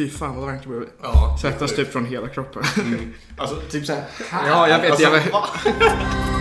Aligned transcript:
Fy 0.00 0.10
fan 0.10 0.36
vad 0.36 0.46
varmt 0.46 0.62
det 0.62 0.68
börjar 0.68 0.80
bli. 0.80 0.90
Ja. 1.02 1.36
Svettas 1.40 1.76
typ 1.76 1.92
från 1.92 2.06
hela 2.06 2.28
kroppen. 2.28 2.62
Mm. 2.76 3.14
Alltså 3.36 3.56
typ 3.70 3.86
såhär. 3.86 4.04
Ja, 4.46 4.68
jag 4.68 4.78
vet, 4.78 4.90
Alltså, 4.90 5.02
jag 5.02 5.10
vet. 5.10 6.39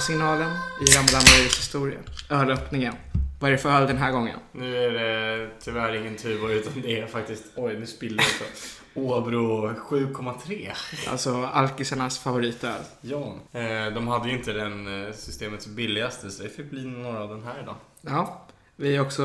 Hemmasignalen 0.00 0.50
i 0.80 0.84
Ramlammariets 0.96 1.58
historia. 1.58 1.98
Ölöppningen. 2.30 2.94
Vad 3.40 3.48
är 3.48 3.52
det 3.52 3.58
för 3.58 3.70
öl 3.70 3.86
den 3.86 3.96
här 3.96 4.12
gången? 4.12 4.38
Nu 4.52 4.76
är 4.84 4.90
det 4.90 5.50
tyvärr 5.64 5.94
ingen 5.94 6.16
Tuborg 6.16 6.54
utan 6.56 6.72
det 6.82 7.00
är 7.00 7.06
faktiskt, 7.06 7.44
oj 7.56 7.78
nu 7.78 7.86
spillde 7.86 8.22
jag. 8.40 9.04
Åbro 9.04 9.68
7,3. 9.68 10.70
Alltså 11.10 11.44
alkisarnas 11.52 12.18
favoritöl. 12.18 12.80
Ja. 13.00 13.34
Eh, 13.52 13.94
de 13.94 14.08
hade 14.08 14.28
ju 14.28 14.36
inte 14.36 14.52
den 14.52 15.06
eh, 15.06 15.12
systemets 15.12 15.66
billigaste 15.66 16.30
så 16.30 16.42
det 16.42 16.48
fick 16.48 16.70
bli 16.70 16.84
några 16.84 17.20
av 17.22 17.28
den 17.28 17.44
här 17.44 17.60
idag. 17.62 17.76
Ja. 18.00 18.46
Vi 18.76 18.96
är 18.96 19.00
också 19.00 19.24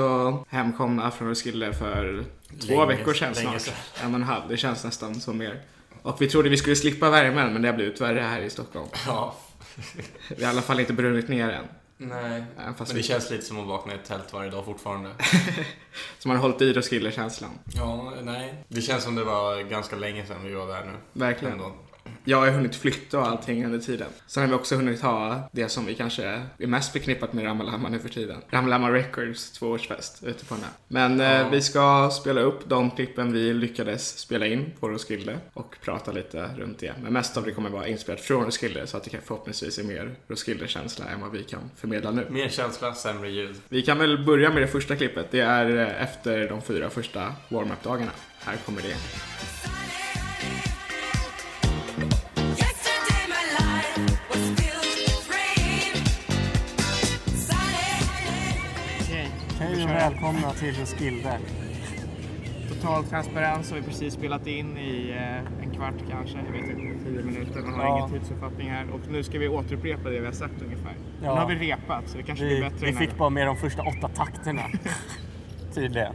hemkomna 0.49 1.11
från 1.11 1.27
Roskilde 1.29 1.73
för 1.73 2.23
två 2.61 2.67
Länge- 2.85 2.85
veckor 2.85 3.13
sedan 3.13 3.35
snart. 3.35 3.61
sedan. 3.61 3.73
En 4.03 4.09
och 4.09 4.15
en 4.15 4.23
halv. 4.23 4.43
Det 4.49 4.57
känns 4.57 4.83
nästan 4.83 5.15
som 5.15 5.37
mer. 5.37 5.61
Och 6.01 6.21
vi 6.21 6.27
trodde 6.29 6.49
vi 6.49 6.57
skulle 6.57 6.75
slippa 6.75 7.09
värmen 7.09 7.53
men 7.53 7.61
det 7.61 7.67
har 7.67 7.75
blivit 7.75 8.01
värre 8.01 8.19
här 8.19 8.41
i 8.41 8.49
Stockholm. 8.49 8.87
Ja. 9.07 9.35
Vi 10.29 10.43
har 10.43 10.51
i 10.51 10.53
alla 10.53 10.61
fall 10.61 10.79
inte 10.79 10.93
brunnit 10.93 11.27
ner 11.27 11.49
än. 11.49 11.65
Nej. 11.97 12.43
Även 12.59 12.75
fast 12.75 12.79
Men 12.79 12.95
det 12.95 13.01
vi, 13.01 13.07
känns 13.07 13.29
lite 13.29 13.45
som 13.45 13.59
att 13.59 13.67
vakna 13.67 13.93
i 13.93 13.95
ett 13.95 14.05
tält 14.05 14.33
varje 14.33 14.49
dag 14.49 14.65
fortfarande. 14.65 15.09
som 16.19 16.31
har 16.31 16.37
hållit 16.37 16.61
i 16.61 16.73
Roskilde-känslan. 16.73 17.51
Ja, 17.75 18.13
nej. 18.21 18.63
Det 18.67 18.81
känns 18.81 19.03
som 19.03 19.15
det 19.15 19.23
var 19.23 19.61
ganska 19.61 19.95
länge 19.95 20.25
sedan 20.25 20.43
vi 20.43 20.53
var 20.53 20.67
där 20.67 20.85
nu. 20.85 20.91
Verkligen. 21.13 21.53
Ändå. 21.53 21.71
Jag 22.27 22.37
har 22.37 22.49
hunnit 22.49 22.75
flytta 22.75 23.19
och 23.19 23.27
allting 23.27 23.65
under 23.65 23.79
tiden. 23.79 24.07
Sen 24.27 24.43
har 24.43 24.47
vi 24.47 24.55
också 24.55 24.75
hunnit 24.75 25.01
ha 25.01 25.49
det 25.51 25.69
som 25.69 25.85
vi 25.85 25.95
kanske 25.95 26.23
är 26.57 26.67
mest 26.67 26.91
förknippat 26.91 27.33
med 27.33 27.45
Ramalama 27.45 27.89
nu 27.89 27.99
för 27.99 28.09
tiden. 28.09 28.37
Ramalama 28.49 28.91
Records 28.91 29.51
tvåårsfest 29.51 30.23
ute 30.23 30.45
på 30.45 30.55
den 30.55 30.63
här. 30.63 30.73
Men 30.87 31.21
eh, 31.21 31.51
vi 31.51 31.61
ska 31.61 32.09
spela 32.13 32.41
upp 32.41 32.69
de 32.69 32.91
klippen 32.91 33.33
vi 33.33 33.53
lyckades 33.53 34.17
spela 34.17 34.47
in 34.47 34.71
på 34.79 34.89
Roskilde 34.89 35.37
och 35.53 35.75
prata 35.81 36.11
lite 36.11 36.49
runt 36.57 36.79
det. 36.79 36.93
Men 37.03 37.13
mest 37.13 37.37
av 37.37 37.45
det 37.45 37.51
kommer 37.51 37.69
vara 37.69 37.87
inspelat 37.87 38.21
från 38.21 38.45
Roskilde 38.45 38.87
så 38.87 38.97
att 38.97 39.03
det 39.03 39.09
kan 39.09 39.21
förhoppningsvis 39.21 39.79
är 39.79 39.83
mer 39.83 40.15
Roskilde-känsla 40.27 41.05
än 41.05 41.21
vad 41.21 41.31
vi 41.31 41.43
kan 41.43 41.71
förmedla 41.75 42.11
nu. 42.11 42.27
Mer 42.29 42.49
känsla, 42.49 42.93
sämre 42.93 43.29
ljud. 43.29 43.55
Vi 43.69 43.81
kan 43.81 43.99
väl 43.99 44.25
börja 44.25 44.49
med 44.49 44.61
det 44.61 44.67
första 44.67 44.95
klippet. 44.95 45.27
Det 45.31 45.39
är 45.39 45.77
eh, 45.77 46.03
efter 46.03 46.49
de 46.49 46.61
fyra 46.61 46.89
första 46.89 47.33
warm-up-dagarna. 47.49 48.11
Här 48.39 48.57
kommer 48.65 48.81
det. 48.81 48.95
Välkomna 60.09 60.51
till 60.51 60.75
Roskilde. 60.79 61.39
Total 62.69 63.03
transparens 63.03 63.71
har 63.71 63.77
vi 63.77 63.83
precis 63.83 64.13
spelat 64.13 64.47
in 64.47 64.77
i 64.77 65.09
eh, 65.11 65.63
en 65.63 65.71
kvart 65.75 65.93
kanske, 66.09 66.37
jag 66.37 66.51
vet 66.61 66.69
inte, 66.77 67.03
tio 67.05 67.23
minuter. 67.23 67.61
Man 67.61 67.73
har 67.73 67.85
Ja. 67.85 67.97
ingen 68.07 68.19
tidsuppfattning 68.19 68.69
här. 68.69 68.85
Och 68.93 68.99
nu 69.11 69.23
ska 69.23 69.39
vi 69.39 69.47
återupprepa 69.47 70.09
det 70.09 70.19
vi 70.19 70.25
har 70.25 70.33
sagt 70.33 70.61
ungefär. 70.61 70.93
Ja. 71.23 71.33
Nu 71.33 71.39
har 71.41 71.47
vi 71.47 71.55
repat 71.55 72.07
så 72.09 72.17
det 72.17 72.23
kanske 72.23 72.45
blir 72.45 72.55
Vi, 72.55 72.61
bättre 72.61 72.85
vi 72.85 72.91
här 72.91 72.99
fick 72.99 73.17
bara 73.17 73.29
med 73.29 73.47
de 73.47 73.57
första 73.57 73.81
åtta 73.81 74.07
takterna. 74.07 74.61
Tydligen. 75.73 76.13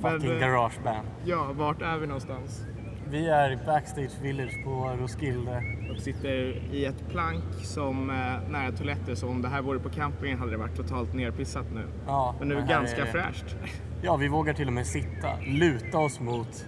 Fucking 0.00 0.30
eh, 0.30 0.38
garageband. 0.38 1.08
Ja, 1.24 1.48
vart 1.52 1.82
är 1.82 1.98
vi 1.98 2.06
någonstans? 2.06 2.62
Vi 3.10 3.28
är 3.28 3.50
i 3.52 3.56
Backstage 3.66 4.22
Village 4.22 4.64
på 4.64 4.96
Roskilde. 5.00 5.62
Och 5.96 6.02
sitter 6.02 6.62
i 6.74 6.84
ett 6.84 7.08
plank 7.10 7.44
som 7.62 8.10
eh, 8.10 8.16
nära 8.50 8.72
toaletter. 8.72 9.14
Så 9.14 9.28
om 9.28 9.42
det 9.42 9.48
här 9.48 9.62
vore 9.62 9.78
på 9.78 9.88
campingen 9.90 10.38
hade 10.38 10.50
det 10.50 10.56
varit 10.56 10.76
totalt 10.76 11.14
nerpissat 11.14 11.66
nu. 11.74 11.82
Ja, 12.06 12.34
Men 12.38 12.48
nu 12.48 12.54
är 12.56 12.60
det 12.60 12.66
ganska 12.68 13.02
är- 13.02 13.06
fräscht. 13.12 13.56
Ja, 14.02 14.16
vi 14.16 14.28
vågar 14.28 14.54
till 14.54 14.66
och 14.66 14.72
med 14.72 14.86
sitta. 14.86 15.28
Luta 15.46 15.98
oss 15.98 16.20
mot, 16.20 16.66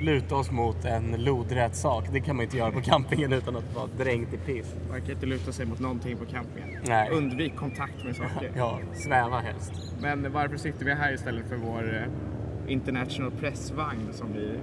luta 0.00 0.36
oss 0.36 0.50
mot 0.50 0.84
en 0.84 1.24
lodrät 1.24 1.76
sak. 1.76 2.04
Det 2.12 2.20
kan 2.20 2.36
man 2.36 2.44
inte 2.44 2.56
göra 2.56 2.72
på 2.72 2.80
campingen 2.80 3.32
utan 3.32 3.56
att 3.56 3.74
vara 3.74 3.86
dränkt 3.98 4.34
i 4.34 4.36
piss. 4.36 4.74
Man 4.90 5.00
kan 5.00 5.10
inte 5.10 5.26
luta 5.26 5.52
sig 5.52 5.66
mot 5.66 5.78
någonting 5.80 6.16
på 6.16 6.24
campingen. 6.24 6.80
Nej. 6.86 7.10
Undvik 7.10 7.56
kontakt 7.56 8.04
med 8.04 8.16
saker. 8.16 8.52
Ja, 8.56 8.78
sväva 8.94 9.38
helst. 9.40 9.72
Men 10.00 10.32
varför 10.32 10.56
sitter 10.56 10.84
vi 10.84 10.94
här 10.94 11.12
istället 11.14 11.48
för 11.48 11.56
vår 11.56 11.94
eh, 11.96 12.72
International 12.72 13.30
Pressvagn 13.30 14.08
som 14.12 14.32
vi 14.32 14.58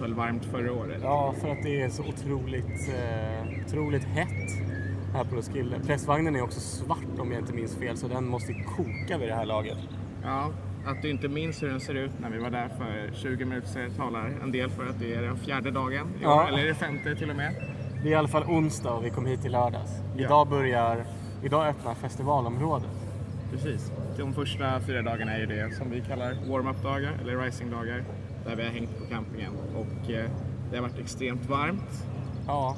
höll 0.00 0.14
varmt 0.14 0.44
förra 0.44 0.72
året? 0.72 0.98
Ja, 1.02 1.34
för 1.40 1.48
att 1.52 1.62
det 1.62 1.82
är 1.82 1.88
så 1.88 2.02
otroligt, 2.02 2.88
eh, 2.94 3.48
otroligt 3.66 4.04
hett 4.04 4.28
här 5.14 5.24
på 5.24 5.36
Roskilde. 5.36 5.76
Pressvagnen 5.86 6.36
är 6.36 6.42
också 6.42 6.60
svart 6.60 7.18
om 7.18 7.32
jag 7.32 7.40
inte 7.40 7.52
minns 7.52 7.76
fel, 7.76 7.96
så 7.96 8.08
den 8.08 8.28
måste 8.28 8.52
koka 8.52 9.18
vid 9.18 9.28
det 9.28 9.34
här 9.34 9.46
laget. 9.46 9.78
Ja, 10.24 10.50
att 10.86 11.02
du 11.02 11.10
inte 11.10 11.28
minns 11.28 11.62
hur 11.62 11.68
den 11.68 11.80
ser 11.80 11.94
ut 11.94 12.10
när 12.20 12.30
vi 12.30 12.38
var 12.38 12.50
där 12.50 12.68
för 12.68 13.10
20 13.14 13.44
minuter 13.44 13.68
sedan 13.68 13.90
talar 13.96 14.32
en 14.42 14.52
del 14.52 14.70
för 14.70 14.86
att 14.86 14.98
det 15.00 15.14
är 15.14 15.22
den 15.22 15.36
fjärde 15.36 15.70
dagen 15.70 15.92
i 16.22 16.26
år, 16.26 16.32
Ja. 16.32 16.48
eller 16.48 16.58
är 16.58 16.66
det 16.66 16.74
femte 16.74 17.14
till 17.16 17.30
och 17.30 17.36
med? 17.36 17.54
Det 18.02 18.08
är 18.08 18.12
i 18.12 18.14
alla 18.14 18.28
fall 18.28 18.44
onsdag 18.44 18.92
och 18.92 19.04
vi 19.04 19.10
kom 19.10 19.26
hit 19.26 19.44
i 19.44 19.48
lördags. 19.48 19.90
Ja. 20.16 20.24
Idag 20.24 20.48
börjar, 20.48 21.04
idag 21.42 21.66
öppnar 21.68 21.94
festivalområdet. 21.94 22.88
Precis. 23.52 23.92
De 24.18 24.34
första 24.34 24.80
fyra 24.80 25.02
dagarna 25.02 25.32
är 25.34 25.38
ju 25.38 25.46
det 25.46 25.74
som 25.74 25.90
vi 25.90 26.00
kallar 26.00 26.36
warm-up-dagar, 26.50 27.12
eller 27.22 27.36
rising-dagar, 27.38 28.04
där 28.46 28.56
vi 28.56 28.62
har 28.62 28.70
hängt 28.70 28.98
på 28.98 29.04
campingen. 29.04 29.52
Och 29.74 30.10
eh, 30.10 30.30
det 30.70 30.76
har 30.76 30.82
varit 30.82 30.98
extremt 30.98 31.46
varmt. 31.48 32.04
Ja, 32.46 32.76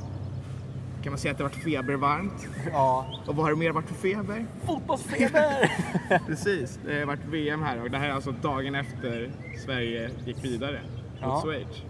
Kan 1.03 1.13
man 1.13 1.19
säga 1.19 1.33
att 1.33 1.39
det 1.39 1.45
har 1.45 1.51
varit 1.51 1.63
febervarmt? 1.65 2.49
ja. 2.73 3.07
Och 3.27 3.37
vad 3.37 3.45
har 3.45 3.51
det 3.53 3.59
mer 3.59 3.71
varit 3.73 3.89
för 3.89 3.95
feber? 3.95 4.47
Fotbollsfeber! 4.67 5.73
Precis, 6.27 6.79
det 6.87 6.99
har 6.99 7.07
varit 7.07 7.25
VM 7.25 7.63
här 7.63 7.83
och 7.83 7.91
det 7.91 7.99
här 7.99 8.09
är 8.09 8.13
alltså 8.13 8.33
dagen 8.43 8.75
efter 8.75 9.31
Sverige 9.65 10.11
gick 10.27 10.45
vidare 10.45 10.81
mot 10.83 11.21
Ja. 11.21 11.43
Schweiz. 11.45 11.83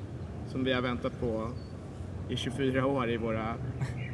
Som 0.49 0.65
vi 0.65 0.73
har 0.73 0.83
väntat 0.83 1.21
på 1.21 1.49
i 2.29 2.37
24 2.37 2.87
år 2.87 3.11
i 3.11 3.17
våra 3.17 3.55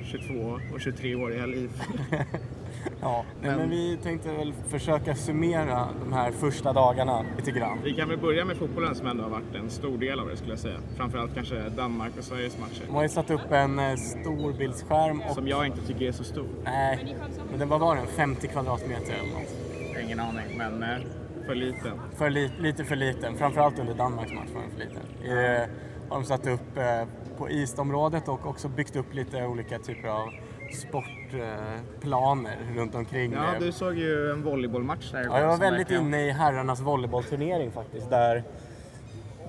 22 0.05 0.35
och 0.73 0.79
23-åriga 0.79 1.47
liv. 1.47 1.71
ja, 3.01 3.25
Men- 3.43 3.57
men 3.57 3.71
vi 3.71 3.99
tänkte 4.03 4.33
väl 4.33 4.53
försöka 4.69 5.15
summera 5.15 5.89
de 6.05 6.13
här 6.13 6.31
första 6.33 6.73
dagarna 6.73 7.25
lite 7.37 7.51
grann. 7.51 7.79
Vi 7.85 7.95
kan 7.95 8.09
väl 8.09 8.19
börja 8.19 8.45
med 8.45 8.57
fotbollen 8.57 8.95
som 8.95 9.07
ändå 9.07 9.23
har 9.23 9.31
varit 9.31 9.55
en 9.55 9.71
stor 9.71 9.99
del 9.99 10.21
av 10.21 10.29
det 10.29 10.37
skulle 10.37 10.53
jag 10.53 10.59
säga. 10.59 10.77
Framförallt 10.97 11.35
kanske 11.35 11.69
Danmark 11.69 12.13
och 12.19 12.25
Sveriges 12.25 12.59
matcher. 12.59 12.83
De 12.87 12.95
har 12.95 13.03
ju 13.03 13.09
satt 13.09 13.31
upp 13.31 13.53
en 13.53 13.79
eh, 13.79 13.95
stor 13.97 14.53
bildskärm 14.53 15.23
och... 15.29 15.35
Som 15.35 15.49
jag 15.49 15.67
inte 15.67 15.87
tycker 15.87 16.05
är 16.09 16.13
så 16.13 16.25
stor. 16.25 16.47
Nej, 16.65 17.17
men 17.51 17.59
den 17.59 17.69
var 17.69 17.79
var 17.79 17.97
den? 17.97 18.07
50 18.07 18.47
kvadratmeter 18.49 19.13
eller 19.15 19.33
något. 19.33 20.05
Ingen 20.05 20.21
aning, 20.21 20.59
men 20.59 20.83
eh, 20.83 20.99
för 21.47 21.55
liten. 21.55 22.01
För 22.17 22.31
li, 22.31 22.51
lite 22.59 22.85
för 22.85 22.97
liten. 22.97 23.37
Framförallt 23.37 23.79
under 23.79 23.95
Danmarks 23.95 24.33
match 24.33 24.49
var 24.55 24.61
den 24.63 24.71
för 24.71 24.79
liten. 24.79 25.03
Eh, 25.39 25.69
har 26.09 26.17
de 26.17 26.25
satt 26.25 26.47
upp 26.47 26.77
eh, 26.77 27.09
på 27.39 27.51
isområdet 27.51 28.29
och 28.29 28.47
också 28.47 28.69
byggt 28.69 28.97
upp 28.97 29.15
lite 29.15 29.47
olika 29.47 29.79
typer 29.79 30.09
av 30.09 30.29
sportplaner 30.73 32.57
runt 32.77 32.95
omkring. 32.95 33.33
Ja, 33.33 33.47
du 33.61 33.73
såg 33.73 33.95
ju 33.99 34.31
en 34.31 34.43
volleybollmatch 34.43 35.13
där 35.13 35.25
Ja, 35.25 35.39
jag 35.41 35.49
var 35.49 35.57
väldigt 35.57 35.81
verkligen- 35.81 36.03
inne 36.07 36.21
i 36.27 36.31
herrarnas 36.31 36.81
volleybollturnering 36.81 37.71
faktiskt. 37.71 38.11
Där 38.11 38.43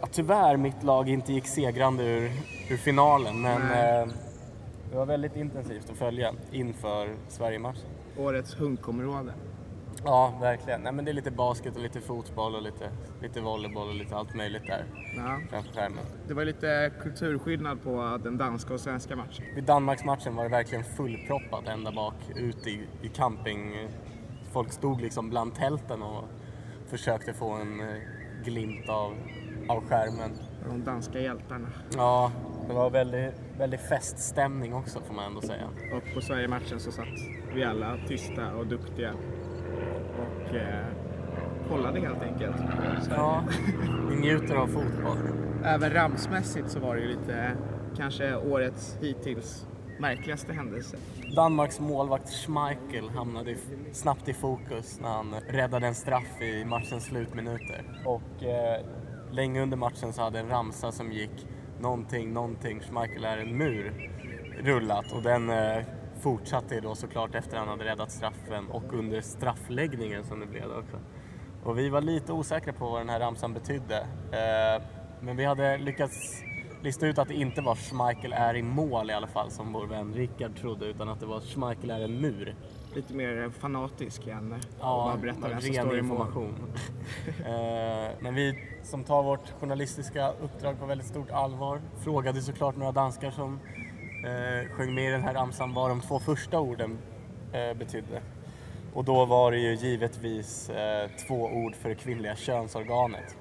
ja, 0.01 0.07
tyvärr 0.11 0.57
mitt 0.57 0.83
lag 0.83 1.09
inte 1.09 1.33
gick 1.33 1.47
segrande 1.47 2.03
ur, 2.03 2.31
ur 2.69 2.77
finalen. 2.77 3.41
Men 3.41 3.61
eh, 3.61 4.07
det 4.91 4.97
var 4.97 5.05
väldigt 5.05 5.35
intensivt 5.35 5.89
att 5.89 5.97
följa 5.97 6.33
inför 6.51 7.09
Sverige-matchen. 7.27 7.85
Årets 8.17 8.59
hunkområde. 8.59 9.31
Ja, 10.03 10.33
verkligen. 10.41 10.81
Nej, 10.81 10.93
men 10.93 11.05
det 11.05 11.11
är 11.11 11.13
lite 11.13 11.31
basket 11.31 11.75
och 11.75 11.81
lite 11.81 12.01
fotboll 12.01 12.55
och 12.55 12.61
lite, 12.61 12.89
lite 13.21 13.41
volleyboll 13.41 13.87
och 13.87 13.95
lite 13.95 14.15
allt 14.15 14.35
möjligt 14.35 14.67
där 14.67 14.85
Ja. 15.15 15.39
framför 15.49 15.73
skärmen. 15.73 16.05
Det 16.27 16.33
var 16.33 16.45
lite 16.45 16.91
kulturskillnad 17.01 17.83
på 17.83 18.19
den 18.23 18.37
danska 18.37 18.73
och 18.73 18.79
svenska 18.79 19.15
matchen. 19.15 19.45
Vid 19.55 19.63
Danmarksmatchen 19.63 20.35
var 20.35 20.43
det 20.43 20.49
verkligen 20.49 20.83
fullproppat 20.83 21.67
ända 21.67 21.91
bak 21.91 22.15
ut 22.35 22.67
i, 22.67 22.87
i 23.01 23.07
camping. 23.09 23.87
Folk 24.51 24.71
stod 24.71 25.01
liksom 25.01 25.29
bland 25.29 25.55
tälten 25.55 26.01
och 26.03 26.23
försökte 26.87 27.33
få 27.33 27.49
en 27.51 27.79
eh, 27.79 27.95
glimt 28.43 28.89
av, 28.89 29.13
av 29.69 29.83
skärmen. 29.87 30.31
De 30.69 30.83
danska 30.83 31.19
hjältarna. 31.19 31.67
Ja, 31.95 32.31
Det 32.67 32.73
var 32.73 32.89
väldigt, 32.89 33.33
väldigt 33.57 33.81
feststämning 33.81 34.73
också 34.73 34.99
får 35.01 35.13
man 35.13 35.25
ändå 35.25 35.41
säga. 35.41 35.65
Och 35.93 36.13
på 36.13 36.21
Sverige-matchen 36.21 36.79
så 36.79 36.91
satt 36.91 37.07
vi 37.53 37.63
alla 37.63 37.97
tysta 38.07 38.53
och 38.55 38.67
duktiga 38.67 39.13
och 40.19 40.55
eh, 40.55 40.85
kollade 41.69 41.99
helt 41.99 42.21
enkelt. 42.21 42.55
Ja, 43.09 43.43
vi 44.09 44.15
njuter 44.15 44.55
av 44.55 44.67
fotboll. 44.67 45.17
Även 45.63 45.93
ramsmässigt 45.93 46.69
så 46.69 46.79
var 46.79 46.95
det 46.95 47.01
ju 47.01 47.07
lite 47.07 47.51
kanske 47.97 48.35
årets 48.35 48.97
hittills 49.01 49.67
märkligaste 49.99 50.53
händelse. 50.53 50.97
Danmarks 51.35 51.79
målvakt 51.79 52.29
Schmeichel 52.29 53.09
hamnade 53.09 53.51
i, 53.51 53.57
snabbt 53.91 54.27
i 54.29 54.33
fokus 54.33 54.99
när 55.01 55.09
han 55.09 55.35
räddade 55.49 55.87
en 55.87 55.95
straff 55.95 56.41
i 56.41 56.65
matchens 56.65 57.05
slutminuter. 57.05 58.01
Och 58.05 58.43
eh, 58.43 58.85
länge 59.31 59.61
under 59.61 59.77
matchen 59.77 60.13
så 60.13 60.21
hade 60.21 60.39
en 60.39 60.49
ramsa 60.49 60.91
som 60.91 61.11
gick 61.11 61.47
någonting, 61.79 62.33
någonting, 62.33 62.79
Schmeichel 62.79 63.23
är 63.25 63.37
en 63.37 63.57
mur 63.57 64.11
rullat 64.63 65.11
och 65.11 65.21
den 65.21 65.49
eh, 65.49 65.83
fortsatte 66.25 66.75
ju 66.75 66.81
då 66.81 66.95
såklart 66.95 67.35
efter 67.35 67.57
han 67.57 67.67
hade 67.67 67.85
räddat 67.85 68.11
straffen 68.11 68.67
och 68.67 68.93
under 68.93 69.21
straffläggningen 69.21 70.23
som 70.23 70.39
det 70.39 70.45
blev 70.45 70.71
också. 70.71 70.99
Och 71.63 71.77
vi 71.79 71.89
var 71.89 72.01
lite 72.01 72.33
osäkra 72.33 72.73
på 72.73 72.89
vad 72.89 73.01
den 73.01 73.09
här 73.09 73.19
ramsan 73.19 73.53
betydde. 73.53 73.97
Eh, 74.31 74.83
men 75.21 75.37
vi 75.37 75.45
hade 75.45 75.77
lyckats 75.77 76.43
lista 76.81 77.07
ut 77.07 77.17
att 77.17 77.27
det 77.27 77.33
inte 77.33 77.61
var 77.61 77.75
Schmeichel 77.75 78.33
är 78.33 78.55
i 78.55 78.61
mål 78.61 79.09
i 79.09 79.13
alla 79.13 79.27
fall 79.27 79.51
som 79.51 79.73
vår 79.73 79.87
vän 79.87 80.13
Rickard 80.13 80.55
trodde 80.55 80.85
utan 80.85 81.09
att 81.09 81.19
det 81.19 81.25
var 81.25 81.39
Schmeichel 81.39 81.89
är 81.89 81.99
en 81.99 82.21
mur. 82.21 82.55
Lite 82.95 83.13
mer 83.13 83.49
fanatisk 83.49 84.21
att 84.21 84.27
Ja, 84.27 84.65
bara 84.79 85.17
berätta 85.17 85.49
vem 85.49 85.61
som 85.61 85.73
ren 85.73 85.85
står 85.85 85.97
i 85.97 86.01
mål. 86.01 86.17
information. 86.17 86.55
Eh, 87.45 88.11
men 88.19 88.35
vi 88.35 88.59
som 88.83 89.03
tar 89.03 89.23
vårt 89.23 89.49
journalistiska 89.59 90.29
uppdrag 90.29 90.79
på 90.79 90.85
väldigt 90.85 91.07
stort 91.07 91.31
allvar 91.31 91.81
frågade 92.03 92.41
såklart 92.41 92.75
några 92.75 92.91
danskar 92.91 93.31
som 93.31 93.59
eh, 94.25 94.69
sjöng 94.71 94.93
med 94.95 95.07
i 95.09 95.11
den 95.11 95.21
här 95.23 95.33
ramsan 95.33 95.73
vad 95.73 95.89
de 95.89 96.01
två 96.01 96.19
första 96.19 96.59
orden 96.59 96.97
eh, 97.53 97.77
betydde. 97.77 98.21
Och 98.93 99.03
då 99.05 99.25
var 99.25 99.51
det 99.51 99.57
ju 99.57 99.73
givetvis 99.75 100.69
eh, 100.69 101.09
två 101.27 101.35
ord 101.45 101.75
för 101.75 101.89
det 101.89 101.95
kvinnliga 101.95 102.35
könsorganet. 102.35 103.37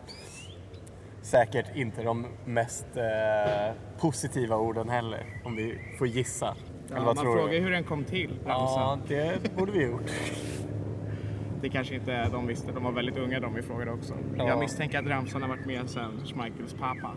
Säkert 1.22 1.76
inte 1.76 2.02
de 2.02 2.26
mest 2.44 2.86
eh, 2.96 3.74
positiva 4.00 4.56
orden 4.56 4.88
heller, 4.88 5.24
om 5.44 5.56
vi 5.56 5.78
får 5.98 6.06
gissa. 6.06 6.54
Ja, 6.88 6.96
Eller 6.96 7.06
vad 7.06 7.16
man 7.16 7.24
tror 7.24 7.36
frågar 7.36 7.52
du? 7.52 7.60
hur 7.60 7.70
den 7.70 7.84
kom 7.84 8.04
till, 8.04 8.38
Ja, 8.46 8.50
ramsan. 8.50 9.00
det 9.08 9.56
borde 9.56 9.72
vi 9.72 9.84
gjort. 9.84 10.10
Det 11.60 11.70
kanske 11.70 11.94
inte 11.94 12.28
de 12.28 12.46
visste, 12.46 12.72
de 12.72 12.84
var 12.84 12.92
väldigt 12.92 13.16
unga 13.18 13.40
de 13.40 13.54
vi 13.54 13.62
frågade 13.62 13.90
också. 13.92 14.14
Ja. 14.38 14.48
Jag 14.48 14.58
misstänker 14.58 14.98
att 14.98 15.06
ramsan 15.06 15.42
har 15.42 15.48
varit 15.48 15.66
med 15.66 15.90
sedan 15.90 16.22
Schmeichels 16.26 16.74
pappa. 16.74 17.10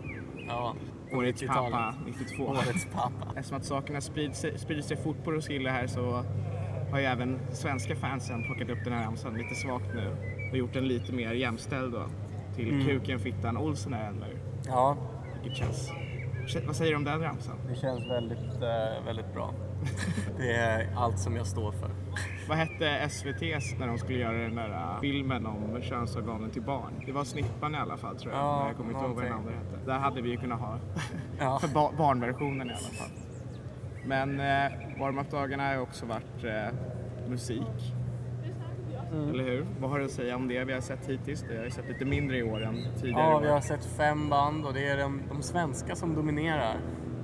Ja, 0.48 0.74
Årets 1.12 1.42
90-talet. 1.42 1.72
pappa 1.72 1.94
92. 2.06 2.44
Årets 2.44 2.86
pappa. 2.94 3.26
Eftersom 3.36 3.56
att 3.56 3.64
sakerna 3.64 4.00
sprider 4.00 4.34
sig, 4.34 4.58
sprider 4.58 4.82
sig 4.82 4.96
fort 4.96 5.24
på 5.24 5.32
Roskilde 5.32 5.70
här 5.70 5.86
så 5.86 6.24
har 6.90 6.98
ju 6.98 7.04
även 7.04 7.38
svenska 7.52 7.96
fansen 7.96 8.44
plockat 8.44 8.70
upp 8.70 8.84
den 8.84 8.92
här 8.92 9.04
ramsan 9.04 9.34
lite 9.34 9.54
svagt 9.54 9.94
nu 9.94 10.16
och 10.50 10.56
gjort 10.58 10.72
den 10.74 10.88
lite 10.88 11.12
mer 11.12 11.32
jämställd 11.32 11.92
då 11.92 12.02
till 12.56 12.68
Mm. 12.68 12.86
kuken, 12.86 13.18
fittan, 13.20 13.56
Olsen 13.56 13.92
är 13.94 14.08
eller 14.08 14.28
Ja, 14.66 14.96
vilket 15.42 15.58
känns... 15.58 15.90
Vad 16.66 16.76
säger 16.76 16.90
du 16.92 16.96
om 16.96 17.04
den 17.04 17.20
ramsan? 17.20 17.56
det 17.68 17.74
känns 17.74 18.10
väldigt, 18.10 18.62
eh, 18.62 19.04
väldigt 19.06 19.34
bra. 19.34 19.54
Det 20.38 20.52
är 20.54 20.88
allt 20.96 21.18
som 21.18 21.36
jag 21.36 21.46
står 21.46 21.72
för. 21.72 21.90
Vad 22.48 22.58
hette 22.58 22.84
SVT's 23.08 23.78
när 23.78 23.86
de 23.86 23.98
skulle 23.98 24.18
göra 24.18 24.38
den 24.38 24.54
där 24.54 24.70
äh, 24.70 25.00
filmen 25.00 25.46
om 25.46 25.78
könsorganen 25.82 26.50
till 26.50 26.62
barn? 26.62 26.92
Det 27.06 27.12
var 27.12 27.24
Snippan 27.24 27.74
i 27.74 27.78
alla 27.78 27.96
fall 27.96 28.16
tror 28.16 28.32
jag. 28.32 28.42
Ja, 28.42 28.66
jag 28.66 28.76
kommer 28.76 28.90
inte 28.92 29.04
ihåg 29.04 29.14
vad 29.14 29.24
den 29.24 29.32
andra 29.32 29.50
hette. 29.52 29.86
Där 29.86 29.98
hade 29.98 30.20
vi 30.22 30.30
ju 30.30 30.36
kunnat 30.36 30.60
ha 30.60 30.78
Ja. 31.38 31.58
för 31.58 31.68
ba- 31.68 31.92
barnversionen 31.98 32.66
i 32.68 32.70
alla 32.70 32.78
fall. 32.80 33.10
Men 34.06 34.40
eh, 34.40 35.00
warm-up-dagarna 35.00 35.68
har 35.68 35.78
också 35.80 36.06
varit 36.06 36.44
eh, 36.44 36.74
musik. 37.28 37.94
Mm. 39.12 39.28
Eller 39.30 39.44
hur? 39.44 39.66
Vad 39.80 39.90
har 39.90 39.98
du 39.98 40.04
att 40.04 40.10
säga 40.10 40.36
om 40.36 40.48
det 40.48 40.64
vi 40.64 40.72
har 40.72 40.80
sett 40.80 41.06
hittills? 41.08 41.44
Vi 41.50 41.56
har 41.56 41.64
ju 41.64 41.70
sett 41.70 41.88
lite 41.88 42.04
mindre 42.04 42.38
i 42.38 42.42
år 42.42 42.62
än 42.62 42.74
tidigare 43.00 43.20
ja, 43.30 43.38
vi 43.38 43.48
har 43.48 43.60
sett 43.60 43.84
fem 43.84 44.28
band 44.28 44.66
och 44.66 44.74
det 44.74 44.88
är 44.88 44.96
de, 44.98 45.20
de 45.28 45.42
svenska 45.42 45.94
som 45.96 46.14
dominerar. 46.14 46.76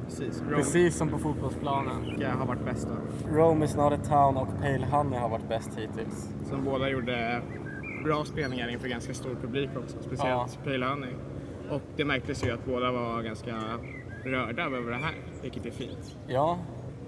Precis. 0.05 0.43
Rome 0.43 0.57
Precis 0.57 0.97
som 0.97 1.09
på 1.09 1.19
fotbollsplanen. 1.19 2.23
har 2.39 2.47
varit 2.47 2.65
bäst 2.65 2.89
då. 2.89 3.37
Rome 3.37 3.65
is 3.65 3.77
not 3.77 3.93
a 3.93 3.99
town 4.09 4.37
och 4.37 4.49
Pale 4.61 4.87
Honey 4.87 5.19
har 5.19 5.29
varit 5.29 5.49
bäst 5.49 5.71
hittills. 5.79 6.31
Som 6.45 6.65
båda 6.65 6.91
gjorde 6.91 7.43
bra 8.05 8.25
spelningar 8.25 8.69
inför 8.69 8.89
ganska 8.89 9.15
stor 9.15 9.35
publik 9.35 9.71
också. 9.77 9.97
Speciellt 10.03 10.65
Pale 10.65 10.87
Honey. 10.87 11.13
Och 11.71 11.83
det 11.97 12.05
märktes 12.05 12.45
ju 12.45 12.51
att 12.51 12.65
båda 12.65 12.93
var 12.93 13.23
ganska 13.23 13.55
rörda 14.25 14.63
över 14.63 14.91
det 14.91 14.97
här, 14.97 15.15
vilket 15.43 15.67
är 15.67 15.71
fint. 15.71 16.17
Ja, 16.29 16.59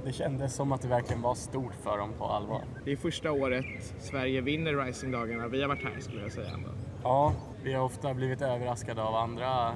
det 0.04 0.12
kändes 0.12 0.54
som 0.54 0.72
att 0.72 0.82
det 0.82 0.88
verkligen 0.88 1.22
var 1.22 1.34
stort 1.34 1.75
för 1.82 1.98
dem 1.98 2.12
på 2.19 2.25
allvar. 2.25 2.64
Det 2.84 2.93
är 2.93 2.96
första 2.96 3.32
året 3.32 3.64
Sverige 3.98 4.40
vinner 4.40 4.84
Rising-dagarna. 4.84 5.48
Vi 5.48 5.62
har 5.62 5.69
varit 5.69 5.84
här 5.84 6.00
skulle 6.00 6.22
jag 6.22 6.32
säga 6.32 6.50
ändå. 6.54 6.69
Ja, 7.02 7.32
vi 7.62 7.72
har 7.72 7.84
ofta 7.84 8.14
blivit 8.14 8.43
överraskade 8.43 9.02
av 9.02 9.14
andra 9.14 9.72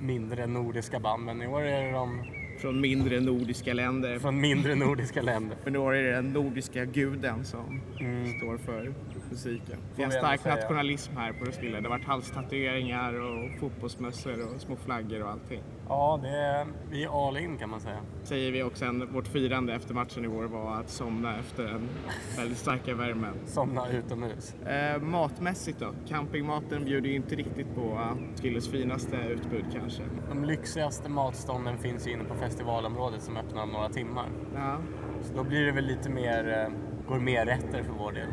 mindre 0.00 0.46
nordiska 0.46 1.00
band, 1.00 1.24
men 1.24 1.42
i 1.42 1.46
år 1.46 1.62
är 1.62 1.86
det 1.86 1.92
de 1.92 2.24
Från 2.64 2.80
mindre 2.80 3.20
nordiska 3.20 3.74
länder. 3.74 4.18
från 4.18 4.40
mindre 4.40 4.74
nordiska 4.74 5.22
länder. 5.22 5.56
Men 5.64 5.76
år 5.76 5.94
är 5.94 6.02
det 6.02 6.12
den 6.12 6.32
nordiska 6.32 6.84
guden 6.84 7.44
som 7.44 7.80
Mm. 8.00 8.38
står 8.38 8.58
för 8.58 8.94
musiken. 9.34 9.78
Det 9.96 10.02
är 10.02 10.06
en 10.06 10.12
stark 10.12 10.44
nationalism 10.44 11.16
här 11.16 11.32
på 11.32 11.44
Roskilde. 11.44 11.80
Det 11.80 11.88
har 11.88 11.98
varit 11.98 12.06
halstatueringar 12.06 13.20
och 13.20 13.60
fotbollsmössor 13.60 14.54
och 14.54 14.60
små 14.60 14.76
flaggor 14.76 15.22
och 15.22 15.30
allting. 15.30 15.62
Ja, 15.88 16.20
det 16.22 16.28
är, 16.28 16.66
vi 16.90 17.04
är 17.04 17.28
all 17.28 17.36
in 17.36 17.58
kan 17.58 17.70
man 17.70 17.80
säga. 17.80 17.98
Säger 18.22 18.52
vi 18.52 18.62
också 18.62 18.84
en, 18.84 19.12
vårt 19.12 19.26
firande 19.26 19.74
efter 19.74 19.94
matchen 19.94 20.24
igår 20.24 20.44
var 20.44 20.76
att 20.80 20.90
somna 20.90 21.38
efter 21.38 21.64
den 21.64 21.88
väldigt 22.36 22.58
starka 22.58 22.94
värmen. 22.94 23.34
Somna 23.46 23.88
utomhus. 23.88 24.54
Eh, 24.54 25.02
matmässigt 25.02 25.80
då? 25.80 25.86
Campingmaten 26.08 26.84
bjuder 26.84 27.08
ju 27.08 27.16
inte 27.16 27.34
riktigt 27.34 27.74
på 27.74 28.08
Skilles 28.42 28.68
finaste 28.68 29.16
utbud 29.16 29.64
kanske. 29.72 30.02
De 30.28 30.44
lyxigaste 30.44 31.08
matstånden 31.08 31.78
finns 31.78 32.06
ju 32.06 32.12
inne 32.12 32.24
på 32.24 32.34
festivalområdet 32.34 33.22
som 33.22 33.36
öppnar 33.36 33.62
om 33.62 33.70
några 33.70 33.88
timmar. 33.88 34.26
Ja, 34.54 34.78
Så 35.22 35.34
då 35.34 35.44
blir 35.44 35.66
det 35.66 35.72
väl 35.72 35.86
lite 35.86 36.10
mer 36.10 36.48
eh, 36.48 36.72
gourmeträtter 37.08 37.82
för 37.82 37.92
vår 37.92 38.12
del. 38.12 38.28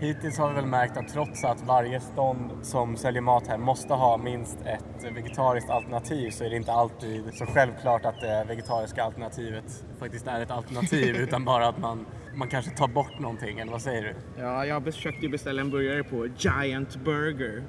Hittills 0.00 0.38
har 0.38 0.48
vi 0.48 0.54
väl 0.54 0.66
märkt 0.66 0.96
att 0.96 1.08
trots 1.08 1.44
att 1.44 1.62
varje 1.66 2.00
stånd 2.00 2.50
som 2.62 2.96
säljer 2.96 3.22
mat 3.22 3.46
här 3.46 3.58
måste 3.58 3.94
ha 3.94 4.16
minst 4.16 4.58
ett 4.60 5.12
vegetariskt 5.14 5.70
alternativ 5.70 6.30
så 6.30 6.44
är 6.44 6.50
det 6.50 6.56
inte 6.56 6.72
alltid 6.72 7.34
så 7.34 7.46
självklart 7.46 8.04
att 8.04 8.20
det 8.20 8.44
vegetariska 8.48 9.04
alternativet 9.04 9.84
faktiskt 9.98 10.26
är 10.26 10.40
ett 10.40 10.50
alternativ 10.50 11.16
utan 11.20 11.44
bara 11.44 11.68
att 11.68 11.78
man, 11.78 12.06
man 12.34 12.48
kanske 12.48 12.70
tar 12.70 12.88
bort 12.88 13.18
någonting, 13.18 13.58
eller 13.58 13.72
vad 13.72 13.82
säger 13.82 14.02
du? 14.02 14.42
Ja, 14.42 14.66
jag 14.66 14.84
försökte 14.84 15.26
ju 15.26 15.28
beställa 15.28 15.60
en 15.60 15.70
burgare 15.70 16.04
på 16.04 16.26
Giant 16.26 16.96
Burger. 16.96 17.62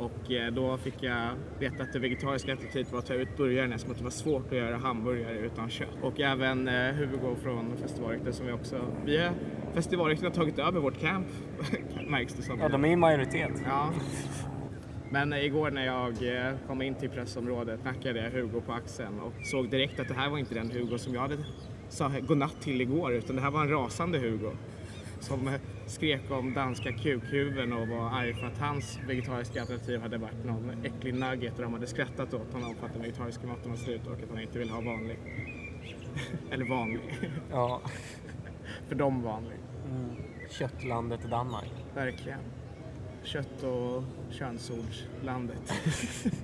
Och 0.00 0.32
eh, 0.32 0.52
då 0.52 0.76
fick 0.76 1.02
jag 1.02 1.30
veta 1.58 1.82
att 1.82 1.92
det 1.92 1.98
vegetariska 1.98 2.52
alternativet 2.52 2.92
var 2.92 2.98
att 2.98 3.06
ta 3.06 3.14
ut 3.14 3.36
burgaren 3.36 3.72
eftersom 3.72 3.92
att 3.92 3.98
det 3.98 4.04
var 4.04 4.10
svårt 4.10 4.46
att 4.46 4.58
göra 4.58 4.76
hamburgare 4.76 5.38
utan 5.38 5.70
kött. 5.70 5.88
Och 6.02 6.20
även 6.20 6.68
eh, 6.68 6.92
Hugo 6.94 7.36
från 7.42 7.76
Festivalryktet 7.76 8.34
som 8.34 8.46
vi 8.46 8.52
också... 8.52 8.80
Vi 9.04 9.18
har 9.18 9.32
Festivalryktet 9.74 10.24
har 10.24 10.34
tagit 10.34 10.58
över 10.58 10.80
vårt 10.80 11.00
camp, 11.00 11.26
märks 12.08 12.34
det 12.34 12.42
som. 12.42 12.60
Ja, 12.60 12.68
de 12.68 12.84
är 12.84 12.88
i 12.88 12.96
majoritet. 12.96 13.52
Ja. 13.66 13.92
Men 15.10 15.32
eh, 15.32 15.44
igår 15.44 15.70
när 15.70 15.86
jag 15.86 16.14
kom 16.66 16.82
in 16.82 16.94
till 16.94 17.10
pressområdet 17.10 17.80
knackade 17.82 18.20
jag 18.24 18.30
Hugo 18.30 18.60
på 18.60 18.72
axeln 18.72 19.20
och 19.20 19.32
såg 19.42 19.70
direkt 19.70 20.00
att 20.00 20.08
det 20.08 20.14
här 20.14 20.30
var 20.30 20.38
inte 20.38 20.54
den 20.54 20.70
Hugo 20.70 20.98
som 20.98 21.14
jag 21.14 21.20
hade 21.20 21.36
sa 21.88 22.10
godnatt 22.28 22.60
till 22.60 22.80
igår 22.80 23.12
utan 23.12 23.36
det 23.36 23.42
här 23.42 23.50
var 23.50 23.60
en 23.60 23.70
rasande 23.70 24.18
Hugo. 24.18 24.52
Som 25.20 25.48
eh, 25.48 25.60
skrek 25.86 26.30
om 26.30 26.54
danska 26.54 26.92
kukhuven 26.92 27.72
och 27.72 27.88
var 27.88 28.10
arg 28.10 28.34
för 28.34 28.46
att 28.46 28.58
hans 28.58 28.98
vegetariska 29.06 29.60
alternativ 29.60 30.00
hade 30.00 30.18
varit 30.18 30.44
någon 30.44 30.84
äcklig 30.84 31.14
nugget 31.14 31.56
och 31.56 31.62
de 31.62 31.72
hade 31.72 31.86
skrattat 31.86 32.34
åt 32.34 32.52
honom 32.52 32.74
för 32.74 32.86
att 32.86 32.92
den 32.92 33.02
vegetariska 33.02 33.46
maten 33.46 33.70
var 33.70 33.76
slut 33.76 34.06
och 34.06 34.12
att 34.12 34.30
han 34.30 34.40
inte 34.40 34.58
ville 34.58 34.72
ha 34.72 34.80
vanlig. 34.80 35.18
Eller 36.50 36.64
vanlig. 36.64 37.00
Ja. 37.50 37.80
för 38.88 38.94
dem 38.94 39.22
vanlig. 39.22 39.58
Köttlandet 40.50 41.30
Danmark. 41.30 41.72
Verkligen. 41.94 42.40
Kött 43.22 43.62
och 43.62 44.04
könsordslandet. 44.30 45.72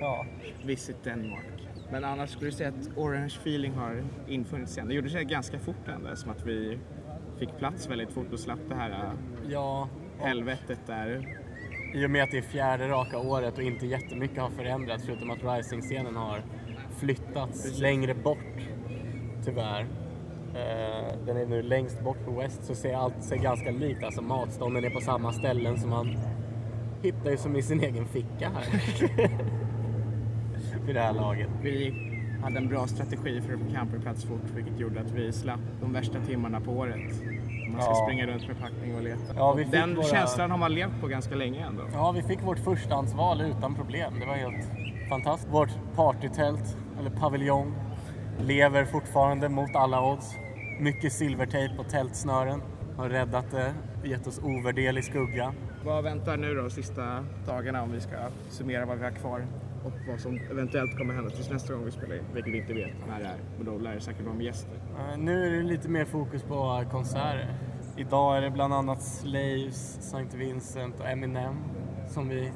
Ja. 0.00 0.26
Visit 0.64 1.04
Denmark. 1.04 1.68
Men 1.90 2.04
annars 2.04 2.30
skulle 2.30 2.50
du 2.50 2.56
säga 2.56 2.68
att 2.68 2.96
Orange 2.96 3.26
feeling 3.40 3.72
har 3.72 4.04
infunnit 4.28 4.68
sig. 4.68 4.84
Det 4.86 4.94
gjorde 4.94 5.10
sig 5.10 5.24
ganska 5.24 5.58
fort 5.58 5.88
ändå, 5.88 6.16
som 6.16 6.30
att 6.30 6.46
vi 6.46 6.78
fick 7.38 7.58
plats 7.58 7.90
väldigt 7.90 8.12
fort 8.12 8.32
och 8.32 8.40
slapp 8.40 8.58
det 8.68 8.74
här 8.74 8.90
äh, 8.90 9.50
Ja, 9.50 9.88
helvetet 10.18 10.78
där. 10.86 11.36
I 11.94 12.06
och 12.06 12.10
med 12.10 12.22
att 12.22 12.30
det 12.30 12.38
är 12.38 12.42
fjärde 12.42 12.88
raka 12.88 13.18
året 13.18 13.58
och 13.58 13.62
inte 13.62 13.86
jättemycket 13.86 14.38
har 14.38 14.50
förändrats 14.50 15.04
förutom 15.06 15.30
att 15.30 15.44
Rising-scenen 15.44 16.16
har 16.16 16.42
flyttats 16.98 17.80
längre 17.80 18.14
bort, 18.14 18.38
tyvärr. 19.44 19.86
Eh, 20.54 21.12
den 21.26 21.36
är 21.36 21.46
nu 21.46 21.62
längst 21.62 22.00
bort 22.00 22.24
på 22.24 22.30
West 22.30 22.64
så 22.64 22.74
ser 22.74 22.94
allt 22.94 23.22
ser 23.22 23.36
ganska 23.36 23.70
likt 23.70 24.04
Alltså 24.04 24.22
matstånden 24.22 24.84
är 24.84 24.90
på 24.90 25.00
samma 25.00 25.32
ställen 25.32 25.78
som 25.78 25.90
man 25.90 26.16
hittar 27.02 27.30
ju 27.30 27.36
som 27.36 27.56
i 27.56 27.62
sin 27.62 27.80
egen 27.80 28.06
ficka 28.06 28.50
här. 28.54 28.64
Vid 30.86 30.94
det 30.94 31.00
här 31.00 31.12
laget. 31.12 31.48
Vi 31.62 31.94
hade 32.42 32.58
en 32.58 32.68
bra 32.68 32.86
strategi 32.86 33.40
för 33.40 33.54
att 33.54 33.60
få 33.60 33.66
campingplats 33.74 34.24
fort 34.24 34.50
vilket 34.54 34.78
gjorde 34.80 35.00
att 35.00 35.10
vi 35.10 35.32
slapp 35.32 35.60
de 35.80 35.92
värsta 35.92 36.20
timmarna 36.20 36.60
på 36.60 36.70
året. 36.72 36.96
Man 37.72 37.82
ska 37.82 37.90
Ja. 37.90 38.04
springa 38.06 38.26
runt 38.26 38.48
med 38.48 38.58
packning 38.60 38.94
och 38.96 39.02
leta. 39.02 39.34
Ja, 39.36 39.52
och 39.52 39.58
den 39.70 39.94
våra- 39.94 40.04
känslan 40.06 40.50
har 40.50 40.58
man 40.58 40.74
levt 40.74 41.00
på 41.00 41.06
ganska 41.06 41.34
länge 41.34 41.66
ändå. 41.66 41.82
Ja, 41.92 42.12
vi 42.12 42.22
fick 42.22 42.42
vårt 42.42 42.58
förstahandsval 42.58 43.40
utan 43.40 43.74
problem. 43.74 44.12
Det 44.20 44.26
var 44.26 44.34
helt 44.34 44.66
fantastiskt. 45.08 45.52
Vårt 45.54 45.70
partytält, 45.96 46.76
eller 47.00 47.10
paviljong, 47.10 47.74
lever 48.40 48.84
fortfarande 48.84 49.48
mot 49.48 49.76
alla 49.76 50.12
odds. 50.12 50.34
Mycket 50.80 51.12
silvertejp 51.12 51.74
och 51.78 51.88
tältsnören 51.88 52.62
har 52.96 53.08
räddat 53.08 53.50
det, 53.50 53.74
gett 54.08 54.26
oss 54.26 54.40
ovärderlig 54.42 55.04
skugga. 55.04 55.52
Vad 55.84 56.04
väntar 56.04 56.36
nu 56.36 56.54
då 56.54 56.62
de 56.62 56.70
sista 56.70 57.24
dagarna 57.46 57.82
om 57.82 57.92
vi 57.92 58.00
ska 58.00 58.16
summera 58.48 58.86
vad 58.86 58.98
vi 58.98 59.04
har 59.04 59.10
kvar 59.10 59.46
och 59.84 59.92
vad 60.08 60.20
som 60.20 60.40
eventuellt 60.50 60.98
kommer 60.98 61.14
hända 61.14 61.30
tills 61.30 61.50
nästa 61.50 61.74
gång 61.74 61.84
vi 61.84 61.90
spelar 61.90 62.16
in, 62.16 62.22
vilket 62.34 62.52
vi 62.54 62.58
inte 62.58 62.74
vet 62.74 62.92
när 63.08 63.18
det 63.20 63.24
är. 63.26 63.36
Men 63.56 63.66
då 63.66 63.78
lär 63.78 63.94
det 63.94 64.00
säkert 64.00 64.24
vara 64.24 64.34
med 64.34 64.46
gäster. 64.46 64.72
Eh, 64.98 65.18
Nu 65.18 65.46
är 65.46 65.50
det 65.50 65.62
lite 65.62 65.88
mer 65.88 66.04
fokus 66.04 66.42
på 66.42 66.84
konserter. 66.90 67.54
Idag 67.96 68.36
är 68.36 68.40
det 68.42 68.50
bland 68.50 68.74
annat 68.74 69.02
Slaves, 69.02 69.98
St. 69.98 70.36
Vincent 70.36 71.00
och 71.00 71.08
Eminem 71.08 71.54
som 72.08 72.28
vi 72.28 72.50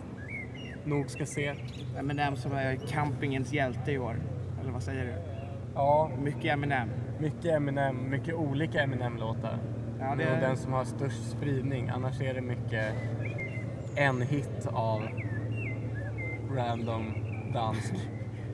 nog 0.84 1.10
ska 1.10 1.26
se. 1.26 1.54
Eminem 1.98 2.36
som 2.36 2.52
är 2.52 2.76
campingens 2.76 3.52
hjälte 3.52 3.92
i 3.92 3.98
år. 3.98 4.16
Eller 4.60 4.72
vad 4.72 4.82
säger 4.82 5.04
du? 5.04 5.12
Ja, 5.74 6.10
Mycket 6.22 6.44
Eminem. 6.44 6.88
mycket 7.20 7.44
Eminem, 7.44 8.10
mycket 8.10 8.34
olika 8.34 8.80
Eminem-låtar. 8.82 9.58
Ja, 10.00 10.14
Det 10.18 10.24
är 10.24 10.40
den 10.40 10.56
som 10.56 10.72
har 10.72 10.84
störst 10.84 11.30
spridning. 11.30 11.88
Annars 11.88 12.20
är 12.20 12.34
det 12.34 12.40
mycket 12.40 12.94
en 13.96 14.22
hit 14.22 14.66
av 14.72 15.02
random 16.56 17.14
dansk. 17.52 17.94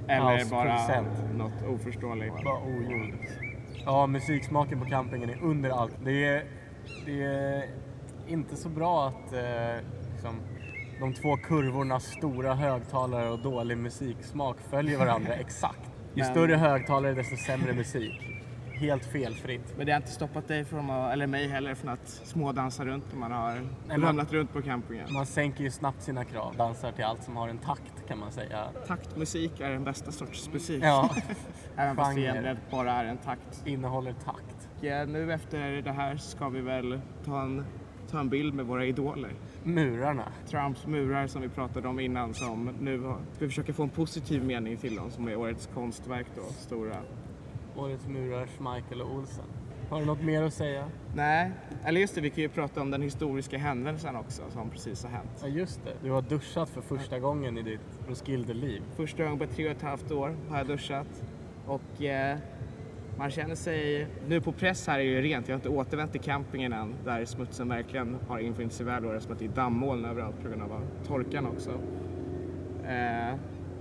Eller 0.08 0.50
bara 0.50 1.04
något 1.36 1.62
oförståeligt. 1.68 2.44
Bara 2.44 2.62
oljud. 2.62 3.14
Ja, 3.84 4.06
musiksmaken 4.06 4.80
på 4.80 4.84
campingen 4.84 5.30
är 5.30 5.42
under 5.42 5.70
allt. 5.70 5.96
Det 6.04 6.24
är, 6.24 6.44
det 7.06 7.22
är 7.22 7.64
inte 8.26 8.56
så 8.56 8.68
bra 8.68 9.08
att 9.08 9.32
eh, 9.32 9.84
liksom, 10.12 10.40
de 11.00 11.14
två 11.14 11.36
kurvornas 11.36 12.04
stora 12.04 12.54
högtalare 12.54 13.30
och 13.30 13.38
dålig 13.38 13.78
musiksmak 13.78 14.56
följer 14.70 14.98
varandra 14.98 15.32
exakt. 15.40 15.90
Ju 16.14 16.22
Men- 16.22 16.30
större 16.32 16.54
högtalare 16.54 17.14
desto 17.14 17.36
sämre 17.36 17.72
musik. 17.72 18.37
Helt 18.80 19.04
felfritt. 19.04 19.74
Men 19.76 19.86
det 19.86 19.92
har 19.92 19.96
inte 19.96 20.10
stoppat 20.10 20.48
dig 20.48 20.64
från 20.64 20.90
att, 20.90 21.12
eller 21.12 21.26
mig 21.26 21.48
heller 21.48 21.74
från 21.74 21.90
att 21.90 22.08
smådansa 22.08 22.84
runt 22.84 23.04
när 23.12 23.18
man 23.18 23.32
har 23.32 23.60
ramlat 23.88 24.32
runt 24.32 24.52
på 24.52 24.62
campingen. 24.62 25.12
Man 25.12 25.26
sänker 25.26 25.64
ju 25.64 25.70
snabbt 25.70 26.02
sina 26.02 26.24
krav. 26.24 26.54
Dansar 26.56 26.92
till 26.92 27.04
allt 27.04 27.24
som 27.24 27.36
har 27.36 27.48
en 27.48 27.58
takt 27.58 28.08
kan 28.08 28.18
man 28.18 28.32
säga. 28.32 28.68
Taktmusik 28.86 29.60
är 29.60 29.70
den 29.70 29.84
bästa 29.84 30.12
sorts 30.12 30.50
musik. 30.52 30.84
Ja, 30.84 31.10
Även 31.76 31.96
fast 31.96 32.14
det 32.14 32.20
egentligen 32.20 32.58
bara 32.70 32.92
är 32.92 33.04
en 33.04 33.16
takt. 33.16 33.66
innehåller 33.66 34.12
takt. 34.12 34.68
Och 34.78 34.84
eh, 34.84 35.08
nu 35.08 35.32
efter 35.32 35.82
det 35.82 35.92
här 35.92 36.16
ska 36.16 36.48
vi 36.48 36.60
väl 36.60 37.00
ta 37.24 37.42
en, 37.42 37.64
ta 38.10 38.20
en 38.20 38.28
bild 38.28 38.54
med 38.54 38.66
våra 38.66 38.84
idoler. 38.86 39.32
Murarna. 39.62 40.32
Trumps 40.48 40.86
murar 40.86 41.26
som 41.26 41.42
vi 41.42 41.48
pratade 41.48 41.88
om 41.88 42.00
innan 42.00 42.34
som 42.34 42.70
nu 42.80 43.00
har, 43.00 43.18
ska 43.32 43.44
vi 43.44 43.48
försöka 43.48 43.72
få 43.72 43.82
en 43.82 43.88
positiv 43.88 44.44
mening 44.44 44.76
till 44.76 44.96
dem 44.96 45.10
som 45.10 45.28
är 45.28 45.36
årets 45.36 45.68
konstverk 45.74 46.26
då, 46.36 46.42
stora. 46.42 46.96
Årets 47.78 48.06
murar, 48.06 48.46
Schmeichel 48.46 49.02
och 49.02 49.14
Olsen. 49.14 49.44
Har 49.90 50.00
du 50.00 50.06
något 50.06 50.22
mer 50.22 50.42
att 50.42 50.54
säga? 50.54 50.84
Nej, 51.14 51.50
eller 51.84 52.00
just 52.00 52.14
det, 52.14 52.20
vi 52.20 52.30
kan 52.30 52.42
ju 52.42 52.48
prata 52.48 52.80
om 52.80 52.90
den 52.90 53.02
historiska 53.02 53.58
händelsen 53.58 54.16
också 54.16 54.42
som 54.50 54.70
precis 54.70 55.04
har 55.04 55.10
hänt. 55.10 55.30
Ja 55.42 55.48
just 55.48 55.84
det, 55.84 55.92
du 56.02 56.10
har 56.10 56.22
duschat 56.22 56.68
för 56.68 56.80
första 56.80 57.18
gången 57.18 57.58
i 57.58 57.62
ditt 57.62 58.00
Roskilde-liv. 58.08 58.82
Första 58.96 59.22
gången 59.22 59.38
på 59.38 59.46
tre 59.46 59.64
och 59.64 59.70
ett 59.76 59.82
halvt 59.82 60.10
år 60.10 60.36
har 60.48 60.58
jag 60.58 60.66
duschat 60.66 61.24
och 61.66 62.02
eh, 62.02 62.38
man 63.18 63.30
känner 63.30 63.54
sig, 63.54 64.06
nu 64.28 64.40
på 64.40 64.52
press 64.52 64.86
här 64.86 64.98
är 64.98 65.04
det 65.04 65.10
ju 65.10 65.22
rent, 65.22 65.48
jag 65.48 65.54
har 65.54 65.58
inte 65.58 65.68
återvänt 65.68 66.12
till 66.12 66.20
campingen 66.20 66.72
än 66.72 66.94
där 67.04 67.24
smutsen 67.24 67.68
verkligen 67.68 68.16
har 68.28 68.38
infunnit 68.38 68.72
sig 68.72 68.86
väl 68.86 69.04
och 69.04 69.10
det 69.10 69.16
är 69.16 69.20
som 69.20 69.32
att 69.32 69.38
det 69.38 69.44
är 69.44 69.48
dammoln 69.48 70.04
överallt 70.04 70.42
på 70.42 70.48
grund 70.48 70.62
av 70.62 70.82
torkan 71.06 71.46
också. 71.46 71.70
Eh, 72.84 73.34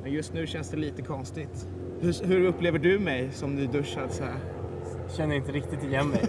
men 0.03 0.11
just 0.11 0.33
nu 0.33 0.47
känns 0.47 0.69
det 0.69 0.77
lite 0.77 1.01
konstigt. 1.01 1.67
Hur, 2.01 2.27
hur 2.27 2.45
upplever 2.47 2.79
du 2.79 2.99
mig 2.99 3.31
som 3.31 3.55
nyduschad 3.55 4.11
så 4.11 4.23
här? 4.23 4.37
Känner 5.09 5.35
inte 5.35 5.51
riktigt 5.51 5.83
igen 5.83 6.11
dig. 6.11 6.23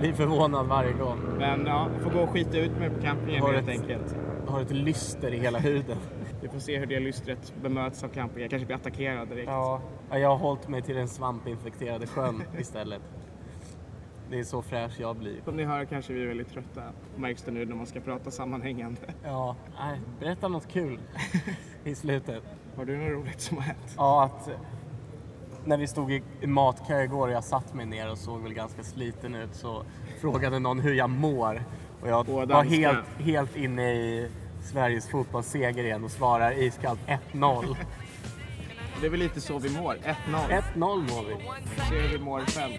Blir 0.00 0.12
förvånad 0.12 0.66
varje 0.66 0.92
gång. 0.92 1.18
Men 1.38 1.66
ja, 1.66 1.88
får 2.02 2.10
gå 2.10 2.18
och 2.20 2.30
skita 2.30 2.58
ut 2.58 2.70
mig 2.78 2.90
på 2.90 3.00
campingen 3.02 3.42
Har 3.42 3.52
helt 3.52 3.68
ett- 3.68 3.80
enkelt. 3.80 4.16
Har 4.46 4.60
ett 4.60 4.70
lyster 4.70 5.34
i 5.34 5.38
hela 5.38 5.58
huden. 5.58 5.96
Vi 6.42 6.48
får 6.48 6.58
se 6.58 6.78
hur 6.78 6.86
det 6.86 7.00
lystret 7.00 7.54
bemöts 7.62 8.04
av 8.04 8.08
campingen. 8.08 8.42
Jag 8.42 8.50
kanske 8.50 8.66
blir 8.66 8.76
attackerad 8.76 9.28
direkt. 9.28 9.46
Ja, 9.48 9.80
ja, 10.10 10.18
jag 10.18 10.28
har 10.28 10.36
hållit 10.36 10.68
mig 10.68 10.82
till 10.82 10.94
den 10.96 11.08
svampinfekterade 11.08 12.06
sjön 12.06 12.42
istället. 12.58 13.02
Det 14.30 14.38
är 14.38 14.44
så 14.44 14.62
fräsch 14.62 15.00
jag 15.00 15.16
blir. 15.16 15.36
Som 15.44 15.56
ni 15.56 15.64
hör 15.64 15.84
kanske 15.84 16.12
vi 16.12 16.22
är 16.22 16.26
väldigt 16.26 16.48
trötta. 16.50 16.82
Märks 17.16 17.42
det 17.42 17.50
nu 17.50 17.64
när 17.66 17.76
man 17.76 17.86
ska 17.86 18.00
prata 18.00 18.30
sammanhängande. 18.30 19.00
Ja, 19.24 19.56
nej, 19.80 20.00
berätta 20.20 20.48
något 20.48 20.68
kul 20.68 20.98
i 21.84 21.94
slutet. 21.94 22.42
Har 22.78 22.84
du 22.84 22.96
något 22.96 23.10
roligt 23.12 23.40
som 23.40 23.56
har 23.56 23.64
hänt? 23.64 23.94
Ja, 23.96 24.24
att 24.24 24.48
eh, 24.48 24.54
när 25.64 25.76
vi 25.76 25.86
stod 25.86 26.12
i 26.12 26.46
matkö 26.46 27.02
igår 27.02 27.28
och 27.28 27.32
jag 27.34 27.44
satt 27.44 27.74
mig 27.74 27.86
ner 27.86 28.10
och 28.10 28.18
såg 28.18 28.42
väl 28.42 28.54
ganska 28.54 28.84
sliten 28.84 29.34
ut 29.34 29.54
så 29.54 29.84
frågade 30.20 30.58
någon 30.58 30.80
hur 30.80 30.94
jag 30.94 31.10
mår. 31.10 31.62
Och 32.02 32.08
jag 32.08 32.26
På 32.26 32.46
var 32.46 32.64
helt, 32.64 33.06
helt 33.18 33.56
inne 33.56 33.92
i 33.92 34.30
Sveriges 34.72 35.08
fotbollsseger 35.08 35.84
igen 35.84 36.04
och 36.04 36.10
svarar 36.10 36.62
iskallt 36.62 37.00
1-0. 37.32 37.76
Det 39.00 39.06
är 39.06 39.10
väl 39.10 39.20
lite 39.20 39.40
så 39.40 39.58
vi 39.58 39.70
mår. 39.70 39.94
1-0. 39.94 40.62
1-0 40.74 40.76
mår 40.76 41.24
vi. 41.28 41.36
Se 41.88 41.94
hur 41.94 42.08
vi 42.08 42.18
mår 42.18 42.40
själv. 42.40 42.72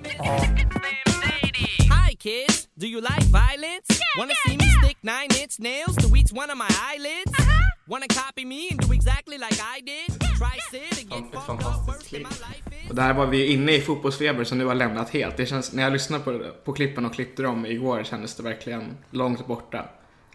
Hi, 2.07 2.15
kids. 2.15 2.67
Do 2.75 2.85
you 2.85 3.01
like 3.01 3.25
violence? 3.25 4.01
Wanna 4.17 4.33
see 4.47 4.57
me 4.57 4.63
stick 4.83 4.97
nine 5.01 5.41
inch 5.41 5.59
nails 5.59 5.95
to 5.95 6.15
each 6.15 6.31
one 6.31 6.51
of 6.51 6.57
my 6.57 6.69
eyelids? 6.91 7.48
Wanna 7.89 8.05
copy 8.07 8.45
me 8.45 8.69
and 8.71 8.79
do 8.81 8.93
exactly 8.93 9.37
like 9.37 9.59
I 9.77 9.81
did? 9.81 10.19
Try 10.19 10.57
sit 10.71 11.11
and 11.11 11.33
Ett 11.33 11.41
fantastiskt 11.45 12.09
klipp. 12.09 12.21
life 12.21 12.83
is? 12.83 12.89
Och 12.89 12.95
där 12.95 13.13
var 13.13 13.25
vi 13.25 13.45
inne 13.45 13.71
i 13.71 13.81
fotbollsfeber 13.81 14.43
som 14.43 14.57
nu 14.57 14.65
har 14.65 14.75
lämnat 14.75 15.09
helt. 15.09 15.37
Det 15.37 15.45
känns, 15.45 15.73
när 15.73 15.83
jag 15.83 15.93
lyssnade 15.93 16.23
på, 16.23 16.39
på 16.65 16.73
klippen 16.73 17.05
och 17.05 17.13
klippte 17.13 17.43
dem 17.43 17.65
igår 17.65 18.03
kändes 18.03 18.35
det 18.35 18.43
verkligen 18.43 18.97
långt 19.11 19.47
borta. 19.47 19.85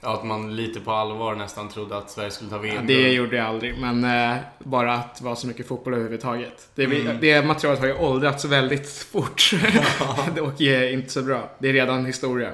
Ja, 0.03 0.15
att 0.15 0.25
man 0.25 0.57
lite 0.57 0.81
på 0.81 0.93
allvar 0.93 1.35
nästan 1.35 1.69
trodde 1.69 1.97
att 1.97 2.11
Sverige 2.11 2.31
skulle 2.31 2.51
ta 2.51 2.59
VM. 2.59 2.87
Det 2.87 3.13
gjorde 3.13 3.37
jag 3.37 3.47
aldrig, 3.47 3.79
men 3.79 4.05
eh, 4.05 4.37
bara 4.59 4.95
att 4.95 5.19
det 5.19 5.25
var 5.25 5.35
så 5.35 5.47
mycket 5.47 5.69
fotboll 5.69 5.95
överhuvudtaget. 5.95 6.69
Det, 6.75 6.87
det 7.21 7.47
materialet 7.47 7.81
har 7.81 7.87
ju 7.87 7.95
åldrats 7.95 8.45
väldigt 8.45 8.91
fort 8.91 9.51
och 10.41 10.61
är 10.61 10.93
inte 10.93 11.11
så 11.11 11.23
bra. 11.23 11.51
Det 11.59 11.69
är 11.69 11.73
redan 11.73 12.07
historia. 12.07 12.51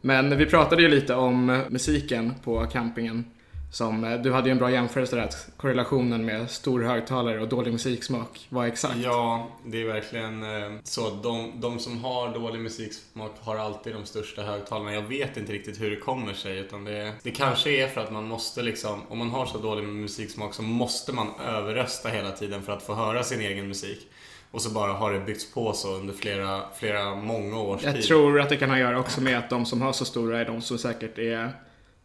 Men 0.00 0.38
vi 0.38 0.46
pratade 0.46 0.82
ju 0.82 0.88
lite 0.88 1.14
om 1.14 1.50
eh, 1.50 1.58
musiken 1.68 2.34
på 2.44 2.66
campingen. 2.66 3.24
Som, 3.72 4.04
eh, 4.04 4.20
du 4.22 4.32
hade 4.32 4.48
ju 4.48 4.52
en 4.52 4.58
bra 4.58 4.70
jämförelse 4.70 5.16
där, 5.16 5.22
att 5.22 5.48
korrelationen 5.56 6.24
med 6.24 6.50
stor 6.50 6.82
högtalare 6.82 7.40
och 7.40 7.48
dålig 7.48 7.72
musiksmak 7.72 8.46
var 8.48 8.66
exakt. 8.66 8.96
Ja, 8.96 9.48
det 9.66 9.82
är 9.82 9.86
verkligen 9.86 10.42
eh, 10.42 10.78
så. 10.82 11.10
De, 11.10 11.60
de 11.60 11.78
som 11.78 12.04
har 12.04 12.34
dålig 12.34 12.60
musiksmak 12.60 13.32
har 13.40 13.56
alltid 13.56 13.94
de 13.94 14.06
största 14.06 14.42
högtalarna. 14.42 14.94
Jag 14.94 15.02
vet 15.02 15.36
inte 15.36 15.52
riktigt 15.52 15.80
hur 15.80 15.90
det 15.90 15.96
kommer 15.96 16.32
sig. 16.34 16.58
Utan 16.58 16.84
det, 16.84 17.12
det 17.22 17.30
kanske 17.30 17.70
är 17.70 17.88
för 17.88 18.00
att 18.00 18.12
man 18.12 18.24
måste 18.24 18.62
liksom, 18.62 19.02
om 19.08 19.18
man 19.18 19.30
har 19.30 19.46
så 19.46 19.58
dålig 19.58 19.84
musiksmak 19.84 20.54
så 20.54 20.62
måste 20.62 21.12
man 21.12 21.26
överrösta 21.46 22.08
hela 22.08 22.30
tiden 22.30 22.62
för 22.62 22.72
att 22.72 22.82
få 22.82 22.94
höra 22.94 23.22
sin 23.24 23.40
egen 23.40 23.68
musik. 23.68 24.08
Och 24.50 24.62
så 24.62 24.70
bara 24.70 24.92
har 24.92 25.12
det 25.12 25.20
byggts 25.20 25.52
på 25.52 25.72
så 25.72 25.94
under 25.94 26.14
flera, 26.14 26.62
flera 26.78 27.14
många 27.14 27.58
års 27.58 27.82
Jag 27.82 27.94
tid. 27.94 28.04
tror 28.04 28.40
att 28.40 28.48
det 28.48 28.56
kan 28.56 28.68
ha 28.68 28.76
att 28.76 28.80
göra 28.82 29.00
också 29.00 29.20
med 29.20 29.38
att 29.38 29.50
de 29.50 29.66
som 29.66 29.82
har 29.82 29.92
så 29.92 30.04
stora 30.04 30.40
är 30.40 30.44
de 30.44 30.62
som 30.62 30.78
säkert 30.78 31.18
är 31.18 31.52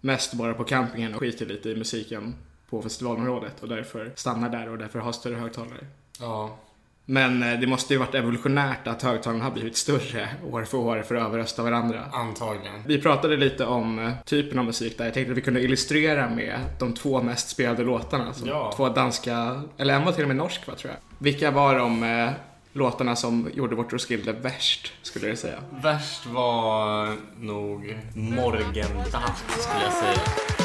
mest 0.06 0.34
bara 0.34 0.54
på 0.54 0.64
campingen 0.64 1.14
och 1.14 1.20
skiter 1.20 1.46
lite 1.46 1.70
i 1.70 1.76
musiken 1.76 2.36
på 2.70 2.82
festivalområdet 2.82 3.62
och 3.62 3.70
därför 3.70 4.12
stannar 4.16 4.50
där 4.50 4.70
och 4.70 4.78
därför 4.78 5.00
har 5.00 5.12
större 5.12 5.36
högtalare. 5.36 5.86
Ja, 6.20 6.58
Men 7.06 7.44
eh, 7.44 7.60
det 7.60 7.68
måste 7.68 7.94
ju 7.94 8.00
varit 8.00 8.16
evolutionärt 8.16 8.88
att 8.88 9.02
högtalarna 9.02 9.44
har 9.44 9.52
blivit 9.52 9.78
större 9.78 10.30
år 10.52 10.64
för 10.64 10.78
år 10.78 11.02
för 11.02 11.16
att 11.16 11.28
överrösta 11.28 11.64
varandra. 11.64 12.02
antagligen. 12.14 12.84
Vi 12.88 13.02
pratade 13.02 13.38
lite 13.38 13.66
om 13.66 14.00
eh, 14.00 14.12
typen 14.26 14.60
av 14.60 14.66
musik 14.66 14.98
där. 14.98 15.06
Jag 15.06 15.14
tänkte 15.14 15.32
att 15.32 15.38
vi 15.38 15.42
kunde 15.42 15.62
illustrera 15.62 16.30
med 16.30 16.60
de 16.80 16.94
två 16.94 17.22
mest 17.22 17.50
spelade 17.50 17.84
låtarna. 17.84 18.28
Alltså, 18.28 18.48
Ja. 18.48 18.74
Två 18.76 18.90
danska, 18.90 19.62
eller 19.78 19.94
en 19.94 20.06
var 20.06 20.12
till 20.12 20.24
och 20.24 20.28
med 20.28 20.38
norsk 20.38 20.68
va, 20.68 20.74
tror 20.76 20.92
jag. 20.94 21.00
Vilka 21.18 21.52
var 21.52 21.76
de 21.80 22.04
eh, 22.04 22.30
låtarna 22.76 23.16
som 23.16 23.50
gjorde 23.54 23.76
vårt 23.76 23.94
Roskilde 23.94 24.32
värst, 24.34 24.94
skulle 25.02 25.28
du 25.28 25.36
säga? 25.36 25.60
Värst 25.84 26.26
var 26.26 27.16
nog 27.40 27.98
Morgendatt 28.16 29.44
skulle 29.60 29.84
jag 29.84 29.94
säga. 29.94 30.20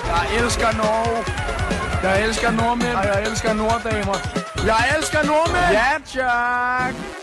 Jag 0.09 0.45
älskar 0.45 0.73
Norge. 0.73 1.25
Jag 2.03 2.21
älskar 2.23 2.53
norrmän 2.53 2.97
och 2.97 3.05
jag 3.05 3.23
älskar 3.23 3.55
norddamer. 3.55 4.17
Jag 4.67 4.89
älskar 4.97 5.25
norrmän! 5.25 5.75
Ja, 5.75 5.99
tack! 6.15 7.20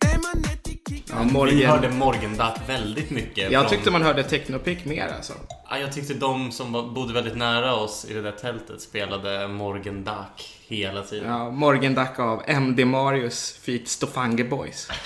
Damerne, 0.00 0.50
de 0.64 0.70
kigger. 0.78 1.04
Ja, 1.10 1.22
Vi 1.22 1.32
Morgan. 1.32 1.70
hörde 1.70 1.88
Morgendack 1.90 2.60
väldigt 2.68 3.10
mycket. 3.10 3.52
Jag 3.52 3.62
från- 3.62 3.70
tyckte 3.70 3.90
man 3.90 4.02
hörde 4.02 4.22
Technopic 4.22 4.84
mer 4.84 5.08
alltså. 5.16 5.32
Ja, 5.70 5.78
jag 5.78 5.92
tyckte 5.92 6.14
de 6.14 6.52
som 6.52 6.72
bodde 6.94 7.12
väldigt 7.14 7.36
nära 7.36 7.74
oss 7.74 8.06
i 8.08 8.14
det 8.14 8.22
där 8.22 8.32
tältet 8.32 8.80
spelade 8.80 9.48
Morgendack 9.48 10.56
hela 10.68 11.02
tiden. 11.02 11.28
Ja, 11.30 11.50
Morgendack 11.50 12.18
av 12.18 12.42
MD 12.46 12.84
Marius 12.84 13.58
feat 13.62 13.88
Stofange 13.88 14.44
Boys. 14.44 14.88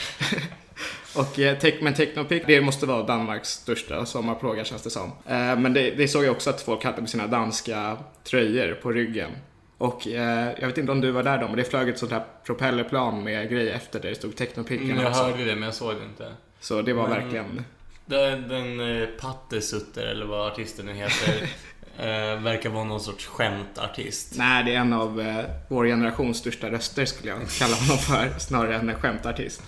Och 1.14 1.38
eh, 1.38 1.74
men 1.80 1.94
Technopic, 1.94 2.42
det 2.46 2.60
måste 2.60 2.86
vara 2.86 3.02
Danmarks 3.02 3.48
största 3.48 4.06
sommarplåga 4.06 4.64
känns 4.64 4.82
det 4.82 4.90
som. 4.90 5.12
Eh, 5.26 5.58
Men 5.58 5.72
det, 5.72 5.90
det 5.90 6.08
såg 6.08 6.24
jag 6.24 6.30
också 6.32 6.50
att 6.50 6.60
folk 6.60 6.84
hade 6.84 7.00
på 7.02 7.06
sina 7.06 7.26
danska 7.26 7.96
tröjor 8.24 8.74
på 8.82 8.92
ryggen. 8.92 9.30
Och 9.78 10.06
eh, 10.06 10.48
jag 10.60 10.66
vet 10.66 10.78
inte 10.78 10.92
om 10.92 11.00
du 11.00 11.10
var 11.10 11.22
där 11.22 11.38
då, 11.38 11.46
men 11.46 11.56
det 11.56 11.64
flög 11.64 11.88
ett 11.88 11.98
sånt 11.98 12.12
här 12.12 12.24
propellerplan 12.46 13.24
med 13.24 13.50
grejer 13.50 13.74
efter 13.74 14.00
där 14.00 14.08
det 14.08 14.14
stod 14.14 14.36
Technopic. 14.36 14.80
Mm, 14.80 14.98
jag 15.00 15.10
hörde 15.10 15.44
det, 15.44 15.54
men 15.54 15.62
jag 15.62 15.74
såg 15.74 15.94
det 15.96 16.04
inte. 16.04 16.34
Så 16.60 16.82
det 16.82 16.92
var 16.92 17.08
Men- 17.08 17.22
verkligen... 17.22 17.64
Den, 18.06 18.48
den 18.48 19.02
eh, 19.02 19.08
Patte 19.08 19.60
Sutter, 19.60 20.06
eller 20.06 20.26
vad 20.26 20.46
artisten 20.52 20.86
nu 20.86 20.92
heter, 20.92 21.42
eh, 21.98 22.40
verkar 22.42 22.70
vara 22.70 22.84
någon 22.84 23.00
sorts 23.00 23.26
skämtartist. 23.26 24.34
Nej, 24.36 24.64
det 24.64 24.74
är 24.74 24.78
en 24.78 24.92
av 24.92 25.20
eh, 25.20 25.44
vår 25.68 25.86
generations 25.86 26.38
största 26.38 26.70
röster 26.70 27.04
skulle 27.04 27.30
jag 27.30 27.38
kalla 27.58 27.74
honom 27.74 27.98
för, 27.98 28.38
snarare 28.38 28.76
än 28.76 28.88
en 28.88 28.94
skämtartist. 28.94 29.62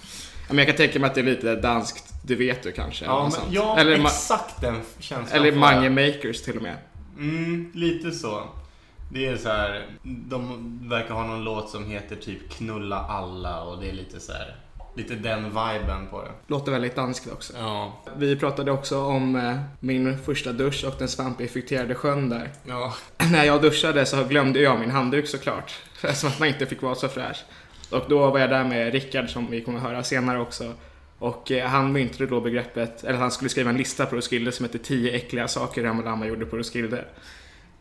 Men 0.53 0.59
jag 0.59 0.67
kan 0.67 0.77
tänka 0.77 0.99
mig 0.99 1.09
att 1.09 1.15
det 1.15 1.21
är 1.21 1.25
lite 1.25 1.57
danskt, 1.57 2.05
det 2.25 2.35
vet 2.35 2.63
du 2.63 2.73
kanske. 2.73 3.05
Ja, 3.05 3.31
men, 3.33 3.53
ja 3.55 3.79
eller, 3.79 4.05
exakt 4.05 4.61
den 4.61 4.81
känslan. 4.99 5.41
eller 5.41 5.53
Mange. 5.57 5.91
Makers 5.91 6.43
till 6.43 6.57
och 6.57 6.63
med. 6.63 6.77
Mm, 7.19 7.71
lite 7.75 8.13
så. 8.13 8.43
Det 9.13 9.27
är 9.27 9.37
så 9.37 9.49
här, 9.49 9.87
de 10.03 10.79
verkar 10.89 11.15
ha 11.15 11.27
någon 11.27 11.45
låt 11.45 11.71
som 11.71 11.85
heter 11.91 12.17
typ 12.17 12.51
Knulla 12.51 12.97
alla 12.99 13.63
och 13.63 13.81
det 13.83 13.89
är 13.89 13.93
lite 13.93 14.21
så 14.21 14.33
här, 14.33 14.57
lite 14.97 15.15
den 15.15 15.45
viben 15.45 16.07
på 16.11 16.23
det. 16.23 16.31
Låter 16.47 16.73
väldigt 16.73 16.97
danskt 16.97 17.33
också. 17.33 17.53
Ja, 17.59 18.03
Vi 18.17 18.37
pratade 18.37 18.71
också 18.73 19.05
om 19.05 19.37
eh, 19.37 19.57
min 19.81 20.19
första 20.19 20.53
dusch 20.53 20.85
och 20.85 20.95
den 20.99 21.09
svampinfekterade 21.09 21.95
sjön 21.95 22.29
där. 22.29 22.51
ja. 22.65 22.95
När 23.33 23.45
jag 23.45 23.63
duschade 23.63 24.07
så 24.07 24.25
glömde 24.25 24.61
jag 24.61 24.81
min 24.81 24.91
handduk 24.91 25.29
såklart. 25.29 25.75
Som 26.15 26.29
att 26.29 26.39
man 26.39 26.49
inte 26.49 26.67
fick 26.67 26.83
vara 26.83 26.95
så 26.95 27.09
fräsch. 27.09 27.45
Och 27.93 28.05
då 28.09 28.31
var 28.31 28.39
jag 28.39 28.51
där 28.51 28.65
med 28.65 28.93
Rickard 28.93 29.31
som 29.31 29.51
vi 29.51 29.61
kommer 29.61 29.79
höra 29.79 30.03
senare 30.03 30.41
också. 30.41 30.73
Och 31.19 31.53
eh, 31.53 31.67
han 31.67 31.93
myntade 31.93 32.27
då 32.27 32.41
begreppet, 32.41 33.05
eller 33.05 33.19
han 33.19 33.31
skulle 33.31 33.49
skriva 33.51 33.71
en 33.71 33.77
lista 33.77 34.07
på 34.07 34.17
Roskilde 34.17 34.53
som 34.53 34.65
hette 34.65 34.79
10 34.79 35.13
äckliga 35.13 35.49
saker 35.49 35.83
Rama 35.83 36.03
Lama 36.03 36.27
gjorde 36.27 36.47
på 36.47 36.57
Roskilde. 36.57 37.05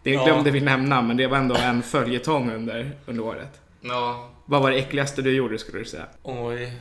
Det 0.03 0.11
Ja. 0.11 0.23
glömde 0.25 0.51
vi 0.51 0.61
nämna, 0.61 1.01
men 1.01 1.17
det 1.17 1.27
var 1.27 1.37
ändå 1.37 1.55
en 1.55 1.83
följetong 1.83 2.51
under, 2.51 2.91
under 3.05 3.23
året. 3.23 3.59
Ja, 3.81 4.29
Vad 4.45 4.61
var 4.61 4.71
det 4.71 4.77
äckligaste 4.77 5.21
du 5.21 5.35
gjorde 5.35 5.57
skulle 5.57 5.79
du 5.79 5.85
säga? 5.85 6.05
oj. 6.23 6.73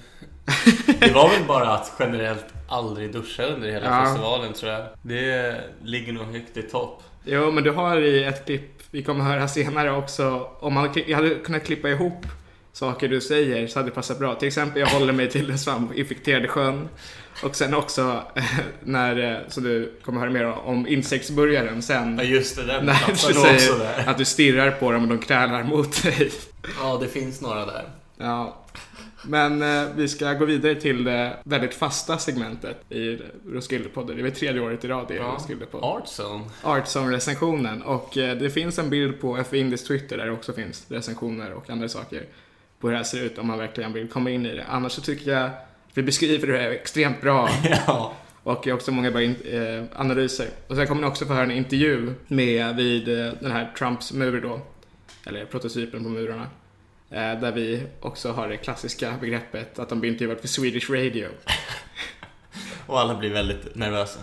Det 1.01 1.13
var 1.15 1.29
väl 1.29 1.45
bara 1.49 1.69
att 1.75 1.93
generellt 1.99 2.47
aldrig 2.69 3.13
duscha 3.13 3.43
under 3.43 3.69
hela 3.71 3.87
Ja. 3.87 4.05
festivalen 4.05 4.53
tror 4.53 4.73
jag. 4.73 4.83
Det 5.03 5.61
ligger 5.85 6.13
nog 6.13 6.25
högt 6.25 6.57
i 6.57 6.63
topp. 6.63 7.03
Jo, 7.25 7.51
men 7.53 7.65
du 7.65 7.71
har 7.71 7.97
i 8.01 8.25
ett 8.25 8.45
klipp, 8.47 8.83
vi 8.91 9.03
kommer 9.03 9.25
höra 9.25 9.49
senare 9.49 9.93
också, 9.93 10.49
om 10.61 10.75
man 10.75 10.89
hade 11.15 11.35
kunnat 11.35 11.65
klippa 11.65 11.89
ihop 11.89 12.27
saker 12.81 13.09
du 13.09 13.21
säger 13.21 13.67
så 13.67 13.79
hade 13.79 13.91
det 13.91 13.95
passat 13.95 14.19
bra. 14.19 14.35
Till 14.35 14.49
exempel, 14.49 14.81
jag 14.81 14.89
håller 14.89 15.13
mig 15.13 15.31
till 15.31 15.47
den 15.49 15.59
svampinfekterade 15.59 16.49
sjön. 16.49 16.89
Och 17.43 17.57
sen 17.57 17.75
också 17.75 18.23
när, 18.85 19.33
eh, 19.33 19.39
så 19.49 19.61
du 19.61 19.93
kommer 20.05 20.21
höra 20.21 20.31
mer 20.31 20.45
om 20.45 20.87
insektsburgaren 20.87 21.83
sen. 21.83 22.19
Ja 22.19 22.25
just 22.25 22.57
det, 22.57 22.67
den 22.67 22.87
När 22.87 23.11
du 23.11 23.17
säger 23.17 23.79
där. 23.79 24.05
att 24.11 24.19
du 24.19 24.25
stirrar 24.25 24.71
på 24.71 24.93
dem 24.93 25.03
och 25.03 25.09
de 25.09 25.19
krälar 25.19 25.65
mot 25.65 26.03
dig. 26.03 26.31
Ja, 26.81 26.99
det 27.03 27.09
finns 27.09 27.41
några 27.41 27.67
där. 27.67 27.85
Ja. 28.19 28.57
Men 29.23 29.63
eh, 29.63 29.89
vi 29.97 30.09
ska 30.09 30.33
gå 30.33 30.45
vidare 30.45 30.75
till 30.75 31.05
det 31.05 31.37
väldigt 31.45 31.75
fasta 31.75 32.19
segmentet 32.19 32.93
i 32.93 33.19
Roskildepodden. 33.47 34.17
Det 34.17 34.23
är 34.23 34.25
väl 34.25 34.33
tredje 34.33 34.61
året 34.61 34.85
i 34.85 34.89
rad 34.89 35.05
det 35.09 35.15
är 35.15 35.19
Ja. 35.19 35.37
Roskildepodden. 35.39 35.89
Artzone. 35.91 36.45
Artzone-recensionen 36.63 37.83
och 37.83 38.19
eh, 38.19 38.37
det 38.37 38.51
finns 38.51 38.79
en 38.79 38.91
bild 38.91 39.21
på 39.21 39.37
F. 39.37 39.53
Indies 39.55 39.85
Twitter 39.85 40.17
där 40.17 40.27
det 40.27 40.33
också 40.33 40.53
finns 40.53 40.87
recensioner 40.89 41.53
och 41.53 41.71
andra 41.71 41.89
saker 41.89 42.25
på 42.81 42.87
hur 42.87 42.93
det 42.93 42.97
här 42.97 43.05
ser 43.05 43.23
ut 43.23 43.39
om 43.39 43.47
man 43.47 43.59
verkligen 43.59 43.93
vill 43.93 44.09
komma 44.09 44.31
in 44.31 44.47
i 44.47 44.55
det. 44.55 44.65
Annars 44.69 44.93
så 44.93 45.01
tycker 45.01 45.31
jag 45.31 45.45
att 45.45 45.53
vi 45.95 46.03
beskriver 46.03 46.47
det 46.47 46.59
här 46.59 46.71
extremt 46.71 47.21
bra 47.21 47.49
Ja. 47.87 48.13
och 48.43 48.67
också 48.67 48.93
många 48.93 49.11
bra 49.11 49.23
in, 49.23 49.37
eh, 49.53 50.01
analyser. 50.01 50.47
Och 50.67 50.77
sen 50.77 50.87
kommer 50.87 51.03
ni 51.03 51.09
också 51.09 51.27
få 51.27 51.33
höra 51.33 51.45
en 51.45 51.51
intervju 51.51 52.15
med 52.27 52.77
vid 52.77 53.09
eh, 53.09 53.33
den 53.41 53.51
här 53.53 53.73
Trumps 53.79 54.13
mur 54.13 54.41
då, 54.41 54.61
eller 55.27 55.45
prototypen 55.45 56.03
på 56.05 56.09
murarna. 56.09 56.47
Eh, 57.11 57.41
där 57.41 57.53
vi 57.53 57.83
också 58.01 58.33
har 58.33 58.49
det 58.49 58.57
klassiska 58.57 59.15
begreppet 59.21 59.79
att 59.79 59.89
de 59.89 60.01
blir 60.01 60.11
intervjuade 60.11 60.41
för 60.41 60.49
Swedish 60.49 60.91
Radio. 60.91 61.29
Och 62.87 63.01
alla 63.01 63.15
blir 63.15 63.31
väldigt 63.31 63.75
nervösa. 63.75 64.21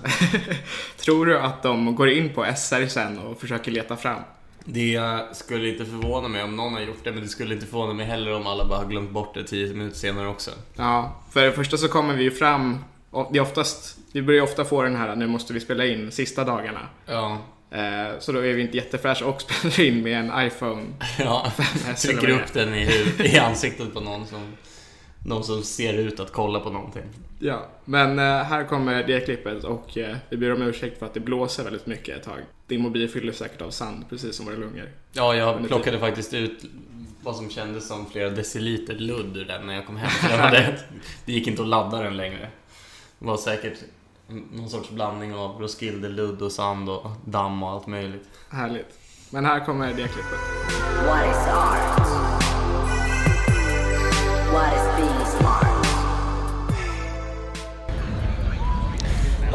Tror 0.97 1.25
du 1.25 1.39
att 1.39 1.63
de 1.63 1.95
går 1.95 2.09
in 2.09 2.33
på 2.33 2.45
SR 2.55 2.87
sen 2.87 3.19
och 3.19 3.39
försöker 3.41 3.71
leta 3.71 3.97
fram? 3.97 4.21
Det 4.69 5.01
skulle 5.34 5.69
inte 5.69 5.86
förvåna 5.86 6.27
mig 6.27 6.43
om 6.43 6.56
någon 6.56 6.73
har 6.73 6.82
gjort 6.82 7.03
det, 7.03 7.12
men 7.12 7.21
det 7.21 7.27
skulle 7.30 7.53
inte 7.53 7.65
förvåna 7.65 7.93
mig 7.93 8.06
heller 8.06 8.34
om 8.34 8.47
alla 8.47 8.65
bara 8.65 8.80
har 8.80 8.86
glömt 8.86 9.12
bort 9.12 9.34
det 9.34 9.43
tio 9.43 9.73
minuter 9.73 9.97
senare 9.97 10.27
också. 10.27 10.51
Ja, 10.75 11.15
för 11.32 11.41
det 11.41 11.51
första 11.51 11.77
så 11.77 11.88
kommer 11.88 12.13
vi 12.13 12.23
ju 12.23 12.32
fram, 12.32 12.84
det 13.32 13.38
är 13.38 13.41
oftast, 13.41 13.97
vi 14.12 14.21
börjar 14.21 14.38
ju 14.38 14.43
ofta 14.43 14.65
få 14.65 14.82
den 14.82 14.95
här 14.95 15.15
nu 15.15 15.27
måste 15.27 15.53
vi 15.53 15.60
spela 15.60 15.86
in 15.86 16.12
sista 16.12 16.43
dagarna. 16.43 16.82
Ja, 17.06 17.38
Eh, 17.71 18.19
så 18.19 18.32
då 18.32 18.39
är 18.39 18.53
vi 18.53 18.62
inte 18.62 18.77
jättefräscha 18.77 19.25
och 19.25 19.41
spelar 19.47 19.80
in 19.80 20.03
med 20.03 20.19
en 20.19 20.47
iPhone. 20.47 20.84
ja. 21.19 21.51
Trycker 21.97 22.30
upp 22.30 22.53
den 22.53 22.75
i, 22.75 22.89
i 23.19 23.38
ansiktet 23.38 23.93
på 23.93 23.99
någon 23.99 24.27
som, 24.27 24.39
någon 25.27 25.43
som 25.43 25.63
ser 25.63 25.93
ut 25.93 26.19
att 26.19 26.31
kolla 26.31 26.59
på 26.59 26.69
någonting. 26.69 27.03
Ja, 27.39 27.65
men 27.85 28.19
eh, 28.19 28.25
här 28.25 28.63
kommer 28.63 29.03
det 29.03 29.19
klippet 29.19 29.63
och 29.63 29.97
eh, 29.97 30.17
vi 30.29 30.37
ber 30.37 30.53
om 30.53 30.61
ursäkt 30.61 30.99
för 30.99 31.05
att 31.05 31.13
det 31.13 31.19
blåser 31.19 31.63
väldigt 31.63 31.85
mycket 31.85 32.17
ett 32.17 32.23
tag. 32.23 32.39
Din 32.67 32.81
mobil 32.81 33.09
fyller 33.09 33.33
säkert 33.33 33.61
av 33.61 33.69
sand, 33.69 34.05
precis 34.09 34.35
som 34.35 34.45
våra 34.45 34.55
lungor. 34.55 34.89
Ja, 35.11 35.35
jag 35.35 35.67
plockade 35.67 35.99
faktiskt 35.99 36.33
ut 36.33 36.65
vad 37.21 37.35
som 37.35 37.49
kändes 37.49 37.87
som 37.87 38.05
flera 38.05 38.29
deciliter 38.29 38.93
ludd 38.93 39.37
ur 39.37 39.45
den 39.45 39.67
när 39.67 39.73
jag 39.73 39.85
kom 39.85 39.97
hem. 39.97 40.11
Den 40.29 40.39
hade, 40.39 40.79
det 41.25 41.31
gick 41.31 41.47
inte 41.47 41.61
att 41.61 41.67
ladda 41.67 42.01
den 42.01 42.17
längre. 42.17 42.49
Det 43.19 43.25
var 43.25 43.37
säkert 43.37 43.77
någon 44.53 44.69
sorts 44.69 44.89
blandning 44.89 45.35
av 45.35 45.61
Roskilde, 45.61 46.09
ludd 46.09 46.41
och 46.41 46.51
sand 46.51 46.89
och 46.89 47.11
damm 47.25 47.63
och 47.63 47.69
allt 47.69 47.87
möjligt. 47.87 48.29
Härligt. 48.49 48.99
Men 49.29 49.45
här 49.45 49.65
kommer 49.65 49.87
det 49.87 50.07
klippet. 50.07 50.39
What 51.05 51.29
is 51.29 51.47
art? 51.47 52.26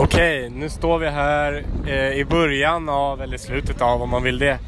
Okej, 0.04 0.50
nu 0.50 0.68
står 0.68 0.98
vi 0.98 1.08
här 1.08 1.64
eh, 1.86 2.12
i 2.12 2.24
början 2.24 2.88
av, 2.88 3.22
eller 3.22 3.36
slutet 3.36 3.82
av 3.82 4.02
om 4.02 4.10
man 4.10 4.22
vill 4.22 4.38
det, 4.38 4.58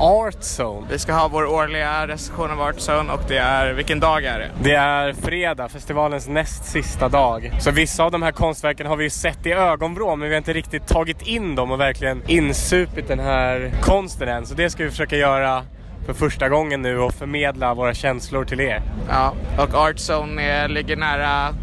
Art 0.00 0.40
Zone. 0.58 0.86
Vi 0.90 0.98
ska 0.98 1.12
ha 1.12 1.28
vår 1.28 1.46
årliga 1.46 2.08
recension 2.08 2.50
av 2.50 2.60
Artzone 2.60 3.12
och 3.12 3.20
det 3.28 3.38
är, 3.38 3.72
vilken 3.72 4.00
dag 4.00 4.24
är 4.24 4.38
det? 4.38 4.50
Det 4.62 4.74
är 4.74 5.12
fredag, 5.12 5.68
festivalens 5.68 6.28
näst 6.28 6.64
sista 6.64 7.08
dag. 7.08 7.52
Så 7.60 7.70
vissa 7.70 8.04
av 8.04 8.10
de 8.10 8.22
här 8.22 8.32
konstverken 8.32 8.86
har 8.86 8.96
vi 8.96 9.04
ju 9.04 9.10
sett 9.10 9.46
i 9.46 9.52
ögonvrå 9.52 10.16
men 10.16 10.28
vi 10.28 10.34
har 10.34 10.38
inte 10.38 10.52
riktigt 10.52 10.86
tagit 10.86 11.22
in 11.22 11.54
dem 11.54 11.70
och 11.70 11.80
verkligen 11.80 12.22
insupit 12.26 13.08
den 13.08 13.20
här 13.20 13.72
konsten 13.82 14.28
än. 14.28 14.46
Så 14.46 14.54
det 14.54 14.70
ska 14.70 14.84
vi 14.84 14.90
försöka 14.90 15.16
göra 15.16 15.64
för 16.06 16.12
första 16.12 16.48
gången 16.48 16.82
nu 16.82 16.98
och 16.98 17.14
förmedla 17.14 17.74
våra 17.74 17.94
känslor 17.94 18.44
till 18.44 18.60
er. 18.60 18.82
Ja, 19.08 19.34
och 19.58 19.74
Artzone 19.74 20.62
eh, 20.62 20.68
ligger 20.68 20.96
nära 20.96 21.54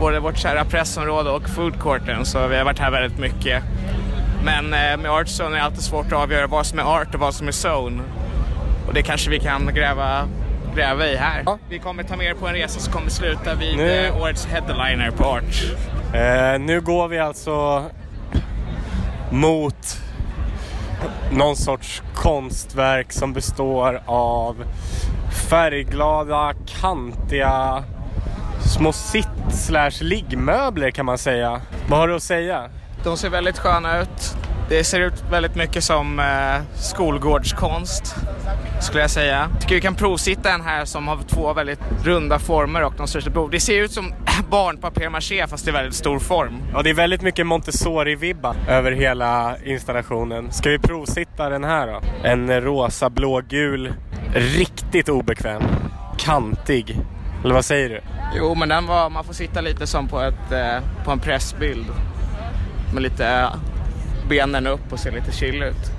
både 0.00 0.20
vårt 0.20 0.36
kära 0.38 0.64
pressområde 0.64 1.30
och 1.30 1.48
foodcourten 1.48 2.24
så 2.26 2.46
vi 2.46 2.56
har 2.56 2.64
varit 2.64 2.78
här 2.78 2.90
väldigt 2.90 3.18
mycket. 3.18 3.62
Men 4.44 4.64
eh, 4.64 4.96
med 5.02 5.10
Artzone 5.10 5.50
är 5.56 5.58
det 5.60 5.62
alltid 5.64 5.82
svårt 5.82 6.06
att 6.06 6.12
avgöra 6.12 6.46
vad 6.46 6.66
som 6.66 6.78
är 6.78 6.82
art 6.82 7.14
och 7.14 7.20
vad 7.20 7.34
som 7.34 7.48
är 7.48 7.52
zone. 7.52 8.02
Och 8.88 8.94
det 8.94 9.02
kanske 9.02 9.30
vi 9.30 9.38
kan 9.38 9.74
gräva, 9.74 10.28
gräva 10.76 11.06
i 11.06 11.16
här. 11.16 11.42
Ja. 11.46 11.58
Vi 11.68 11.78
kommer 11.78 12.02
ta 12.02 12.16
med 12.16 12.26
er 12.26 12.34
på 12.34 12.46
en 12.48 12.54
resa 12.54 12.80
som 12.80 12.92
kommer 12.92 13.10
sluta 13.10 13.54
vid 13.54 13.76
Nu- 13.76 14.06
eh, 14.06 14.22
årets 14.22 14.46
headliner 14.46 15.10
på 15.10 15.24
Art. 15.24 15.64
Eh, 16.14 16.58
nu 16.60 16.80
går 16.80 17.08
vi 17.08 17.18
alltså 17.18 17.84
mot 19.30 19.98
någon 21.32 21.56
sorts 21.56 22.02
konstverk 22.14 23.12
som 23.12 23.32
består 23.32 24.02
av 24.06 24.56
färgglada, 25.48 26.52
kantiga 26.80 27.84
små 28.60 28.92
sitt 28.92 29.28
slash 29.50 29.90
liggmöbler 30.00 30.90
kan 30.90 31.06
man 31.06 31.18
säga. 31.18 31.60
Vad 31.88 31.98
har 31.98 32.08
du 32.08 32.14
att 32.14 32.22
säga? 32.22 32.70
De 33.04 33.16
ser 33.16 33.30
väldigt 33.30 33.58
sköna 33.58 34.00
ut. 34.00 34.36
Det 34.68 34.84
ser 34.84 35.00
ut 35.00 35.24
väldigt 35.30 35.56
mycket 35.56 35.84
som 35.84 36.20
eh, 36.20 36.62
skolgårdskonst 36.74 38.16
skulle 38.80 39.00
jag 39.00 39.10
säga. 39.10 39.48
Jag 39.52 39.60
tycker 39.60 39.74
vi 39.74 39.80
kan 39.80 39.94
provsitta 39.94 40.52
en 40.52 40.60
här 40.60 40.84
som 40.84 41.08
har 41.08 41.18
två 41.28 41.52
väldigt 41.52 41.80
runda 42.04 42.38
former 42.38 42.84
och 42.84 42.94
de 42.96 43.06
största 43.06 43.30
behov. 43.30 43.50
Det 43.50 43.60
ser 43.60 43.82
ut 43.82 43.92
som 43.92 44.14
barnpapier-maché 44.50 45.46
fast 45.46 45.68
i 45.68 45.70
väldigt 45.70 45.94
stor 45.94 46.18
form. 46.18 46.62
Ja, 46.72 46.82
det 46.82 46.90
är 46.90 46.94
väldigt 46.94 47.22
mycket 47.22 47.46
Montessori-vibba 47.46 48.54
över 48.68 48.92
hela 48.92 49.56
installationen. 49.64 50.52
Ska 50.52 50.70
vi 50.70 50.78
provsitta 50.78 51.48
den 51.48 51.64
här 51.64 51.86
då? 51.86 52.00
En 52.22 52.60
rosa, 52.60 53.10
blågul, 53.10 53.92
riktigt 54.34 55.08
obekväm, 55.08 55.62
kantig. 56.18 57.00
Eller 57.44 57.54
vad 57.54 57.64
säger 57.64 57.88
du? 57.88 58.00
Jo, 58.36 58.54
men 58.54 58.68
den 58.68 58.86
var, 58.86 59.10
man 59.10 59.24
får 59.24 59.32
sitta 59.32 59.60
lite 59.60 59.86
som 59.86 60.08
på, 60.08 60.20
ett, 60.20 60.52
eh, 60.52 61.04
på 61.04 61.10
en 61.10 61.18
pressbild. 61.18 61.86
Med 62.94 63.02
lite 63.02 63.26
eh, 63.28 63.54
benen 64.28 64.66
upp 64.66 64.92
och 64.92 64.98
se 64.98 65.10
lite 65.10 65.32
chill 65.32 65.62
ut. 65.62 65.90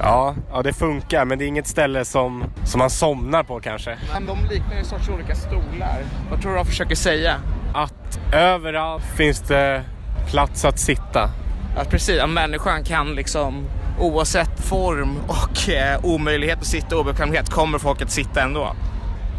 Ja, 0.00 0.34
ja, 0.52 0.62
det 0.62 0.72
funkar, 0.72 1.24
men 1.24 1.38
det 1.38 1.44
är 1.44 1.46
inget 1.46 1.66
ställe 1.66 2.04
som, 2.04 2.44
som 2.64 2.78
man 2.78 2.90
somnar 2.90 3.42
på 3.42 3.60
kanske. 3.60 3.98
Men 4.12 4.26
de 4.26 4.38
liknar 4.50 4.76
ju 4.78 4.84
sorts 4.84 5.08
olika 5.08 5.34
stolar. 5.34 5.98
Vad 6.30 6.40
tror 6.42 6.50
du 6.52 6.56
de 6.56 6.66
försöker 6.66 6.94
säga? 6.94 7.34
Att 7.74 8.18
överallt 8.32 9.04
finns 9.16 9.40
det 9.40 9.84
plats 10.30 10.64
att 10.64 10.78
sitta. 10.78 11.30
Att 11.76 11.90
precis, 11.90 12.20
att 12.20 12.30
människan 12.30 12.84
kan 12.84 13.14
liksom 13.14 13.66
oavsett 14.00 14.60
form 14.60 15.16
och 15.26 15.68
eh, 15.68 16.04
omöjlighet 16.04 16.58
att 16.58 16.66
sitta 16.66 16.96
och 16.96 17.00
obekvämhet 17.00 17.50
kommer 17.50 17.78
folk 17.78 18.02
att 18.02 18.10
sitta 18.10 18.42
ändå. 18.42 18.72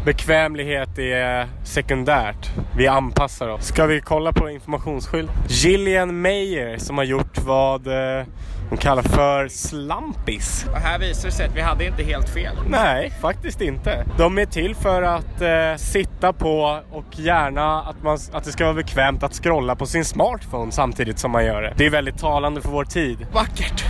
Bekvämlighet 0.08 0.98
är 0.98 1.48
sekundärt. 1.64 2.50
Vi 2.76 2.86
anpassar 2.86 3.48
oss. 3.48 3.66
Ska 3.66 3.86
vi 3.86 4.00
kolla 4.00 4.32
på 4.32 4.50
informationsskylt? 4.50 5.30
Gillian 5.48 6.20
Mayer 6.20 6.78
som 6.78 6.98
har 6.98 7.04
gjort 7.04 7.38
vad 7.38 7.86
eh, 7.86 8.26
hon 8.68 8.78
kallar 8.78 9.02
för 9.02 9.48
slampis. 9.48 10.66
Och 10.72 10.76
här 10.76 10.98
visar 10.98 11.28
det 11.28 11.34
sig 11.34 11.46
att 11.46 11.56
vi 11.56 11.60
hade 11.60 11.86
inte 11.86 12.02
helt 12.02 12.28
fel. 12.28 12.56
Nej, 12.68 13.12
faktiskt 13.20 13.60
inte. 13.60 14.06
De 14.18 14.38
är 14.38 14.46
till 14.46 14.74
för 14.74 15.02
att 15.02 15.40
eh, 15.40 15.76
sitta 15.76 16.32
på 16.32 16.80
och 16.90 17.18
gärna 17.18 17.82
att, 17.82 18.02
man, 18.02 18.18
att 18.32 18.44
det 18.44 18.52
ska 18.52 18.64
vara 18.64 18.74
bekvämt 18.74 19.22
att 19.22 19.34
scrolla 19.34 19.76
på 19.76 19.86
sin 19.86 20.04
smartphone 20.04 20.72
samtidigt 20.72 21.18
som 21.18 21.30
man 21.30 21.44
gör 21.44 21.62
det. 21.62 21.74
Det 21.76 21.86
är 21.86 21.90
väldigt 21.90 22.18
talande 22.18 22.60
för 22.60 22.68
vår 22.68 22.84
tid. 22.84 23.26
Vackert! 23.32 23.84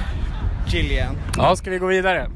Gillian. 0.67 1.17
Ja, 1.37 1.57
ska 1.57 1.71
vi 1.71 1.79
gå 1.79 1.87
vidare? 1.87 2.29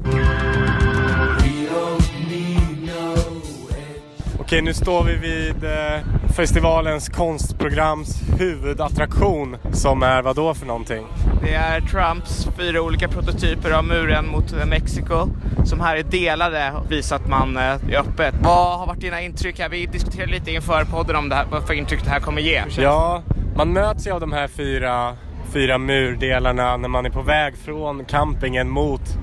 Okej, 4.42 4.62
nu 4.62 4.74
står 4.74 5.04
vi 5.04 5.16
vid 5.16 5.64
eh, 5.64 6.30
festivalens 6.36 7.08
konstprograms 7.08 8.22
huvudattraktion 8.38 9.56
som 9.72 10.02
är 10.02 10.22
vad 10.22 10.36
då 10.36 10.54
för 10.54 10.66
någonting? 10.66 11.06
Det 11.42 11.54
är 11.54 11.80
Trumps 11.80 12.48
fyra 12.58 12.82
olika 12.82 13.08
prototyper 13.08 13.70
av 13.70 13.84
muren 13.84 14.26
mot 14.26 14.52
eh, 14.52 14.66
Mexiko 14.66 15.28
som 15.64 15.80
här 15.80 15.96
är 15.96 16.02
delade 16.02 16.72
och 16.72 16.92
visar 16.92 17.16
att 17.16 17.28
man 17.28 17.56
eh, 17.56 17.62
är 17.62 17.96
öppet. 17.98 18.34
Vad 18.42 18.78
har 18.78 18.86
varit 18.86 19.00
dina 19.00 19.20
intryck 19.20 19.58
här? 19.58 19.68
Vi 19.68 19.86
diskuterade 19.86 20.32
lite 20.32 20.50
inför 20.50 20.84
podden 20.84 21.16
om 21.16 21.28
det 21.28 21.34
här, 21.34 21.46
vad 21.50 21.66
för 21.66 21.74
intryck 21.74 22.04
det 22.04 22.10
här 22.10 22.20
kommer 22.20 22.42
ge. 22.42 22.62
Ja, 22.78 23.22
man 23.56 23.72
möts 23.72 24.06
ju 24.06 24.10
av 24.10 24.20
de 24.20 24.32
här 24.32 24.48
fyra, 24.48 25.16
fyra 25.52 25.78
murdelarna 25.78 26.76
när 26.76 26.88
man 26.88 27.06
är 27.06 27.10
på 27.10 27.22
väg 27.22 27.54
från 27.56 28.04
campingen 28.04 28.70
mot, 28.70 29.18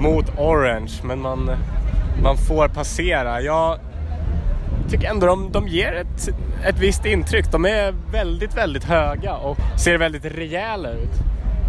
mot 0.00 0.38
Orange. 0.38 0.92
Men 1.04 1.20
man, 1.20 1.50
man 2.22 2.36
får 2.36 2.68
passera. 2.68 3.40
Jag 3.40 3.78
tycker 4.92 5.10
ändå 5.10 5.26
de, 5.26 5.52
de 5.52 5.68
ger 5.68 5.92
ett, 5.92 6.28
ett 6.64 6.78
visst 6.78 7.04
intryck. 7.04 7.52
De 7.52 7.64
är 7.64 7.94
väldigt, 8.12 8.56
väldigt 8.56 8.84
höga 8.84 9.34
och 9.34 9.56
ser 9.78 9.98
väldigt 9.98 10.24
rejäla 10.24 10.90
ut. 10.90 11.10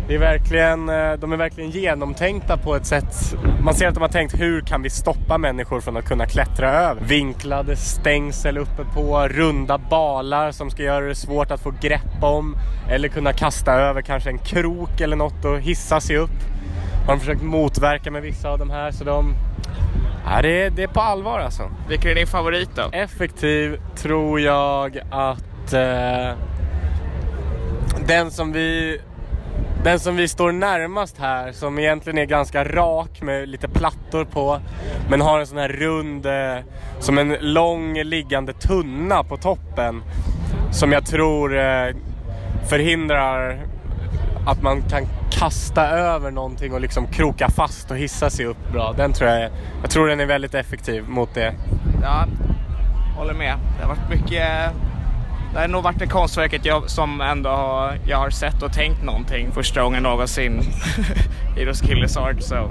Det 0.08 0.16
är 0.16 0.20
verkligen, 0.20 0.90
eh, 0.90 1.14
de 1.14 1.32
är 1.32 1.38
verkligen 1.38 1.70
genomtänkta 1.70 2.58
på 2.58 2.76
ett 2.76 2.86
sätt. 2.86 3.36
Man 3.62 3.74
ser 3.74 3.88
att 3.88 3.94
de 3.94 4.02
har 4.02 4.10
tänkt 4.10 4.40
hur 4.40 4.62
kan 4.62 4.82
vi 4.82 4.90
stoppa 4.90 5.38
människor 5.38 5.82
från 5.82 5.98
att 5.98 6.06
kunna 6.06 6.26
klättra 6.26 6.72
över. 6.72 7.02
Vinklade 7.02 7.76
stängsel 7.76 8.58
uppe 8.58 8.86
på, 8.94 9.28
runda 9.28 9.78
balar 9.78 10.52
som 10.52 10.70
ska 10.70 10.84
göra 10.84 11.06
det 11.06 11.16
svårt 11.16 11.52
att 11.52 11.62
få 11.62 11.74
grepp 11.82 12.24
om. 12.24 12.58
Eller 12.90 13.08
kunna 13.08 13.34
kasta 13.34 13.74
över 13.74 14.02
kanske 14.02 14.30
en 14.30 14.38
krok 14.40 15.02
eller 15.02 15.16
något 15.16 15.46
och 15.46 15.60
hissa 15.60 16.00
sig 16.00 16.18
upp. 16.18 16.40
Har 17.06 17.14
de 17.14 17.20
försökt 17.20 17.42
motverka 17.42 18.12
med 18.12 18.22
vissa 18.22 18.50
av 18.50 18.60
de 18.60 18.70
här 18.70 18.92
så 18.92 19.04
de... 19.04 19.34
Ja, 20.26 20.42
det, 20.42 20.64
är, 20.64 20.70
det 20.70 20.84
är 20.84 20.88
på 20.88 21.02
allvar 21.02 21.40
alltså. 21.40 21.72
Vilken 21.90 22.12
är 22.12 22.16
din 22.16 22.28
favorit 22.28 22.70
då? 22.76 22.90
Effektiv 22.92 23.80
tror 23.96 24.40
jag 24.40 25.00
att 25.12 25.74
eh, 25.74 26.38
den 28.08 28.32
som 28.32 28.52
vi 28.52 29.00
den 29.84 30.00
som 30.00 30.16
vi 30.16 30.28
står 30.28 30.52
närmast 30.52 31.18
här, 31.18 31.52
som 31.52 31.80
egentligen 31.80 32.18
är 32.18 32.26
ganska 32.26 32.64
rak 32.64 33.22
med 33.22 33.50
lite 33.50 33.68
plattor 33.68 34.26
på, 34.26 34.60
men 35.10 35.22
har 35.22 35.40
en 35.40 35.48
sån 35.48 35.58
här 35.58 35.70
rund, 35.70 36.26
eh, 36.26 36.58
som 37.00 37.18
en 37.18 37.38
lång 37.40 37.94
liggande 37.98 38.54
tunna 38.54 39.24
på 39.24 39.38
toppen, 39.38 40.04
som 40.72 40.92
jag 40.92 41.06
tror 41.06 41.58
eh, 41.58 41.96
förhindrar 42.70 43.68
att 44.46 44.62
man 44.62 44.82
kan 44.82 45.08
kasta 45.32 45.88
över 45.88 46.32
någonting 46.32 46.74
och 46.74 46.82
liksom 46.82 47.08
kroka 47.08 47.50
fast 47.50 47.92
och 47.92 47.98
hissa 47.98 48.30
sig 48.30 48.46
upp 48.46 48.72
bra. 48.72 48.94
Den 48.98 49.14
tror 49.14 49.30
jag, 49.30 49.42
är- 49.42 49.52
jag 49.82 49.90
tror 49.90 50.08
den 50.08 50.20
är 50.20 50.26
väldigt 50.26 50.54
effektiv 50.54 51.08
mot 51.08 51.34
det. 51.34 51.54
Ja, 52.04 52.26
håller 53.18 53.34
med. 53.34 53.56
Det 53.78 53.82
har 53.86 53.90
varit 53.96 54.10
mycket... 54.10 54.48
Det 55.54 55.60
har 55.60 55.68
nog 55.68 55.84
varit 55.84 56.00
det 56.00 56.08
konstverket 56.08 56.66
jag, 56.66 56.90
som 56.90 57.22
ändå 57.22 57.50
har, 57.50 57.98
jag 58.08 58.18
har 58.18 58.30
sett 58.30 58.62
och 58.64 58.74
tänkt 58.74 59.04
någonting 59.04 59.52
första 59.52 59.82
gången 59.84 60.04
någonsin 60.04 60.62
i 61.58 61.66
Roskildes 61.66 62.18
Art. 62.18 62.42
Så. 62.42 62.70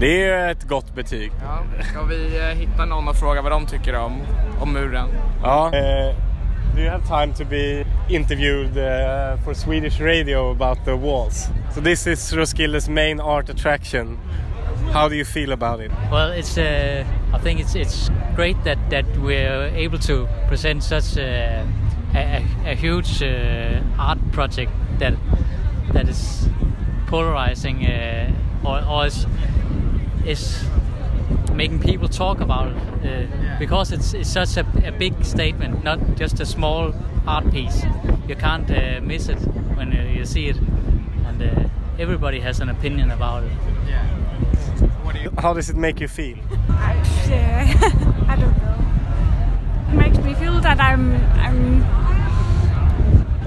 Det 0.00 0.22
är 0.22 0.44
ju 0.46 0.50
ett 0.50 0.68
gott 0.68 0.94
betyg. 0.94 1.32
Ja, 1.46 1.82
ska 1.84 2.02
vi 2.02 2.38
eh, 2.38 2.58
hitta 2.58 2.84
någon 2.84 3.08
och 3.08 3.16
fråga 3.16 3.42
vad 3.42 3.52
de 3.52 3.66
tycker 3.66 3.96
om, 3.96 4.12
om 4.60 4.72
muren? 4.72 5.08
Ja. 5.42 5.70
Uh, 5.74 6.16
do 6.74 6.82
you 6.82 6.88
have 6.88 7.06
time 7.06 7.32
to 7.34 7.44
be 7.44 7.84
interviewed 8.08 8.76
uh, 8.76 9.36
for 9.38 9.54
Swedish 9.54 10.00
radio 10.00 10.50
about 10.50 10.84
the 10.84 10.96
walls? 10.96 11.48
So 11.72 11.80
this 11.80 12.06
is 12.06 12.32
Roskilde's 12.32 12.88
main 12.88 13.20
art 13.20 13.48
attraction. 13.48 14.18
How 14.92 15.08
do 15.08 15.14
you 15.14 15.24
feel 15.24 15.52
about 15.52 15.80
it? 15.80 15.90
Well, 16.10 16.32
it's. 16.32 16.58
Uh, 16.58 17.04
I 17.32 17.38
think 17.38 17.60
it's 17.60 17.74
it's 17.74 18.10
great 18.34 18.62
that 18.64 18.78
that 18.90 19.04
we're 19.18 19.66
able 19.74 19.98
to 20.00 20.26
present 20.48 20.82
such 20.82 21.16
a, 21.16 21.66
a, 22.14 22.44
a 22.66 22.74
huge 22.74 23.22
uh, 23.22 23.80
art 23.98 24.18
project 24.32 24.72
that 24.98 25.14
that 25.92 26.08
is 26.08 26.48
polarizing 27.06 27.84
uh, 27.84 28.32
or, 28.64 28.84
or 28.84 29.06
is 29.06 29.26
is 30.26 30.64
making 31.60 31.80
people 31.80 32.08
talk 32.08 32.40
about 32.40 32.68
it 32.68 32.76
uh, 33.04 33.58
because 33.58 33.92
it's, 33.92 34.14
it's 34.14 34.30
such 34.30 34.56
a, 34.56 34.64
a 34.86 34.92
big 34.92 35.12
statement, 35.22 35.84
not 35.84 35.98
just 36.16 36.40
a 36.40 36.46
small 36.46 36.94
art 37.26 37.50
piece. 37.50 37.84
You 38.26 38.34
can't 38.34 38.70
uh, 38.70 39.00
miss 39.02 39.28
it 39.28 39.40
when 39.76 39.92
uh, 39.92 40.02
you 40.16 40.24
see 40.24 40.48
it, 40.48 40.56
and 41.26 41.42
uh, 41.42 41.68
everybody 41.98 42.40
has 42.40 42.60
an 42.60 42.70
opinion 42.70 43.10
about 43.10 43.44
it. 43.44 43.52
How 45.38 45.52
does 45.52 45.68
it 45.68 45.76
make 45.76 46.00
you 46.00 46.08
feel? 46.08 46.38
I 48.32 48.36
don't 48.40 48.56
know. 48.62 48.78
It 49.90 49.96
makes 50.04 50.18
me 50.18 50.32
feel 50.34 50.60
that 50.60 50.80
I'm 50.80 51.04
I'm 51.46 51.82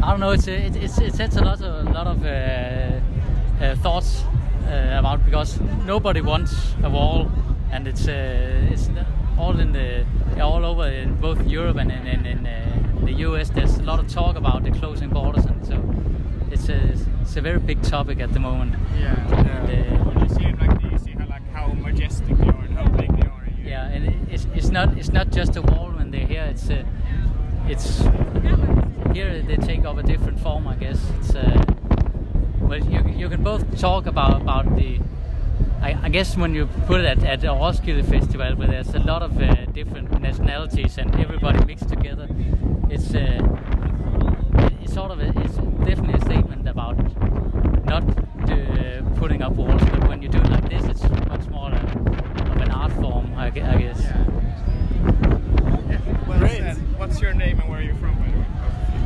I 0.03 0.11
don't 0.11 0.19
know. 0.19 0.31
It's 0.31 0.47
it, 0.47 0.75
it's 0.75 0.99
it 0.99 1.15
sets 1.15 1.35
a 1.37 1.43
lot 1.43 1.61
of 1.61 1.87
a 1.87 1.91
lot 1.91 2.07
of 2.07 2.23
uh, 2.23 2.29
uh, 2.29 3.75
thoughts 3.77 4.23
uh, 4.67 4.99
about 4.99 5.25
because 5.25 5.59
nobody 5.85 6.21
wants 6.21 6.53
a 6.83 6.89
wall, 6.89 7.31
and 7.73 7.87
it's 7.87 8.07
uh, 8.07 8.71
it's 8.73 8.89
all 9.37 9.59
in 9.59 9.71
the 9.73 10.05
all 10.41 10.63
over 10.65 10.87
in 10.87 11.15
both 11.15 11.39
Europe 11.47 11.77
and 11.81 11.91
in, 11.91 12.05
in, 12.07 12.25
in 12.25 12.45
uh, 12.45 13.05
the 13.05 13.13
US. 13.27 13.49
There's 13.49 13.77
a 13.77 13.83
lot 13.83 13.99
of 13.99 14.07
talk 14.07 14.35
about 14.35 14.63
the 14.63 14.71
closing 14.71 15.09
borders, 15.09 15.45
and 15.45 15.65
so 15.65 15.75
it's 16.51 16.69
a 16.69 16.79
it's 17.21 17.35
a 17.37 17.41
very 17.41 17.59
big 17.59 17.81
topic 17.81 18.19
at 18.19 18.31
the 18.33 18.39
moment. 18.39 18.73
Yeah. 18.99 19.15
And, 19.37 19.69
uh, 19.69 20.03
When 20.05 20.17
you 20.23 20.29
see 20.35 20.45
it 20.45 20.57
like 20.61 20.81
this, 20.81 20.91
you 20.91 20.99
see 21.05 21.11
how, 21.19 21.27
like, 21.35 21.45
how 21.57 21.67
majestic 21.89 22.37
they 22.37 22.47
are 22.47 22.63
and 22.67 22.77
how 22.77 22.87
big 23.01 23.09
they 23.19 23.27
are. 23.27 23.45
yeah, 23.65 23.93
and 23.95 24.05
it- 24.05 24.19
it's, 24.33 24.45
it's 24.55 24.69
not 24.69 24.87
it's 24.99 25.11
not 25.19 25.27
just 25.39 25.55
a 25.57 25.61
wall 25.61 25.89
when 25.97 26.11
they're 26.11 26.27
here. 26.35 26.45
It's 26.53 26.69
uh, 26.69 26.83
it's 27.73 27.87
here 29.13 29.41
they 29.49 29.57
take 29.57 29.83
up 29.85 29.97
a 29.97 30.03
different 30.03 30.39
form, 30.39 30.67
I 30.67 30.75
guess. 30.75 30.99
It's 31.19 31.35
uh, 31.35 31.63
well, 32.67 32.83
you 32.93 32.99
you 33.21 33.29
can 33.29 33.41
both 33.43 33.63
talk 33.79 34.05
about 34.07 34.41
about 34.41 34.65
the. 34.75 34.99
I, 35.83 35.97
I 36.03 36.09
guess 36.09 36.37
when 36.37 36.55
you 36.55 36.67
put 36.87 37.01
it 37.01 37.05
at, 37.05 37.23
at 37.23 37.41
the 37.41 37.47
Roskilde 37.47 38.05
Festival, 38.05 38.55
where 38.55 38.67
there's 38.67 38.93
a 38.95 38.99
lot 38.99 39.21
of 39.21 39.37
uh, 39.41 39.65
different 39.73 40.19
nationalities 40.21 40.97
and 40.97 41.13
everybody 41.19 41.63
mixed 41.65 41.89
together, 41.89 42.27
it's 42.89 43.13
uh, 43.13 43.41
it's 44.81 44.93
sort 44.93 45.11
of 45.11 45.19
a, 45.19 45.27
it's 45.43 45.55
definitely 45.85 46.13
a 46.13 46.21
statement 46.21 46.67
about 46.67 46.95
not 47.85 48.03
uh, 48.49 49.01
putting 49.17 49.41
up 49.41 49.53
walls, 49.53 49.81
but 49.91 50.07
when 50.07 50.21
you 50.21 50.29
do 50.29 50.37
it 50.39 50.49
like 50.49 50.69
this, 50.69 50.83
it's 50.85 51.03
much 51.27 51.47
more 51.49 51.71
of 51.71 52.61
an 52.61 52.71
art 52.71 52.91
form, 52.93 53.33
I, 53.35 53.47
I 53.47 53.49
guess. 53.51 54.01
Well 56.27 56.39
said. 56.47 56.77
What's 56.97 57.19
your 57.21 57.33
name 57.33 57.59
and 57.59 57.69
where 57.69 57.79
are 57.79 57.83
you 57.83 57.93
from, 57.95 58.15
by 58.15 58.31
the 58.31 58.37
way? 58.37 58.45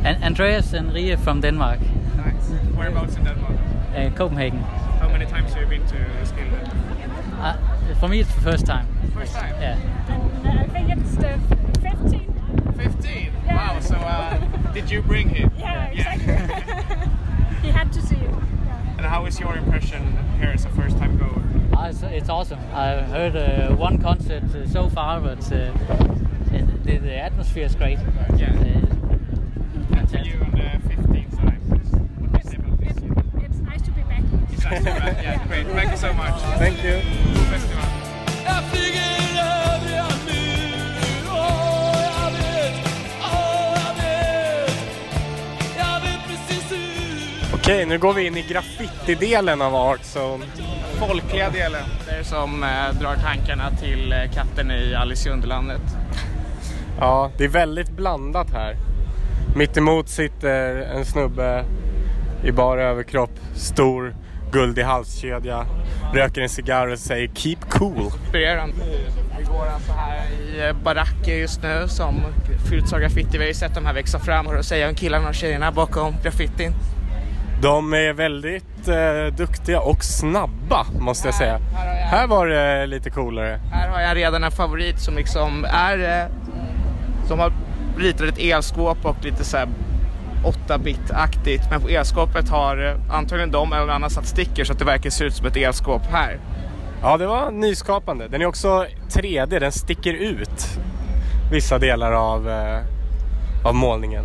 And 0.04 0.22
Andreas 0.22 0.72
and 0.72 0.92
Rie 0.94 1.16
from 1.16 1.40
Denmark, 1.40 1.80
Nice. 2.16 2.50
Whereabouts 2.76 3.16
in 3.16 3.24
Denmark? 3.24 3.58
uh, 3.96 4.10
Copenhagen. 5.26 5.44
times 5.44 5.54
have 5.54 5.72
you 5.72 5.78
been 5.78 5.88
to 5.88 5.96
Roskilde? 6.18 6.58
Uh, 7.40 7.94
for 7.94 8.08
me, 8.08 8.20
it's 8.20 8.34
the 8.34 8.40
first 8.40 8.66
time. 8.66 8.86
First 9.14 9.34
time? 9.34 9.54
Yeah. 9.60 9.78
And 10.44 10.58
I 10.58 10.66
think 10.66 10.90
it's 10.90 11.16
the 11.16 11.38
15. 11.80 12.72
15? 12.76 13.32
Yeah. 13.44 13.74
Wow, 13.74 13.80
so 13.80 13.96
uh, 13.96 14.72
did 14.72 14.90
you 14.90 15.02
bring 15.02 15.28
him? 15.28 15.50
Yeah, 15.58 15.86
exactly. 15.86 16.26
he 17.62 17.68
had 17.68 17.92
to 17.92 18.02
see 18.02 18.16
it. 18.16 18.30
And 18.96 19.06
how 19.06 19.26
is 19.26 19.38
your 19.40 19.56
impression 19.56 20.16
here 20.38 20.50
as 20.50 20.64
a 20.64 20.70
first 20.70 20.96
time 20.98 21.16
goer? 21.18 21.42
Uh, 21.76 21.88
it's, 21.88 22.02
it's 22.02 22.28
awesome. 22.28 22.60
I've 22.72 23.06
heard 23.06 23.36
uh, 23.36 23.74
one 23.74 23.98
concert 24.00 24.44
uh, 24.54 24.66
so 24.68 24.88
far, 24.88 25.20
but 25.20 25.40
uh, 25.52 25.72
the, 26.84 26.98
the 26.98 27.16
atmosphere 27.16 27.64
is 27.64 27.74
great. 27.74 27.98
Yeah. 28.36 28.77
Yeah, 34.70 35.48
great. 35.48 35.66
Thank 35.66 35.90
you 35.90 35.96
so 35.96 36.12
much. 36.12 36.40
Thank 36.58 36.84
you. 36.84 37.00
God 37.34 37.46
festival. 37.46 37.84
Jag 38.44 38.64
flyger 38.64 39.42
över 39.42 39.96
jag 39.96 40.12
nu 40.26 40.42
Åh, 41.28 41.96
jag 42.22 42.30
vet, 42.30 42.74
åh, 43.20 43.78
jag 43.86 43.94
vet 43.94 44.74
Jag 45.78 46.00
vet 46.00 46.20
precis 46.28 46.72
hur 46.72 47.54
Okej, 47.54 47.86
nu 47.86 47.98
går 47.98 48.12
vi 48.12 48.26
in 48.26 48.36
i 48.36 48.42
graffiti-delen 48.42 49.62
av 49.62 49.74
Art 49.74 50.00
Zone. 50.16 50.44
Folkliga 50.98 51.50
delen. 51.50 51.84
Det 52.06 52.14
är 52.14 52.22
som 52.22 52.62
eh, 52.62 53.00
drar 53.00 53.16
tankarna 53.16 53.70
till 53.70 54.12
eh, 54.12 54.32
katten 54.34 54.70
i 54.70 54.94
Alice 54.94 55.28
i 55.28 55.32
Underlandet. 55.32 55.82
Ja, 57.00 57.30
det 57.38 57.44
är 57.44 57.48
väldigt 57.48 57.90
blandat 57.90 58.50
här. 58.50 58.76
Mitt 59.56 59.76
emot 59.76 60.08
sitter 60.08 60.76
en 60.76 61.04
snubbe 61.04 61.64
i 62.44 62.52
bara 62.52 62.82
överkropp, 62.82 63.30
stor, 63.54 64.14
guldig 64.52 64.82
halskedja, 64.82 65.66
röker 66.14 66.40
en 66.42 66.48
cigarr 66.48 66.86
och 66.86 66.98
säger 66.98 67.28
“Keep 67.34 67.56
cool”. 67.70 68.02
Inspirerande. 68.02 68.74
Vi 69.38 69.44
går 69.44 69.66
alltså 69.74 69.92
här 69.92 70.26
i 70.30 70.68
eh, 70.68 70.76
baracker 70.84 71.32
just 71.36 71.62
nu 71.62 71.84
som 71.88 72.14
fyllts 72.70 72.92
av 72.92 73.00
graffiti. 73.00 73.28
Vi 73.32 73.38
har 73.38 73.44
ju 73.46 73.54
sett 73.54 73.74
de 73.74 73.86
här 73.86 73.94
växa 73.94 74.18
fram 74.18 74.46
och 74.46 74.54
då 74.54 74.62
säger 74.62 74.86
jag 74.86 74.96
killarna 74.96 75.28
och 75.28 75.34
tjejerna 75.34 75.72
bakom 75.72 76.14
graffitin. 76.22 76.72
De 77.62 77.92
är 77.94 78.12
väldigt 78.12 78.88
eh, 78.88 79.36
duktiga 79.36 79.80
och 79.80 80.04
snabba 80.04 80.86
måste 81.00 81.28
jag 81.28 81.34
säga. 81.34 81.58
här 81.76 81.86
jag- 81.86 82.06
Här 82.06 82.26
var 82.26 82.46
det 82.46 82.86
lite 82.86 83.10
coolare. 83.10 83.60
Här 83.72 83.88
har 83.88 84.00
jag 84.00 84.16
redan 84.16 84.44
en 84.44 84.50
favorit 84.50 85.00
som 85.00 85.16
liksom 85.16 85.64
är... 85.64 86.20
eh, 86.22 86.26
Som 87.28 87.38
har 87.38 87.52
ritat 87.98 88.20
ett 88.28 88.38
elskåp 88.38 89.04
och 89.04 89.24
lite 89.24 89.44
så 89.44 89.56
här 89.56 89.68
8-bit-aktigt. 90.44 91.70
Men 91.70 91.80
på 91.80 91.88
elskåpet 91.88 92.48
har 92.48 92.86
eh, 92.86 93.14
antagligen 93.16 93.50
de 93.50 93.72
eller 93.72 93.80
någon 93.80 93.94
annan 93.94 94.10
satt 94.10 94.26
sticker 94.26 94.64
så 94.64 94.72
att 94.72 94.78
det 94.78 94.84
verkar 94.84 95.10
se 95.10 95.24
ut 95.24 95.34
som 95.34 95.46
ett 95.46 95.56
elskåp 95.56 96.02
här. 96.06 96.38
Ja, 97.02 97.16
det 97.16 97.26
var 97.26 97.50
nyskapande. 97.50 98.28
Den 98.28 98.42
är 98.42 98.46
också 98.46 98.86
3D, 99.08 99.60
den 99.60 99.72
sticker 99.72 100.12
ut 100.14 100.80
vissa 101.52 101.78
delar 101.78 102.12
av, 102.12 102.48
eh, 102.50 102.80
av 103.64 103.74
målningen. 103.74 104.24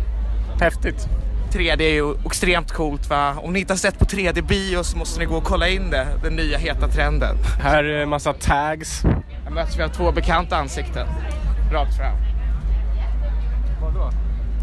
Häftigt. 0.60 1.08
3D 1.52 1.82
är 1.82 1.94
ju 1.94 2.14
extremt 2.26 2.72
coolt 2.72 3.10
va? 3.10 3.34
Om 3.42 3.52
ni 3.52 3.60
inte 3.60 3.72
har 3.72 3.78
sett 3.78 3.98
på 3.98 4.04
3D-bio 4.04 4.82
så 4.82 4.98
måste 4.98 5.20
ni 5.20 5.26
gå 5.26 5.36
och 5.36 5.44
kolla 5.44 5.68
in 5.68 5.90
det. 5.90 6.06
Den 6.22 6.36
nya 6.36 6.58
heta 6.58 6.88
trenden. 6.88 7.36
Här 7.60 7.84
är 7.84 8.06
massa 8.06 8.32
tags. 8.32 9.02
Här 9.44 9.50
möts 9.50 9.78
vi 9.78 9.82
av 9.82 9.88
två 9.88 10.12
bekanta 10.12 10.56
ansikten. 10.56 11.06
Rakt 11.72 11.96
fram. 11.96 12.16
Vadå? 13.82 14.10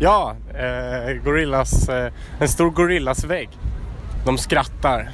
Ja, 0.03 0.35
eh, 0.53 1.13
gorillas, 1.23 1.89
eh, 1.89 2.11
en 2.39 2.47
stor 2.47 2.69
gorillasvägg. 2.69 3.49
De 4.25 4.37
skrattar. 4.37 5.11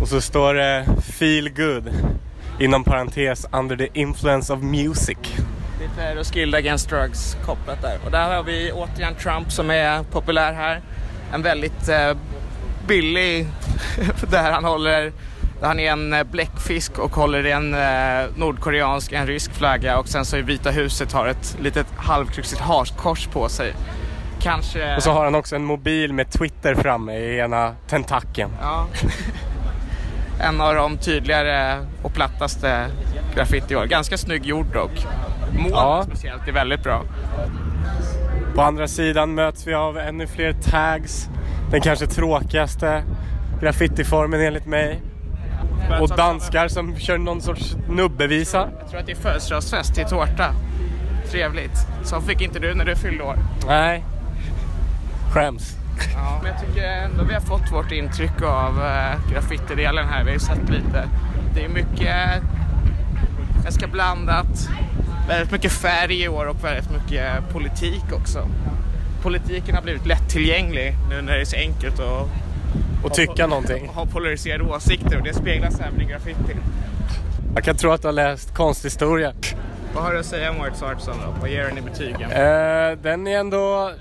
Och 0.00 0.08
så 0.08 0.20
står 0.20 0.54
det 0.54 0.86
“Feel 1.02 1.50
good” 1.50 1.90
inom 2.60 2.84
parentes 2.84 3.46
“Under 3.52 3.76
the 3.76 3.88
influence 3.92 4.52
of 4.52 4.62
music”. 4.62 5.18
Det 5.96 6.02
är 6.02 6.16
Roskilde 6.16 6.58
Against 6.58 6.90
Drugs 6.90 7.36
kopplat 7.44 7.82
där. 7.82 7.98
Och 8.04 8.10
där 8.10 8.36
har 8.36 8.42
vi 8.42 8.72
återigen 8.72 9.14
Trump 9.14 9.52
som 9.52 9.70
är 9.70 10.02
populär 10.02 10.52
här. 10.52 10.80
En 11.32 11.42
väldigt 11.42 11.88
eh, 11.88 12.16
billig, 12.86 13.46
där 14.30 14.52
han 14.52 14.64
håller, 14.64 15.12
han 15.62 15.80
är 15.80 15.92
en 15.92 16.12
eh, 16.12 16.22
bläckfisk 16.22 16.98
och 16.98 17.10
håller 17.10 17.46
i 17.46 17.50
en 17.50 17.74
eh, 17.74 18.30
nordkoreansk, 18.36 19.12
en 19.12 19.26
rysk 19.26 19.52
flagga 19.52 19.98
och 19.98 20.08
sen 20.08 20.24
så 20.24 20.36
i 20.36 20.42
Vita 20.42 20.70
huset 20.70 21.12
har 21.12 21.26
ett 21.26 21.56
litet 21.62 21.86
halvkruxigt 21.96 22.60
hakkors 22.60 23.26
på 23.26 23.48
sig. 23.48 23.74
Kanske... 24.40 24.96
Och 24.96 25.02
så 25.02 25.10
har 25.10 25.24
han 25.24 25.34
också 25.34 25.56
en 25.56 25.64
mobil 25.64 26.12
med 26.12 26.30
Twitter 26.30 26.74
framme 26.74 27.14
i 27.18 27.38
ena 27.38 27.74
tentakeln. 27.88 28.50
Ja. 28.60 28.86
en 30.40 30.60
av 30.60 30.74
de 30.74 30.96
tydligare 30.96 31.86
och 32.02 32.14
plattaste 32.14 32.86
graffiti 33.34 33.74
i 33.74 33.76
år. 33.76 33.84
Ganska 33.84 34.18
snygg 34.18 34.46
gjord 34.46 34.66
dock. 34.72 35.06
Målet 35.52 35.72
Ja. 35.72 36.04
speciellt 36.06 36.48
är 36.48 36.52
väldigt 36.52 36.82
bra. 36.82 37.02
På 38.54 38.62
andra 38.62 38.88
sidan 38.88 39.34
möts 39.34 39.66
vi 39.66 39.74
av 39.74 39.98
ännu 39.98 40.26
fler 40.26 40.52
tags. 40.52 41.28
Den 41.70 41.80
kanske 41.80 42.06
tråkigaste 42.06 43.02
graffitiformen 43.60 44.40
enligt 44.40 44.66
mig. 44.66 45.00
Och 46.00 46.16
danskar 46.16 46.68
som 46.68 46.96
kör 46.98 47.18
någon 47.18 47.40
sorts 47.40 47.76
nubbevisa. 47.88 48.68
Jag 48.80 48.90
tror 48.90 49.00
att 49.00 49.06
det 49.06 49.12
är 49.12 49.16
födelsedagsfest 49.16 49.94
till 49.94 50.04
tårta. 50.04 50.54
Trevligt. 51.30 51.86
Så 52.04 52.20
fick 52.20 52.40
inte 52.40 52.58
du 52.58 52.74
när 52.74 52.84
du 52.84 52.96
fyllde 52.96 53.24
år. 53.24 53.38
Nej. 53.66 54.04
Skäms. 55.32 55.76
Ja. 56.14 56.40
Men 56.42 56.52
jag 56.52 56.60
tycker 56.60 56.88
ändå 56.88 57.24
vi 57.24 57.34
har 57.34 57.40
fått 57.40 57.72
vårt 57.72 57.92
intryck 57.92 58.42
av 58.42 58.82
äh, 58.84 59.32
graffitidelen 59.32 60.08
här. 60.08 60.24
Vi 60.24 60.30
har 60.30 60.34
ju 60.34 60.40
sett 60.40 60.68
lite. 60.68 61.08
Det 61.54 61.64
är 61.64 61.68
mycket 61.68 62.42
ganska 63.62 63.86
blandat. 63.86 64.68
Väldigt 65.28 65.52
mycket 65.52 65.72
färg 65.72 66.22
i 66.22 66.28
år 66.28 66.46
och 66.46 66.64
väldigt 66.64 66.90
mycket 66.90 67.48
politik 67.52 68.04
också. 68.12 68.48
Politiken 69.22 69.74
har 69.74 69.82
blivit 69.82 70.06
lättillgänglig 70.06 70.94
nu 71.10 71.22
när 71.22 71.32
det 71.32 71.40
är 71.40 71.44
så 71.44 71.56
enkelt 71.56 72.00
att 72.00 72.28
Och 73.04 73.14
tycka 73.14 73.46
någonting. 73.46 73.88
ha 73.88 74.06
polariserade 74.06 74.64
åsikter 74.64 75.16
och 75.16 75.22
det 75.22 75.34
speglas 75.34 75.80
även 75.80 76.00
i 76.00 76.04
graffiti. 76.04 76.56
Jag 77.54 77.64
kan 77.64 77.76
tro 77.76 77.90
att 77.90 78.02
du 78.02 78.08
har 78.08 78.12
läst 78.12 78.54
konsthistoria. 78.54 79.32
Vad 79.94 80.04
har 80.04 80.12
du 80.12 80.18
att 80.18 80.26
säga 80.26 80.50
om 80.50 80.60
Årets 80.60 80.82
Artson 80.82 81.14
då? 81.26 81.34
Vad 81.40 81.50
ger 81.50 81.64
den 81.64 81.78
i 81.78 81.80
betygen? 81.80 82.30
Eh, 82.30 82.98
den 83.02 83.26
är 83.26 83.38
ändå... 83.38 83.92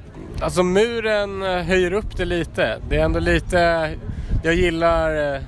Alltså 0.41 0.63
muren 0.63 1.43
eh, 1.43 1.63
höjer 1.63 1.93
upp 1.93 2.17
det 2.17 2.25
lite. 2.25 2.79
Det 2.89 2.97
är 2.97 3.05
ändå 3.05 3.19
lite... 3.19 3.91
Jag 4.43 4.53
gillar 4.53 5.35
eh, 5.35 5.41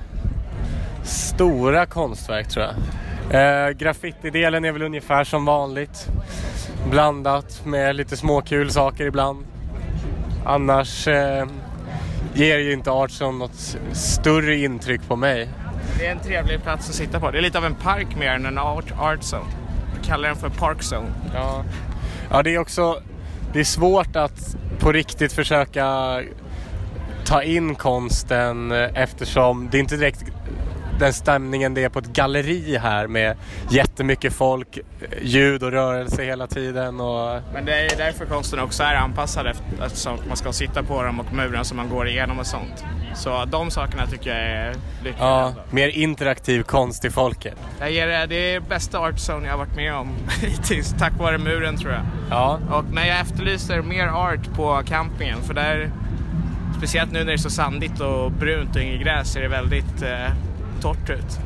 stora 1.04 1.86
konstverk 1.86 2.48
tror 2.48 2.66
jag. 2.66 2.74
Eh, 3.30 3.70
graffitidelen 3.70 4.64
är 4.64 4.72
väl 4.72 4.82
ungefär 4.82 5.24
som 5.24 5.44
vanligt. 5.44 6.08
Blandat 6.90 7.62
med 7.64 7.96
lite 7.96 8.16
småkul 8.16 8.70
saker 8.70 9.04
ibland. 9.04 9.44
Annars 10.44 11.08
eh, 11.08 11.46
ger 12.34 12.58
ju 12.58 12.72
inte 12.72 12.90
Artson 12.90 13.38
något 13.38 13.76
större 13.92 14.56
intryck 14.56 15.00
på 15.08 15.16
mig. 15.16 15.48
Det 15.98 16.06
är 16.06 16.12
en 16.12 16.20
trevlig 16.20 16.62
plats 16.62 16.88
att 16.88 16.94
sitta 16.94 17.20
på. 17.20 17.30
Det 17.30 17.38
är 17.38 17.42
lite 17.42 17.58
av 17.58 17.64
en 17.64 17.74
park 17.74 18.16
mer 18.16 18.30
än 18.30 18.46
en 18.46 18.58
art, 18.58 18.92
art 18.98 19.20
zone. 19.20 19.50
Vi 19.98 20.06
kallar 20.06 20.28
den 20.28 20.36
för 20.36 20.48
park 20.48 20.78
zone. 20.78 21.08
Ja. 21.34 21.64
ja, 22.30 22.42
det 22.42 22.54
är 22.54 22.58
också 22.58 23.02
det 23.52 23.60
är 23.60 23.64
svårt 23.64 24.16
att 24.16 24.56
på 24.78 24.92
riktigt 24.92 25.32
försöka 25.32 26.20
ta 27.24 27.42
in 27.42 27.74
konsten 27.74 28.72
eh, 28.72 28.90
eftersom 28.94 29.68
det 29.70 29.78
är 29.78 29.80
inte 29.80 29.96
direkt 29.96 30.24
den 30.98 31.12
stämningen 31.12 31.74
det 31.74 31.84
är 31.84 31.88
på 31.88 31.98
ett 31.98 32.06
galleri 32.12 32.76
här 32.82 33.06
med 33.06 33.36
jättemycket 33.70 34.32
folk, 34.32 34.78
ljud 35.22 35.62
och 35.62 35.70
rörelse 35.72 36.24
hela 36.24 36.46
tiden. 36.46 37.00
Och... 37.00 37.40
Men 37.54 37.64
det 37.64 37.72
är 37.86 37.96
därför 37.96 38.24
konsten 38.26 38.58
också 38.60 38.82
är 38.82 38.94
anpassad 38.94 39.46
efter- 39.46 39.84
eftersom 39.86 40.18
man 40.28 40.36
ska 40.36 40.52
sitta 40.52 40.82
på 40.82 41.02
dem 41.02 41.20
och 41.20 41.32
muren 41.32 41.64
som 41.64 41.76
man 41.76 41.88
går 41.88 42.08
igenom 42.08 42.38
och 42.38 42.46
sånt. 42.46 42.84
Så 43.14 43.44
de 43.44 43.70
sakerna 43.70 44.06
tycker 44.06 44.30
jag 44.30 44.38
är 44.40 44.74
lyckliga. 45.04 45.14
Ja, 45.28 45.52
mer 45.70 45.88
interaktiv 45.88 46.62
konst 46.62 47.04
i 47.04 47.10
folket. 47.10 47.54
Jag 47.80 47.90
ger 47.92 48.06
det, 48.06 48.26
det 48.26 48.54
är 48.54 48.60
bästa 48.60 48.98
art 48.98 49.14
zone 49.30 49.46
jag 49.46 49.52
har 49.52 49.58
varit 49.58 49.76
med 49.76 49.94
om 49.94 50.14
hittills, 50.40 50.94
tack 50.98 51.12
vare 51.18 51.38
muren 51.38 51.76
tror 51.76 51.92
jag. 51.92 52.02
Ja. 52.30 52.58
Och, 52.70 52.84
men 52.84 53.08
jag 53.08 53.20
efterlyser 53.20 53.82
mer 53.82 54.06
art 54.06 54.52
på 54.56 54.82
campingen 54.86 55.42
för 55.42 55.54
där, 55.54 55.90
speciellt 56.78 57.12
nu 57.12 57.18
när 57.18 57.26
det 57.26 57.32
är 57.32 57.36
så 57.36 57.50
sandigt 57.50 58.00
och 58.00 58.30
brunt 58.32 58.76
och 58.76 58.82
inget 58.82 59.00
gräs, 59.00 59.32
ser 59.32 59.40
det 59.42 59.48
väldigt 59.48 60.02
eh, 60.02 60.28
torrt 60.82 61.10
ut. 61.10 61.38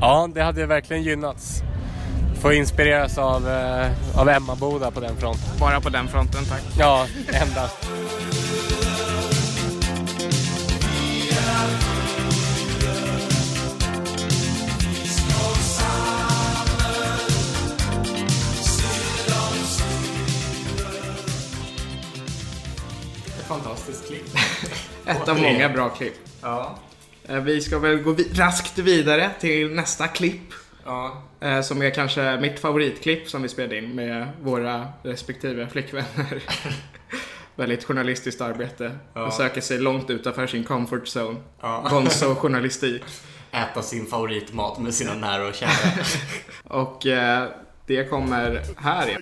ja, 0.00 0.28
det 0.34 0.42
hade 0.42 0.66
verkligen 0.66 1.02
gynnats. 1.02 1.62
Får 2.40 2.52
inspireras 2.52 3.18
av, 3.18 3.48
eh, 3.48 4.20
av 4.20 4.28
Emma 4.28 4.54
Boda 4.54 4.90
på 4.90 5.00
den 5.00 5.16
fronten. 5.16 5.58
Bara 5.60 5.80
på 5.80 5.88
den 5.88 6.08
fronten, 6.08 6.44
tack. 6.44 6.62
Ja, 6.78 7.06
endast. 7.32 7.88
Fantastiskt 23.48 24.06
klipp. 24.06 24.26
Ett 25.06 25.28
av 25.28 25.40
många 25.40 25.68
bra 25.68 25.88
klipp. 25.88 26.14
Ja. 26.42 26.78
Eh, 27.28 27.36
Vi 27.40 27.60
ska 27.60 27.78
väl 27.78 27.96
gå 28.02 28.12
vi- 28.12 28.28
raskt 28.34 28.78
vidare 28.78 29.30
till 29.40 29.70
nästa 29.74 30.08
klipp. 30.08 30.52
Ja. 30.84 31.22
Eh, 31.40 31.60
Som 31.60 31.82
är 31.82 31.90
kanske 31.90 32.38
mitt 32.40 32.60
favoritklipp 32.60 33.28
som 33.28 33.42
vi 33.42 33.48
spelade 33.48 33.78
in 33.78 33.94
med 33.94 34.28
våra 34.42 34.86
respektive 35.02 35.68
flickvänner. 35.68 36.42
Väldigt 37.56 37.84
journalistiskt 37.84 38.40
arbete. 38.40 38.98
Ja. 39.14 39.26
Och 39.26 39.32
söker 39.32 39.60
sig 39.60 39.78
långt 39.78 40.10
utanför 40.10 40.46
sin 40.46 40.64
comfort 40.64 41.04
zone. 41.16 41.36
Ja. 41.60 41.86
Gonzo-journalistik. 41.90 43.02
Äta 43.52 43.82
sin 43.82 44.06
favoritmat 44.06 44.78
med 44.78 44.94
sina 44.94 45.14
nära 45.14 45.48
och 45.48 45.54
kära. 45.54 45.70
Och 46.64 47.06
eh, 47.06 47.48
det 47.88 48.04
kommer 48.04 48.62
här. 48.76 49.18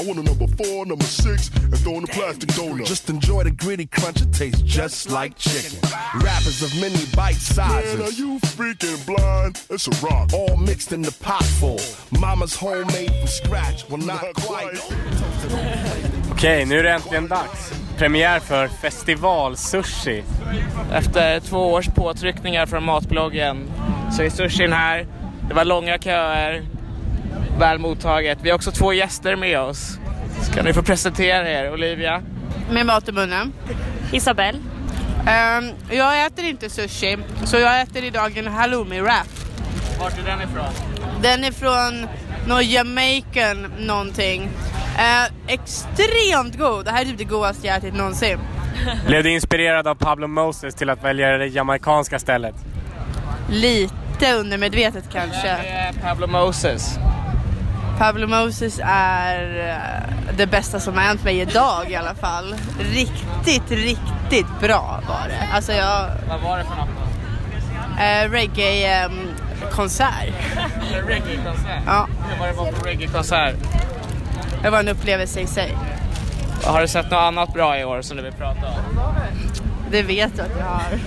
I 0.00 0.06
want 0.06 0.18
a 0.18 0.22
number 0.22 0.46
four, 0.56 0.86
number 0.86 1.04
six, 1.04 1.50
and 1.54 1.78
throw 1.78 1.96
in 1.96 2.06
the 2.06 2.12
plastic 2.12 2.50
donut. 2.56 2.88
Just 2.88 3.10
enjoy 3.10 3.44
the 3.44 3.50
gritty 3.50 3.86
crunch, 3.86 4.22
it 4.22 4.32
tastes 4.32 4.62
just 4.62 5.10
like 5.10 5.36
chicken. 5.36 5.78
Rappers 6.14 6.62
of 6.62 6.80
many 6.80 7.04
bite 7.14 7.40
sizes. 7.40 7.98
Man, 7.98 8.06
are 8.06 8.12
you 8.12 8.38
freaking 8.40 9.06
blind? 9.06 9.60
It's 9.70 9.86
a 9.88 10.06
rock. 10.06 10.32
All 10.32 10.56
mixed 10.56 10.92
in 10.92 11.02
the 11.02 11.12
pot 11.12 11.44
full. 11.60 11.80
Mama's 12.20 12.56
homemade 12.56 13.12
from 13.18 13.26
scratch. 13.26 13.88
Well, 13.90 13.98
not 13.98 14.34
quite. 14.34 14.80
Okej, 16.30 16.64
nu 16.64 16.78
är 16.78 16.82
det 16.82 16.90
äntligen 16.90 17.28
dags. 17.28 17.72
Premiär 17.98 18.40
för 18.40 18.68
Festival 18.68 19.56
Sushi. 19.56 20.24
Efter 20.92 21.40
två 21.40 21.72
års 21.72 21.86
påtryckningar 21.86 22.66
från 22.66 22.84
matbloggen 22.84 23.70
så 24.16 24.22
är 24.22 24.30
sushin 24.30 24.72
här. 24.72 25.06
Det 25.48 25.54
var 25.54 25.64
långa 25.64 25.98
köer. 25.98 26.62
Väl 27.58 27.78
mottaget. 27.78 28.38
Vi 28.42 28.50
har 28.50 28.56
också 28.56 28.70
två 28.70 28.92
gäster 28.92 29.36
med 29.36 29.60
oss. 29.60 29.98
Ska 30.40 30.62
ni 30.62 30.72
få 30.72 30.82
presentera 30.82 31.50
er? 31.50 31.72
Olivia? 31.72 32.22
Med 32.70 32.86
mat 32.86 33.08
i 33.08 33.12
munnen. 33.12 33.52
Isabelle. 34.12 34.58
jag 35.90 36.26
äter 36.26 36.44
inte 36.44 36.70
sushi, 36.70 37.18
så 37.44 37.56
jag 37.56 37.80
äter 37.80 38.04
idag 38.04 38.36
en 38.36 38.46
halloumi 38.46 39.00
wrap. 39.00 39.28
Vart 40.00 40.18
är 40.18 40.22
den 40.22 40.40
ifrån? 40.40 40.72
Den 41.22 41.44
är 41.44 41.52
från 41.52 42.08
någon 42.48 42.64
Jamaican 42.64 43.72
någonting. 43.78 44.50
Eh, 44.98 45.54
extremt 45.54 46.58
god. 46.58 46.84
Det 46.84 46.90
här 46.90 47.00
är 47.00 47.04
typ 47.04 47.18
det 47.18 47.24
godaste 47.24 47.66
jag 47.66 47.76
ätit 47.76 47.94
någonsin. 47.94 48.38
Blev 49.06 49.22
du 49.22 49.30
inspirerad 49.30 49.86
av 49.86 49.94
Pablo 49.94 50.26
Moses 50.26 50.74
till 50.74 50.90
att 50.90 51.04
välja 51.04 51.38
det 51.38 51.46
jamaicanska 51.46 52.18
stället? 52.18 52.54
Lite 53.50 54.34
undermedvetet 54.34 55.04
kanske. 55.12 55.48
är 55.48 55.92
Pablo 55.92 56.26
Moses. 56.26 56.98
Pablo 57.98 58.26
Moses 58.26 58.80
är 58.84 59.68
eh, 59.68 60.36
det 60.36 60.46
bästa 60.46 60.80
som 60.80 60.94
har 60.94 61.02
hänt 61.02 61.24
mig 61.24 61.40
idag 61.40 61.90
i 61.90 61.96
alla 61.96 62.14
fall. 62.14 62.54
Riktigt, 62.80 63.70
riktigt 63.70 64.60
bra 64.60 65.00
var 65.08 65.28
det. 65.28 65.48
Alltså 65.54 65.72
jag... 65.72 66.08
Vad 66.28 66.40
var 66.40 66.58
det 66.58 66.64
för 66.64 66.76
något 66.76 66.88
då? 66.88 68.02
Eh, 68.02 68.30
Reggae-konsert. 68.30 70.26
Reggae-konsert? 71.06 71.82
Ja. 71.86 72.06
Hur 72.30 72.38
var 72.38 72.46
det 72.46 72.52
var 72.52 72.72
på 72.72 72.84
reggae-konsert? 72.86 73.54
Det 74.62 74.70
var 74.70 74.78
en 74.80 74.88
upplevelse 74.88 75.40
i 75.40 75.46
sig. 75.46 75.76
Har 76.64 76.80
du 76.80 76.88
sett 76.88 77.04
något 77.10 77.18
annat 77.18 77.52
bra 77.52 77.78
i 77.78 77.84
år 77.84 78.02
som 78.02 78.16
du 78.16 78.22
vill 78.22 78.32
prata 78.32 78.66
om? 78.66 78.74
Det 79.90 80.02
vet 80.02 80.36
du 80.36 80.42
att 80.42 80.58
jag 80.58 80.66
har. 80.66 80.98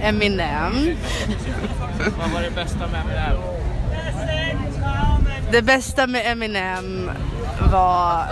Eminem. 0.08 0.96
Vad 2.18 2.30
var 2.30 2.40
det 2.42 2.50
bästa 2.50 2.78
med 2.78 3.00
Eminem? 3.00 3.36
Det 5.52 5.62
bästa 5.62 6.06
med 6.06 6.32
Eminem 6.32 7.10
var 7.72 8.26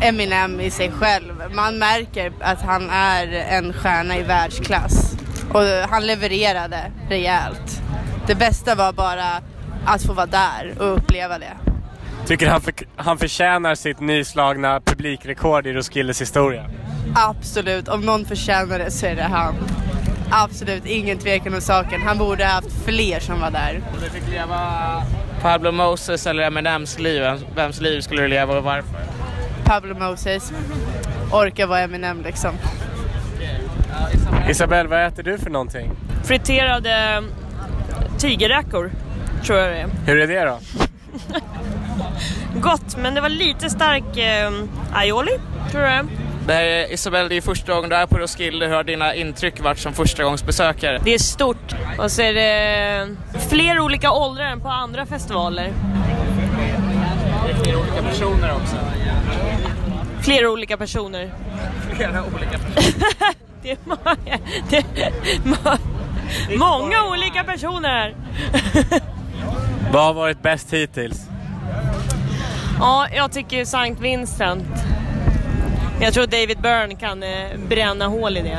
Eminem 0.00 0.60
i 0.60 0.70
sig 0.70 0.90
själv. 0.90 1.34
Man 1.54 1.78
märker 1.78 2.32
att 2.40 2.62
han 2.62 2.90
är 2.90 3.26
en 3.32 3.72
stjärna 3.72 4.16
i 4.16 4.22
världsklass. 4.22 5.16
Och 5.52 5.62
han 5.90 6.06
levererade 6.06 6.92
rejält. 7.08 7.82
Det 8.26 8.34
bästa 8.34 8.74
var 8.74 8.92
bara 8.92 9.42
att 9.86 10.02
få 10.02 10.12
vara 10.12 10.26
där 10.26 10.74
och 10.78 10.96
uppleva 10.96 11.38
det. 11.38 11.56
Tycker 12.26 12.48
han, 12.48 12.60
för, 12.60 12.74
han 12.96 13.18
förtjänar 13.18 13.74
sitt 13.74 14.00
nyslagna 14.00 14.80
publikrekord 14.80 15.66
i 15.66 15.72
Roskildes 15.72 16.20
historia? 16.20 16.70
Absolut, 17.14 17.88
om 17.88 18.00
någon 18.00 18.24
förtjänar 18.24 18.78
det 18.78 18.90
så 18.90 19.06
är 19.06 19.16
det 19.16 19.22
han. 19.22 19.54
Absolut, 20.30 20.86
ingen 20.86 21.18
tvekan 21.18 21.54
om 21.54 21.60
saken. 21.60 22.00
Han 22.02 22.18
borde 22.18 22.44
ha 22.44 22.52
haft 22.52 22.84
fler 22.84 23.20
som 23.20 23.40
var 23.40 23.50
där. 23.50 23.82
Om 23.94 24.00
du 24.00 24.10
fick 24.10 24.30
leva 24.30 24.58
Pablo 25.42 25.72
Moses 25.72 26.26
eller 26.26 26.42
Eminems 26.42 26.98
liv, 26.98 27.22
vems- 27.56 27.80
liv 27.80 28.00
skulle 28.00 28.22
du 28.22 28.28
leva 28.28 28.56
och 28.58 28.64
varför? 28.64 29.00
Pablo 29.64 29.94
Moses 29.98 30.52
orkar 31.32 31.66
vara 31.66 31.80
Eminem 31.80 32.22
liksom. 32.22 32.50
Isabelle, 34.50 34.88
vad 34.88 35.06
äter 35.06 35.22
du 35.22 35.38
för 35.38 35.50
någonting? 35.50 35.90
Friterade 36.24 37.22
tigerräkor, 38.18 38.90
tror 39.44 39.58
jag 39.58 39.68
det 39.68 39.76
är. 39.80 39.88
Hur 40.06 40.20
är 40.20 40.26
det 40.26 40.44
då? 40.44 40.58
Gott, 42.60 42.96
men 42.96 43.14
det 43.14 43.20
var 43.20 43.28
lite 43.28 43.70
stark 43.70 44.16
eh, 44.16 44.52
aioli, 44.92 45.32
tror 45.70 45.82
jag. 45.84 46.06
Det 46.46 46.52
här 46.52 46.62
är 46.62 46.92
Isabelle, 46.92 47.28
det 47.28 47.36
är 47.36 47.40
första 47.40 47.74
gången 47.74 47.90
du 47.90 47.96
är 47.96 48.06
på 48.06 48.18
Roskilde. 48.18 48.66
Hur 48.66 48.74
har 48.74 48.84
dina 48.84 49.14
intryck 49.14 49.60
varit 49.60 49.78
som 49.78 49.92
första 49.92 50.24
gångs 50.24 50.44
besökare? 50.46 51.00
Det 51.04 51.14
är 51.14 51.18
stort 51.18 51.74
och 51.98 52.10
så 52.10 52.22
är 52.22 52.34
det 52.34 53.16
fler 53.48 53.80
olika 53.80 54.12
åldrar 54.12 54.44
än 54.44 54.60
på 54.60 54.68
andra 54.68 55.06
festivaler. 55.06 55.72
Det 57.46 57.52
är 57.52 57.56
flera 57.56 57.78
olika 57.78 58.02
personer 58.02 58.52
också. 58.52 58.76
Flera 60.22 60.50
olika 60.50 60.76
personer. 60.76 61.30
Flera 61.96 62.24
olika 62.24 62.58
personer. 62.74 63.34
Det 63.62 63.70
är 63.70 63.78
många, 63.84 64.38
det 64.70 64.76
är 64.76 65.12
må, 65.44 65.56
många 66.58 67.04
olika 67.04 67.44
personer. 67.44 68.14
Vad 69.92 70.04
har 70.04 70.14
varit 70.14 70.42
bäst 70.42 70.72
hittills? 70.72 71.26
Ja, 72.78 73.06
jag 73.14 73.32
tycker 73.32 73.64
Sankt 73.64 74.00
Vincent. 74.00 74.66
Jag 76.02 76.14
tror 76.14 76.26
David 76.26 76.58
Byrne 76.58 76.94
kan 76.94 77.22
eh, 77.22 77.28
bränna 77.68 78.06
hål 78.06 78.36
i 78.36 78.42
det. 78.42 78.58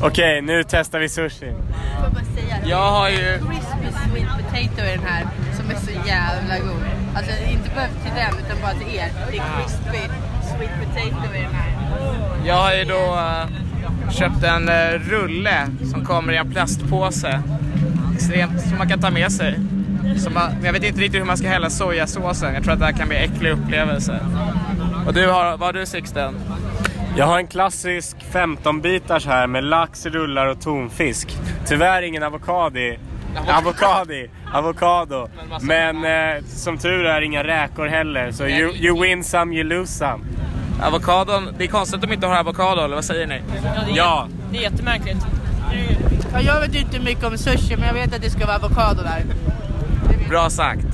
Okej, 0.02 0.42
nu 0.42 0.64
testar 0.68 0.98
vi 0.98 1.08
sushi. 1.08 1.38
Får 1.38 2.04
jag 2.04 2.12
bara 2.12 2.24
säga? 2.24 2.56
Jag 2.64 2.90
har 2.90 3.08
ju... 3.08 3.16
Crispy 3.16 3.88
sweet 4.10 4.28
potato 4.36 4.84
i 4.86 4.96
den 4.96 5.04
här 5.06 5.26
som 5.56 5.70
är 5.70 5.74
så 5.74 6.08
jävla 6.08 6.58
god. 6.58 6.82
Alltså 7.16 7.32
inte 7.52 7.70
behövt 7.74 8.02
till 8.02 8.12
den 8.14 8.46
utan 8.46 8.62
bara 8.62 8.72
till 8.72 8.98
er. 8.98 9.08
Det 9.30 9.36
är 9.36 9.42
crispy 9.56 10.12
sweet 10.42 10.70
potato 10.80 11.34
i 11.34 11.42
den 11.42 11.54
här. 11.54 11.70
Jag 12.46 12.54
har 12.54 12.74
ju 12.74 12.84
då 12.84 13.14
eh, 13.14 14.10
köpt 14.10 14.44
en 14.44 14.68
eh, 14.68 14.90
rulle 14.90 15.68
som 15.92 16.04
kommer 16.04 16.32
i 16.32 16.36
en 16.36 16.52
plastpåse. 16.52 17.42
Extremt, 18.14 18.60
som 18.60 18.78
man 18.78 18.88
kan 18.88 19.00
ta 19.00 19.10
med 19.10 19.32
sig. 19.32 19.58
Man, 20.34 20.50
men 20.54 20.64
jag 20.64 20.72
vet 20.72 20.84
inte 20.84 21.00
riktigt 21.00 21.20
hur 21.20 21.26
man 21.26 21.36
ska 21.36 21.48
hälla 21.48 21.70
sojasåsen. 21.70 22.54
Jag 22.54 22.62
tror 22.62 22.72
att 22.72 22.78
det 22.78 22.84
här 22.84 22.92
kan 22.92 23.08
bli 23.08 23.16
en 23.16 23.24
äcklig 23.24 23.50
upplevelse. 23.50 24.20
Och 25.06 25.14
du 25.14 25.26
har, 25.30 25.50
vad 25.56 25.60
har 25.60 25.72
du 25.72 25.86
Sixten? 25.86 26.34
Jag 27.16 27.26
har 27.26 27.38
en 27.38 27.46
klassisk 27.46 28.16
15-bitars 28.32 29.26
här 29.26 29.46
med 29.46 29.64
lax, 29.64 30.06
rullar 30.06 30.46
och 30.46 30.60
tonfisk. 30.60 31.36
Tyvärr 31.66 32.02
ingen 32.02 32.22
avokado. 32.22 32.80
Avokado. 33.48 34.14
Avokado. 34.52 35.28
Men 35.60 36.04
eh, 36.04 36.44
som 36.44 36.78
tur 36.78 37.04
är 37.04 37.20
inga 37.20 37.44
räkor 37.44 37.86
heller. 37.86 38.32
Så 38.32 38.46
you, 38.46 38.72
you 38.74 39.02
win 39.02 39.24
some, 39.24 39.54
you 39.56 39.64
lose 39.64 39.92
some. 39.92 40.24
Avokadon, 40.82 41.48
det 41.58 41.64
är 41.64 41.68
konstigt 41.68 41.94
att 41.94 42.02
de 42.02 42.12
inte 42.12 42.26
har 42.26 42.36
avokado, 42.36 42.80
eller 42.84 42.94
vad 42.94 43.04
säger 43.04 43.26
ni? 43.26 43.42
det 43.52 43.68
är, 43.92 43.96
Ja. 43.96 44.28
det 44.52 44.58
är 44.58 44.62
jättemärkligt. 44.62 45.26
Ja, 46.32 46.40
jag 46.40 46.60
vet 46.60 46.74
inte 46.74 47.00
mycket 47.00 47.24
om 47.24 47.38
sushi 47.38 47.76
men 47.76 47.86
jag 47.86 47.94
vet 47.94 48.14
att 48.14 48.22
det 48.22 48.30
ska 48.30 48.46
vara 48.46 48.56
avokado 48.56 49.02
där. 49.02 49.24
Bra 50.28 50.50
sagt. 50.50 50.86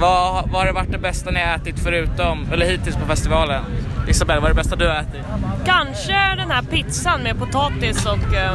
Vad, 0.00 0.48
vad 0.50 0.60
har 0.60 0.66
det 0.66 0.72
varit 0.72 0.92
det 0.92 0.98
bästa 0.98 1.30
ni 1.30 1.40
har 1.40 1.54
ätit 1.54 1.78
förutom, 1.78 2.52
eller 2.52 2.66
hittills 2.66 2.96
på 2.96 3.06
festivalen? 3.06 3.62
Isabelle, 4.08 4.40
vad 4.40 4.50
är 4.50 4.54
det 4.54 4.62
bästa 4.62 4.76
du 4.76 4.88
har 4.88 4.94
ätit? 4.94 5.24
Kanske 5.64 6.34
den 6.36 6.50
här 6.50 6.62
pizzan 6.62 7.22
med 7.22 7.38
potatis 7.38 8.06
och 8.06 8.34
eh, 8.34 8.52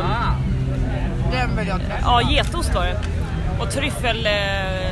Den 1.32 1.58
vill 1.58 1.67
jag 1.67 1.80
testa. 1.80 1.97
ja, 2.01 2.21
getost 2.21 2.73
var 2.75 2.86
det. 2.86 2.99
Och 3.60 3.71
tryffelolja. 3.71 4.32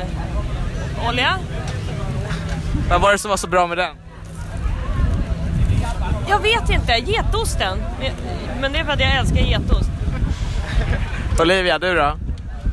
Eh, 0.00 1.08
olja. 1.08 1.36
Vad 2.90 3.00
var 3.00 3.12
det 3.12 3.18
som 3.18 3.28
var 3.28 3.36
så 3.36 3.46
bra 3.48 3.66
med 3.66 3.78
den? 3.78 3.94
jag 6.28 6.38
vet 6.40 6.70
inte, 6.70 6.92
getosten. 6.92 7.78
Men 8.60 8.72
det 8.72 8.78
är 8.78 8.84
för 8.84 8.92
att 8.92 9.00
jag 9.00 9.16
älskar 9.16 9.40
getost. 9.40 9.90
Olivia, 11.40 11.78
du 11.78 11.94
då? 11.94 12.12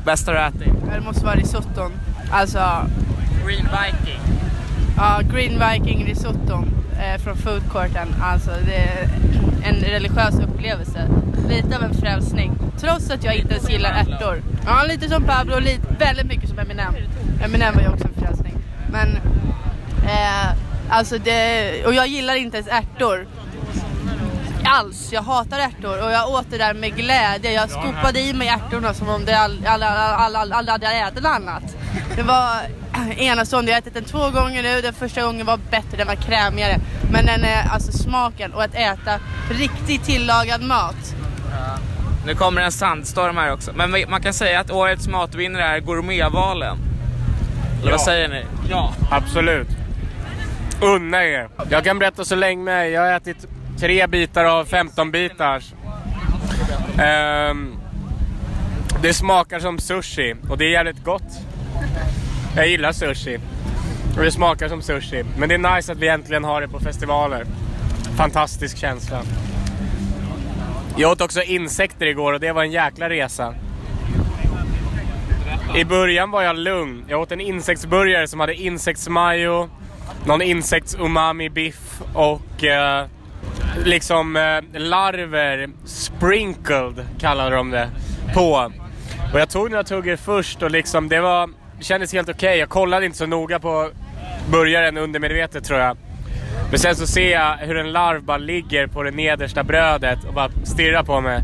Bästa 0.04 0.32
du 0.32 0.38
har 0.38 0.46
ätit? 0.48 0.72
Det 0.94 1.00
måste 1.00 1.24
vara 1.24 1.34
risotton. 1.34 1.92
Alltså, 2.30 2.58
Green 3.48 3.68
Viking. 3.82 4.20
ja, 4.96 5.20
Green 5.32 5.62
Viking 5.70 6.04
risotton 6.06 6.70
eh, 7.00 7.20
från 7.22 7.36
foodcourten. 7.36 8.14
Alltså 8.22 8.50
det 8.66 8.74
är 8.76 9.08
en 9.64 9.74
religiös 9.74 10.34
upplevelse. 10.34 11.08
Lite 11.48 11.76
av 11.76 11.82
en 11.82 11.94
frälsning. 11.94 12.58
Trots 12.80 13.10
att 13.10 13.24
jag 13.24 13.34
inte 13.36 13.54
ens 13.54 13.70
gillar 13.70 13.90
ärtor. 13.90 14.42
Ja, 14.66 14.82
lite 14.88 15.08
som 15.08 15.24
Pablo 15.24 15.54
och 15.54 15.62
lite, 15.62 15.82
väldigt 15.98 16.26
mycket 16.26 16.48
som 16.48 16.58
Eminem. 16.58 16.94
Eminem 17.44 17.74
var 17.74 17.82
ju 17.82 17.88
också 17.88 18.04
en 18.04 18.14
frälsning. 18.24 18.54
Men, 18.90 19.16
eh, 20.06 20.48
alltså 20.88 21.18
det, 21.18 21.84
och 21.86 21.94
jag 21.94 22.06
gillar 22.06 22.34
inte 22.34 22.56
ens 22.56 22.68
ärtor. 22.68 23.26
alls. 24.64 25.12
Jag 25.12 25.22
hatar 25.22 25.58
ärtor 25.58 26.04
och 26.04 26.12
jag 26.12 26.28
åt 26.30 26.46
det 26.50 26.58
där 26.58 26.74
med 26.74 26.96
glädje. 26.96 27.52
Jag 27.52 27.70
skopade 27.70 28.20
i 28.20 28.32
mig 28.32 28.48
ärtorna 28.48 28.94
som 28.94 29.08
om 29.08 29.24
det 29.24 29.38
all- 29.38 29.66
alla 29.66 29.86
all, 29.88 30.36
all 30.52 30.68
hade 30.68 30.86
ätit 30.86 31.22
något 31.22 31.32
annat. 31.32 31.62
Det 32.16 32.22
var 32.22 32.56
enastående. 33.16 33.70
Jag 33.70 33.76
har 33.76 33.80
ätit 33.82 33.94
den 33.94 34.04
två 34.04 34.30
gånger 34.30 34.62
nu. 34.62 34.80
Den 34.80 34.94
första 34.94 35.22
gången 35.22 35.46
var 35.46 35.56
bättre, 35.70 35.96
den 35.96 36.06
var 36.06 36.14
krämigare. 36.14 36.80
Men 37.12 37.26
den 37.26 37.44
är 37.44 37.68
alltså 37.70 37.92
smaken 37.92 38.52
och 38.54 38.62
att 38.62 38.74
äta 38.74 39.20
riktigt 39.50 40.04
tillagad 40.04 40.62
mat. 40.62 41.14
Nu 42.26 42.34
kommer 42.34 42.62
en 42.62 42.72
sandstorm 42.72 43.36
här 43.36 43.52
också. 43.52 43.72
Men 43.74 43.90
man 44.08 44.22
kan 44.22 44.32
säga 44.34 44.60
att 44.60 44.70
årets 44.70 45.08
matvinnare 45.08 45.62
är 45.64 45.80
gourmetvalen. 45.80 46.78
Eller 47.80 47.90
vad 47.90 48.00
Ja. 48.00 48.04
säger 48.04 48.28
ni? 48.28 48.44
Ja. 48.70 48.94
Absolut. 49.10 49.68
Unna 50.80 51.24
er. 51.24 51.48
Jag 51.70 51.84
kan 51.84 51.98
berätta 51.98 52.24
så 52.24 52.34
länge 52.34 52.62
med. 52.64 52.90
Jag 52.90 53.00
har 53.00 53.12
ätit 53.12 53.46
tre 53.78 54.06
bitar 54.06 54.44
av 54.44 54.64
15 54.64 55.10
bitars. 55.10 55.72
Ehm, 56.98 57.74
det 59.02 59.14
smakar 59.14 59.60
som 59.60 59.78
sushi 59.78 60.34
och 60.50 60.58
det 60.58 60.64
är 60.64 60.70
jävligt 60.70 61.04
gott. 61.04 61.22
Jag 62.58 62.68
gillar 62.68 62.92
sushi. 62.92 63.38
Och 64.16 64.24
det 64.24 64.30
smakar 64.30 64.68
som 64.68 64.82
sushi. 64.82 65.24
Men 65.38 65.48
det 65.48 65.54
är 65.54 65.76
nice 65.76 65.92
att 65.92 65.98
vi 65.98 66.08
äntligen 66.08 66.44
har 66.44 66.60
det 66.60 66.68
på 66.68 66.80
festivaler. 66.80 67.46
Fantastisk 68.16 68.78
känsla. 68.78 69.22
Jag 70.96 71.12
åt 71.12 71.20
också 71.20 71.42
insekter 71.42 72.06
igår 72.06 72.32
och 72.32 72.40
det 72.40 72.52
var 72.52 72.62
en 72.62 72.70
jäkla 72.70 73.10
resa. 73.10 73.54
I 75.76 75.84
början 75.84 76.30
var 76.30 76.42
jag 76.42 76.58
lugn. 76.58 77.04
Jag 77.08 77.20
åt 77.20 77.32
en 77.32 77.40
insektsburgare 77.40 78.28
som 78.28 78.40
hade 78.40 78.54
insektsmajo, 78.54 79.68
någon 80.26 80.42
insektsumami-biff 80.42 82.02
och 82.14 82.64
eh, 82.64 83.06
liksom 83.84 84.36
eh, 84.36 84.80
larver 84.80 85.68
sprinkled 85.84 87.06
kallade 87.20 87.56
de 87.56 87.70
det 87.70 87.90
på. 88.34 88.72
Och 89.32 89.40
jag 89.40 89.50
tog 89.50 89.70
några 89.70 89.84
tuggor 89.84 90.16
först 90.16 90.62
och 90.62 90.70
liksom 90.70 91.08
det 91.08 91.20
var, 91.20 91.50
det 91.78 91.84
kändes 91.84 92.12
helt 92.12 92.28
okej. 92.28 92.58
Jag 92.58 92.68
kollade 92.68 93.06
inte 93.06 93.18
så 93.18 93.26
noga 93.26 93.58
på 93.58 93.90
burgaren 94.50 94.96
undermedvetet 94.96 95.64
tror 95.64 95.80
jag. 95.80 95.96
Men 96.70 96.78
sen 96.78 96.96
så 96.96 97.06
ser 97.06 97.32
jag 97.32 97.56
hur 97.56 97.76
en 97.76 97.92
larv 97.92 98.22
bara 98.22 98.38
ligger 98.38 98.86
på 98.86 99.02
det 99.02 99.10
nedersta 99.10 99.64
brödet 99.64 100.24
och 100.24 100.34
bara 100.34 100.50
stirrar 100.64 101.02
på 101.02 101.20
mig. 101.20 101.42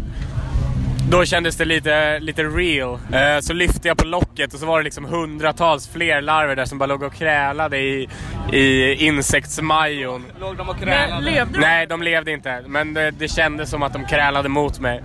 Då 1.10 1.24
kändes 1.24 1.56
det 1.56 1.64
lite, 1.64 2.18
lite 2.18 2.42
real. 2.42 2.98
Eh, 3.12 3.40
så 3.40 3.52
lyfte 3.52 3.88
jag 3.88 3.96
på 3.96 4.06
locket 4.06 4.54
och 4.54 4.60
så 4.60 4.66
var 4.66 4.78
det 4.78 4.84
liksom 4.84 5.04
hundratals 5.04 5.88
fler 5.88 6.20
larver 6.20 6.56
där 6.56 6.64
som 6.64 6.78
bara 6.78 6.86
låg 6.86 7.02
och 7.02 7.14
krälade 7.14 7.78
i, 7.78 8.08
i 8.52 8.94
insektsmajon. 9.06 10.24
Låg 10.40 10.56
de 10.56 10.68
och 10.68 10.76
Men 10.84 11.24
levde 11.24 11.52
de? 11.52 11.60
Nej, 11.60 11.86
de 11.86 12.02
levde 12.02 12.32
inte. 12.32 12.64
Men 12.66 12.94
det, 12.94 13.10
det 13.10 13.28
kändes 13.28 13.70
som 13.70 13.82
att 13.82 13.92
de 13.92 14.04
krälade 14.04 14.48
mot 14.48 14.80
mig. 14.80 15.02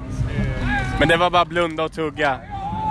Men 0.99 1.07
det 1.07 1.17
var 1.17 1.29
bara 1.29 1.45
blunda 1.45 1.83
och 1.83 1.91
tugga. 1.91 2.39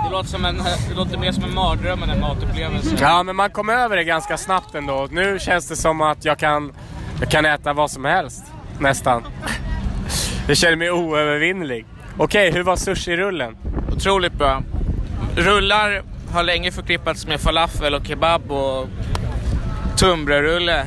Det 0.03 0.09
låter, 0.11 0.29
som 0.29 0.45
en, 0.45 0.57
det 0.89 0.95
låter 0.95 1.17
mer 1.17 1.31
som 1.31 1.43
en 1.43 1.53
mardröm 1.53 2.03
än 2.03 2.09
en 2.09 2.19
matupplevelse. 2.19 2.95
Ja, 2.99 3.23
men 3.23 3.35
man 3.35 3.49
kom 3.49 3.69
över 3.69 3.97
det 3.97 4.03
ganska 4.03 4.37
snabbt 4.37 4.75
ändå. 4.75 5.07
Nu 5.11 5.39
känns 5.39 5.67
det 5.67 5.75
som 5.75 6.01
att 6.01 6.25
jag 6.25 6.39
kan, 6.39 6.73
jag 7.19 7.31
kan 7.31 7.45
äta 7.45 7.73
vad 7.73 7.91
som 7.91 8.05
helst. 8.05 8.43
Nästan. 8.79 9.23
Jag 10.47 10.57
känner 10.57 10.75
mig 10.75 10.91
oövervinnlig. 10.91 11.85
Okej, 12.17 12.51
hur 12.51 12.63
var 12.63 12.75
sushi-rullen? 12.75 13.57
Otroligt 13.95 14.33
bra. 14.33 14.63
Rullar 15.35 16.03
har 16.31 16.43
länge 16.43 16.71
förknippats 16.71 17.27
med 17.27 17.41
falafel 17.41 17.93
och 17.93 18.07
kebab 18.07 18.51
och 18.51 18.87
tunnbrödsrulle. 19.97 20.85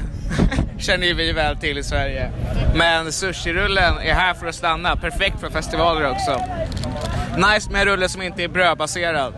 Känner 0.82 1.14
vi 1.14 1.32
väl 1.32 1.56
till 1.56 1.78
i 1.78 1.82
Sverige. 1.82 2.30
Men 2.74 3.12
sushirullen 3.12 3.98
är 3.98 4.14
här 4.14 4.34
för 4.34 4.46
att 4.46 4.54
stanna. 4.54 4.96
Perfekt 4.96 5.40
för 5.40 5.50
festivaler 5.50 6.10
också. 6.10 6.42
Nice 7.36 7.70
med 7.70 7.80
en 7.80 7.86
rulle 7.88 8.08
som 8.08 8.22
inte 8.22 8.42
är 8.44 8.48
brödbaserad. 8.48 9.34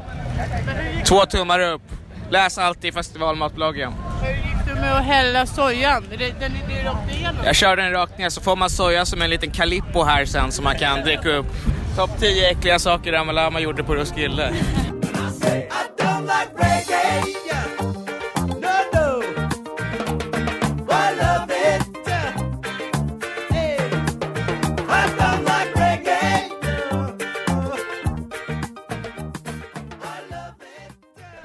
Två 1.05 1.27
tummar 1.27 1.61
upp. 1.61 1.83
Läs 2.31 2.59
allt 2.59 2.85
i 2.85 2.93
festivalmatbloggen. 2.93 3.93
Hur 4.23 4.31
gick 4.31 4.67
du 4.69 4.75
med 4.75 4.93
att 4.97 5.05
hälla 5.05 5.47
sojan? 5.47 6.05
Det- 6.11 6.17
Den 6.41 6.53
är 6.71 6.85
rakt 6.85 7.11
igenom. 7.17 7.37
Jag 7.45 7.55
kör 7.57 7.77
den 7.77 7.91
rakt 7.93 8.19
ner 8.19 8.29
så 8.29 8.41
får 8.41 8.57
man 8.57 8.71
soja 8.71 9.05
som 9.05 9.23
en 9.23 9.31
liten 9.31 9.51
calippo 9.51 10.03
här 10.05 10.25
sen 10.25 10.53
som 10.53 10.65
man 10.65 10.79
kan 10.79 11.01
dricka 11.03 11.29
upp. 11.29 11.47
Topp 11.97 12.11
10 12.21 12.51
äckliga 12.51 12.79
saker 12.79 13.13
Rama 13.13 13.33
Lama 13.33 13.61
gjorde 13.61 13.85
på 13.85 13.95
Roskilde. 13.95 14.53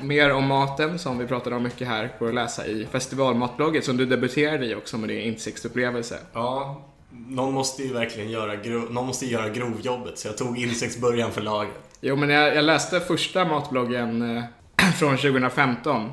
Mer 0.10 0.32
om 0.32 0.47
maten 0.47 0.99
som 0.99 1.18
vi 1.18 1.28
pratade 1.28 1.55
om 1.55 1.64
mycket 1.64 1.88
här 1.88 2.10
går 2.20 2.28
att 2.28 2.34
läsa 2.34 2.66
i 2.66 2.86
festivalmatblogget 2.91 3.86
som 3.86 3.97
du 3.97 4.05
debuterade 4.05 4.66
i 4.66 4.76
också 4.76 4.97
med 4.97 5.10
din 5.10 5.22
insektsupplevelse. 5.22 6.20
Ja, 6.34 6.82
någon 7.28 7.53
måste 7.53 7.84
ju 7.84 7.93
verkligen 7.93 8.30
göra, 8.30 8.55
grov, 8.55 8.91
någon 8.91 9.07
måste 9.07 9.26
göra 9.26 9.49
grovjobbet 9.49 10.20
så 10.20 10.28
jag 10.28 10.38
tog 10.38 10.57
insektsburgaren 10.57 11.32
för 11.32 11.41
laget. 11.41 11.74
Jo, 12.01 12.16
men 12.16 12.30
jag, 12.30 12.55
jag 12.55 12.66
läste 12.66 12.99
första 12.99 13.45
matbloggen 13.45 14.38
eh, 14.38 14.43
från 14.99 15.18
2015 15.18 16.12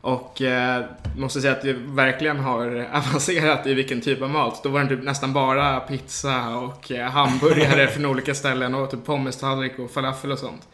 och 0.00 0.42
eh, 0.42 0.84
måste 1.16 1.40
säga 1.40 1.52
att 1.52 1.62
det 1.62 1.72
verkligen 1.72 2.38
har 2.38 2.66
avancerat 2.92 3.66
i 3.66 3.74
vilken 3.74 4.00
typ 4.00 4.22
av 4.22 4.30
mat. 4.30 4.62
Då 4.62 4.68
var 4.68 4.80
det 4.80 4.88
typ 4.88 5.04
nästan 5.04 5.32
bara 5.32 5.80
pizza 5.80 6.56
och 6.56 6.92
eh, 6.92 7.10
hamburgare 7.10 7.86
från 7.92 8.06
olika 8.06 8.34
ställen 8.34 8.74
och 8.74 8.90
typ 8.90 9.04
pommestallrik 9.04 9.78
och 9.78 9.90
falafel 9.90 10.32
och 10.32 10.38
sånt. 10.38 10.68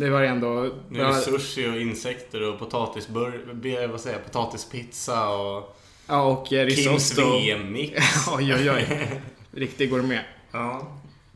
Det 0.00 0.10
var 0.10 0.22
ändå... 0.22 0.70
Nu 0.88 1.00
är 1.00 1.06
det 1.06 1.14
sushi 1.14 1.68
och 1.68 1.80
insekter 1.80 2.48
och 2.48 2.58
potatisbur, 2.58 3.86
vad 3.86 4.00
säger 4.00 4.16
jag, 4.16 4.24
potatispizza 4.24 5.28
och 5.28 5.76
Ja, 6.06 6.22
och 6.22 6.52
eh, 6.52 6.68
Kims 6.68 6.86
risotto. 6.86 7.32
VM-mix. 7.32 8.28
oj, 8.36 8.54
oj, 8.54 8.70
oj. 8.70 9.10
Riktig 9.50 9.90
gourmet. 9.90 10.24
Ja. 10.52 10.88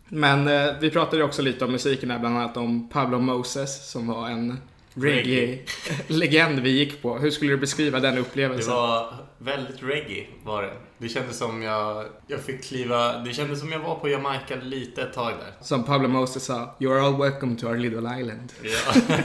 Men 0.09 0.49
eh, 0.49 0.75
vi 0.81 0.91
pratade 0.91 1.25
också 1.25 1.43
lite 1.43 1.65
om 1.65 1.73
musiken 1.73 2.11
här, 2.11 2.19
bland 2.19 2.39
annat 2.39 2.57
om 2.57 2.89
Pablo 2.89 3.19
Moses 3.19 3.91
som 3.91 4.07
var 4.07 4.29
en 4.29 4.59
reggae-legend 4.95 6.59
vi 6.63 6.71
gick 6.71 7.03
på. 7.03 7.19
Hur 7.19 7.31
skulle 7.31 7.51
du 7.51 7.57
beskriva 7.57 8.01
den 8.01 8.15
Det 8.15 8.21
upplevelsen? 8.21 8.73
var 8.75 9.15
väldigt 9.39 9.83
reggae 9.83 10.27
var 10.45 10.63
det. 10.63 10.73
Det 10.99 11.09
kändes 11.09 11.39
som 11.39 11.63
jag, 11.63 12.05
jag 12.27 12.41
fick 12.41 12.65
kliva, 12.65 13.19
det 13.19 13.33
kändes 13.33 13.61
som 13.61 13.73
jag 13.73 13.79
var 13.79 13.95
på 13.95 14.09
Jamaica 14.09 14.55
lite 14.63 15.03
ett 15.03 15.13
tag 15.13 15.33
där. 15.33 15.65
Som 15.67 15.85
Pablo 15.85 16.09
Moses 16.09 16.45
sa, 16.45 16.77
You 16.81 16.93
are 16.93 17.01
all 17.07 17.17
welcome 17.19 17.57
to 17.57 17.67
our 17.67 17.77
little 17.77 18.21
island. 18.21 18.53
Ja. 18.63 18.95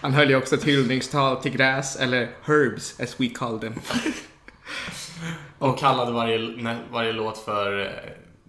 Han 0.00 0.12
höll 0.14 0.30
ju 0.30 0.36
också 0.36 0.54
ett 0.54 0.64
hyllningstal 0.64 1.36
till 1.36 1.52
gräs, 1.52 1.96
eller 1.96 2.30
herbs 2.44 3.00
as 3.00 3.20
we 3.20 3.26
call 3.28 3.60
them. 3.60 3.74
Och 5.58 5.78
kallade 5.78 6.12
varje, 6.12 6.78
varje 6.92 7.12
låt 7.12 7.38
för 7.38 7.80
eh, 7.80 7.88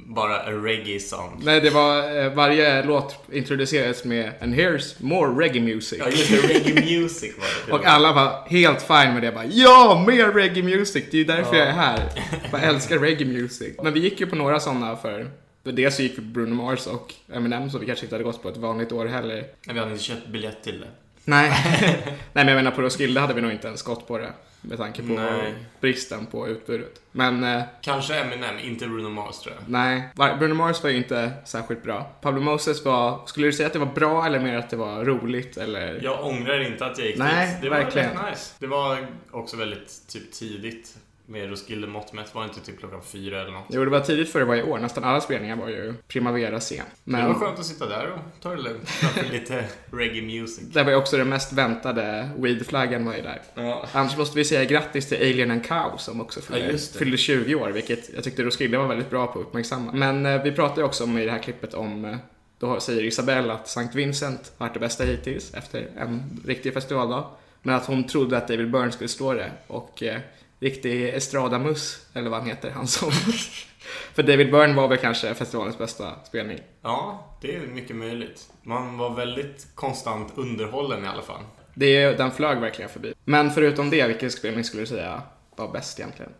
bara 0.10 0.38
a 0.40 0.52
reggae 0.52 1.00
song. 1.00 1.42
Nej, 1.44 1.62
det 1.62 1.70
var, 1.70 2.24
eh, 2.26 2.34
varje 2.34 2.84
låt 2.84 3.16
introducerades 3.32 4.04
med 4.04 4.32
And 4.42 4.54
here's 4.56 4.96
more 5.00 5.44
reggae 5.46 5.62
music. 5.62 6.00
Ja 6.00 6.10
just 6.10 6.30
det, 6.32 6.38
reggae 6.48 7.00
music 7.00 7.38
var 7.38 7.48
det. 7.68 7.74
Och 7.74 7.86
alla 7.86 8.14
var 8.14 8.48
helt 8.50 8.82
fine 8.82 9.14
med 9.14 9.22
det. 9.22 9.32
Bara, 9.32 9.46
ja, 9.46 10.04
mer 10.08 10.28
reggae 10.32 10.64
music! 10.64 11.04
Det 11.12 11.18
är 11.18 11.20
ju 11.20 11.24
därför 11.24 11.56
Ja. 11.56 11.60
jag 11.60 11.68
är 11.68 11.72
här. 11.74 12.00
Jag 12.52 12.64
älskar 12.64 13.00
reggae 13.00 13.26
music. 13.28 13.74
Men 13.84 13.94
vi 13.94 14.00
gick 14.00 14.20
ju 14.20 14.28
på 14.28 14.36
några 14.36 14.60
sådana 14.60 14.96
för 14.96 15.28
för 15.64 15.72
dels 15.72 15.96
så 15.96 16.02
gick 16.02 16.12
vi 16.12 16.16
på 16.16 16.22
Bruno 16.22 16.54
Mars 16.56 16.88
och 16.88 17.14
Eminem 17.34 17.70
så 17.70 17.78
vi 17.78 17.86
kanske 17.86 18.06
inte 18.06 18.16
hade 18.16 18.24
gått 18.24 18.44
på 18.44 18.50
ett 18.50 18.58
vanligt 18.58 18.92
år 18.92 19.06
heller. 19.06 19.36
Nej, 19.36 19.74
vi 19.74 19.80
hade 19.80 19.92
inte 19.92 20.04
köpt 20.04 20.28
biljett 20.28 20.64
till 20.64 20.80
det. 20.80 20.88
Nej. 21.24 21.52
Nej 22.12 22.16
men 22.34 22.48
jag 22.48 22.56
menar 22.56 22.72
på 22.72 22.82
Roskilde 22.82 23.20
hade 23.22 23.34
vi 23.34 23.42
nog 23.42 23.52
inte 23.52 23.68
ens 23.68 23.82
gått 23.82 24.08
på 24.08 24.18
det. 24.18 24.30
Med 24.70 24.78
tanke 24.78 25.02
på 25.02 25.14
Nej. 25.14 25.54
bristen 25.82 26.26
på 26.26 26.48
utbudet. 26.48 27.02
Men 27.12 27.44
eh, 27.44 27.62
Kanske 27.82 28.16
Eminem, 28.16 28.60
inte 28.60 28.88
Bruno 28.88 29.10
Mars 29.10 29.40
tror 29.40 29.56
jag. 29.56 29.64
nej, 29.70 30.10
Bruno 30.40 30.54
Mars 30.54 30.84
var 30.84 30.90
ju 30.90 30.98
inte 30.98 31.32
särskilt 31.46 31.84
bra. 31.84 32.04
Pablo 32.22 32.42
Moses 32.42 32.86
var, 32.86 33.22
skulle 33.26 33.48
du 33.48 33.54
säga 33.54 33.68
att 33.68 33.74
det 33.74 33.80
var 33.80 33.86
bra 33.96 34.26
eller 34.26 34.40
mer 34.40 34.56
att 34.58 34.70
det 34.70 34.76
var 34.78 35.06
roligt 35.06 35.58
eller? 35.58 36.00
Jag 36.04 36.26
ångrar 36.26 36.60
inte 36.60 36.86
att 36.86 36.98
jag 36.98 37.08
gick 37.08 37.18
Nej, 37.18 37.48
dit. 37.54 37.62
Det 37.62 37.70
var 37.70 37.78
verkligen. 37.78 38.10
nice. 38.30 38.54
Det 38.60 38.68
var 38.68 39.08
också 39.32 39.58
väldigt 39.58 40.08
typ 40.10 40.32
tidigt. 40.32 40.98
Med 41.30 41.50
Roskilde 41.50 41.88
mått 41.88 42.14
mätt 42.14 42.36
var 42.36 42.42
det 42.42 42.48
inte 42.48 42.60
typ 42.60 42.80
klockan 42.80 43.02
fyra 43.02 43.42
eller 43.42 43.52
något. 43.52 43.66
Jo, 43.70 43.86
det 43.86 43.92
var 43.92 44.00
tidigt 44.00 44.32
för 44.32 44.40
det 44.40 44.46
var 44.46 44.56
i 44.56 44.64
år. 44.64 44.80
Nästan 44.80 45.04
alla 45.04 45.22
spelningar 45.22 45.56
var 45.56 45.70
ju 45.70 45.94
Primavera-scen. 46.08 46.86
Men... 47.04 47.22
Det 47.22 47.28
var 47.28 47.40
skönt 47.40 47.60
att 47.60 47.66
sitta 47.66 47.86
där 47.86 48.12
och 48.12 48.42
ta 48.42 48.50
det 48.50 48.62
lugnt. 48.62 48.90
Lite 49.32 49.66
reggae 49.92 50.22
music. 50.22 50.68
Det 50.74 50.84
var 50.84 50.92
ju 50.92 50.98
också 50.98 51.18
den 51.18 51.30
mest 51.30 51.54
väntade 51.54 52.30
weed-flaggan 52.38 53.06
var 53.06 53.16
ju 53.16 53.22
där. 53.22 53.42
Ja. 53.56 53.86
Annars 53.92 54.18
måste 54.18 54.38
vi 54.38 54.46
säga 54.46 54.66
grattis 54.66 55.10
till 55.10 55.18
Alien 55.18 55.52
and 55.52 55.66
Cow 55.66 55.98
som 55.98 56.22
också 56.22 56.42
fyllde, 56.42 56.72
Ja, 56.72 56.78
fyllde 56.78 57.18
20 57.18 57.56
år, 57.56 57.70
vilket 57.70 58.14
jag 58.14 58.24
tyckte 58.24 58.44
Roskilde 58.44 58.78
var 58.78 58.88
väldigt 58.88 59.10
bra 59.10 59.28
på 59.28 59.40
att 59.40 59.46
uppmärksamma. 59.46 59.92
Men 59.92 60.26
eh, 60.26 60.44
vi 60.44 60.52
pratade 60.52 60.84
också 60.84 61.04
om 61.04 61.18
i 61.18 61.26
det 61.26 61.32
här 61.32 61.40
klippet 61.40 61.74
om, 61.74 62.06
eh, 62.06 62.18
då 62.60 62.80
säger 62.80 63.04
Isabelle 63.04 63.54
att 63.54 63.68
St. 63.68 63.90
Vincent 63.94 64.52
varit 64.58 64.74
det 64.74 64.80
bästa 64.80 65.04
hittills 65.04 65.54
efter 65.54 65.90
en 65.98 66.42
riktig 66.46 66.74
festivaldag. 66.74 67.26
Men 67.62 67.76
att 67.76 67.86
hon 67.86 68.04
trodde 68.08 68.38
att 68.38 68.48
David 68.48 68.72
Byrne 68.72 68.92
skulle 68.92 69.08
stå 69.08 69.34
det 69.34 69.52
och 69.68 70.04
eh, 70.04 70.20
riktig 70.60 71.10
estradamus, 71.10 72.08
eller 72.14 72.30
vad 72.30 72.40
han 72.40 72.50
heter, 72.50 72.72
han 72.72 72.88
som... 72.88 73.12
För 74.14 74.24
David 74.24 74.52
Byrne 74.52 74.74
var 74.74 74.88
väl 74.88 74.98
kanske 74.98 75.34
festivalens 75.34 75.78
bästa 75.78 76.24
spelning. 76.24 76.60
Ja, 76.82 77.28
det 77.42 77.56
är 77.56 77.60
mycket 77.60 77.96
möjligt. 77.96 78.50
Man 78.64 78.98
var 78.98 79.16
väldigt 79.16 79.68
konstant 79.76 80.34
underhållen 80.36 81.06
i 81.06 81.08
alla 81.08 81.22
fall. 81.22 81.42
Det, 81.74 82.18
den 82.18 82.32
flög 82.32 82.60
verkligen 82.60 82.90
förbi. 82.90 83.14
Men 83.24 83.52
förutom 83.52 83.90
det, 83.90 84.08
vilken 84.08 84.32
spelning 84.32 84.64
skulle 84.64 84.84
du 84.84 84.88
säga 84.88 85.22
var 85.56 85.72
bäst 85.72 86.00
egentligen? 86.00 86.32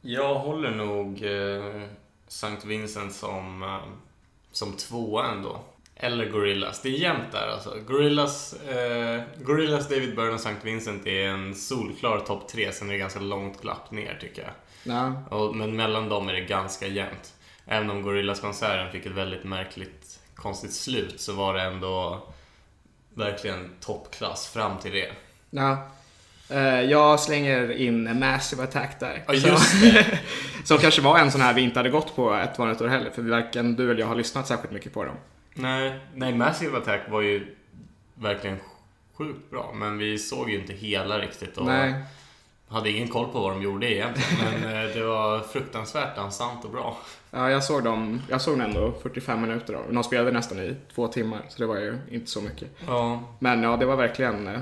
Jag 0.00 0.34
håller 0.34 0.70
nog 0.70 1.24
eh, 1.24 1.82
St. 2.28 2.66
Vincent 2.68 3.14
som, 3.14 3.62
eh, 3.62 3.78
som 4.52 4.72
tvåa 4.72 5.30
ändå. 5.30 5.60
Eller 6.02 6.26
Gorillas. 6.26 6.82
Det 6.82 6.88
är 6.88 6.92
jämnt 6.92 7.32
där 7.32 7.48
alltså. 7.48 7.76
Gorillas, 7.86 8.52
eh, 8.62 9.20
Gorillas, 9.40 9.88
David 9.88 10.16
Byrne 10.16 10.28
och 10.30 10.40
St. 10.40 10.54
Vincent 10.62 11.06
är 11.06 11.26
en 11.28 11.54
solklar 11.54 12.20
topp 12.20 12.48
tre. 12.48 12.72
Sen 12.72 12.88
är 12.88 12.92
det 12.92 12.98
ganska 12.98 13.20
långt 13.20 13.60
glapp 13.62 13.90
ner 13.90 14.18
tycker 14.20 14.42
jag. 14.42 14.50
Ja. 14.94 15.36
Och, 15.36 15.56
men 15.56 15.76
mellan 15.76 16.08
dem 16.08 16.28
är 16.28 16.32
det 16.32 16.40
ganska 16.40 16.86
jämnt. 16.86 17.34
Även 17.66 17.90
om 17.90 18.02
Gorillas-konserten 18.02 18.92
fick 18.92 19.06
ett 19.06 19.12
väldigt 19.12 19.44
märkligt, 19.44 20.20
konstigt 20.34 20.72
slut 20.72 21.20
så 21.20 21.32
var 21.32 21.54
det 21.54 21.62
ändå 21.62 22.22
verkligen 23.14 23.70
toppklass 23.80 24.48
fram 24.48 24.78
till 24.78 24.92
det. 24.92 25.10
Ja. 25.50 25.88
Eh, 26.50 26.80
Jag 26.80 27.20
slänger 27.20 27.72
in 27.72 28.18
Massive 28.18 28.62
Attack 28.62 29.00
där. 29.00 29.24
Ja, 29.26 29.34
just 29.34 29.80
det. 29.80 30.18
Som 30.64 30.78
kanske 30.78 31.02
var 31.02 31.18
en 31.18 31.30
sån 31.32 31.40
här 31.40 31.54
vi 31.54 31.60
inte 31.60 31.78
hade 31.78 31.90
gått 31.90 32.16
på 32.16 32.34
ett 32.34 32.58
vanligt 32.58 32.80
år 32.80 32.88
heller. 32.88 33.10
För 33.10 33.22
varken 33.22 33.76
du 33.76 33.90
eller 33.90 34.00
jag 34.00 34.06
har 34.06 34.14
lyssnat 34.16 34.46
särskilt 34.46 34.72
mycket 34.72 34.94
på 34.94 35.04
dem. 35.04 35.16
Nej, 35.54 36.00
nej, 36.14 36.34
Massive 36.34 36.78
Attack 36.78 37.00
var 37.10 37.20
ju 37.20 37.56
verkligen 38.14 38.56
sjukt 39.14 39.50
bra. 39.50 39.72
Men 39.74 39.98
vi 39.98 40.18
såg 40.18 40.50
ju 40.50 40.60
inte 40.60 40.72
hela 40.72 41.18
riktigt 41.18 41.56
och 41.56 41.66
Nej. 41.66 41.94
hade 42.68 42.90
ingen 42.90 43.08
koll 43.08 43.32
på 43.32 43.40
vad 43.40 43.52
de 43.52 43.62
gjorde 43.62 43.94
egentligen. 43.94 44.60
Men 44.60 44.84
eh, 44.84 44.94
det 44.94 45.04
var 45.04 45.40
fruktansvärt 45.40 46.16
dansant 46.16 46.64
och 46.64 46.70
bra. 46.70 46.96
Ja, 47.30 47.50
jag 47.50 47.64
såg 47.64 47.84
dem, 47.84 48.22
jag 48.28 48.40
såg 48.40 48.58
dem 48.58 48.60
ändå 48.60 48.92
45 49.02 49.40
minuter 49.40 49.74
av. 49.74 49.92
De 49.92 50.04
spelade 50.04 50.30
nästan 50.32 50.58
i 50.58 50.76
två 50.94 51.08
timmar, 51.08 51.42
så 51.48 51.58
det 51.58 51.66
var 51.66 51.76
ju 51.76 51.98
inte 52.10 52.30
så 52.30 52.40
mycket. 52.40 52.68
Ja. 52.86 53.22
Men 53.38 53.62
ja, 53.62 53.76
det 53.76 53.86
var 53.86 53.96
verkligen 53.96 54.46
eh, 54.48 54.60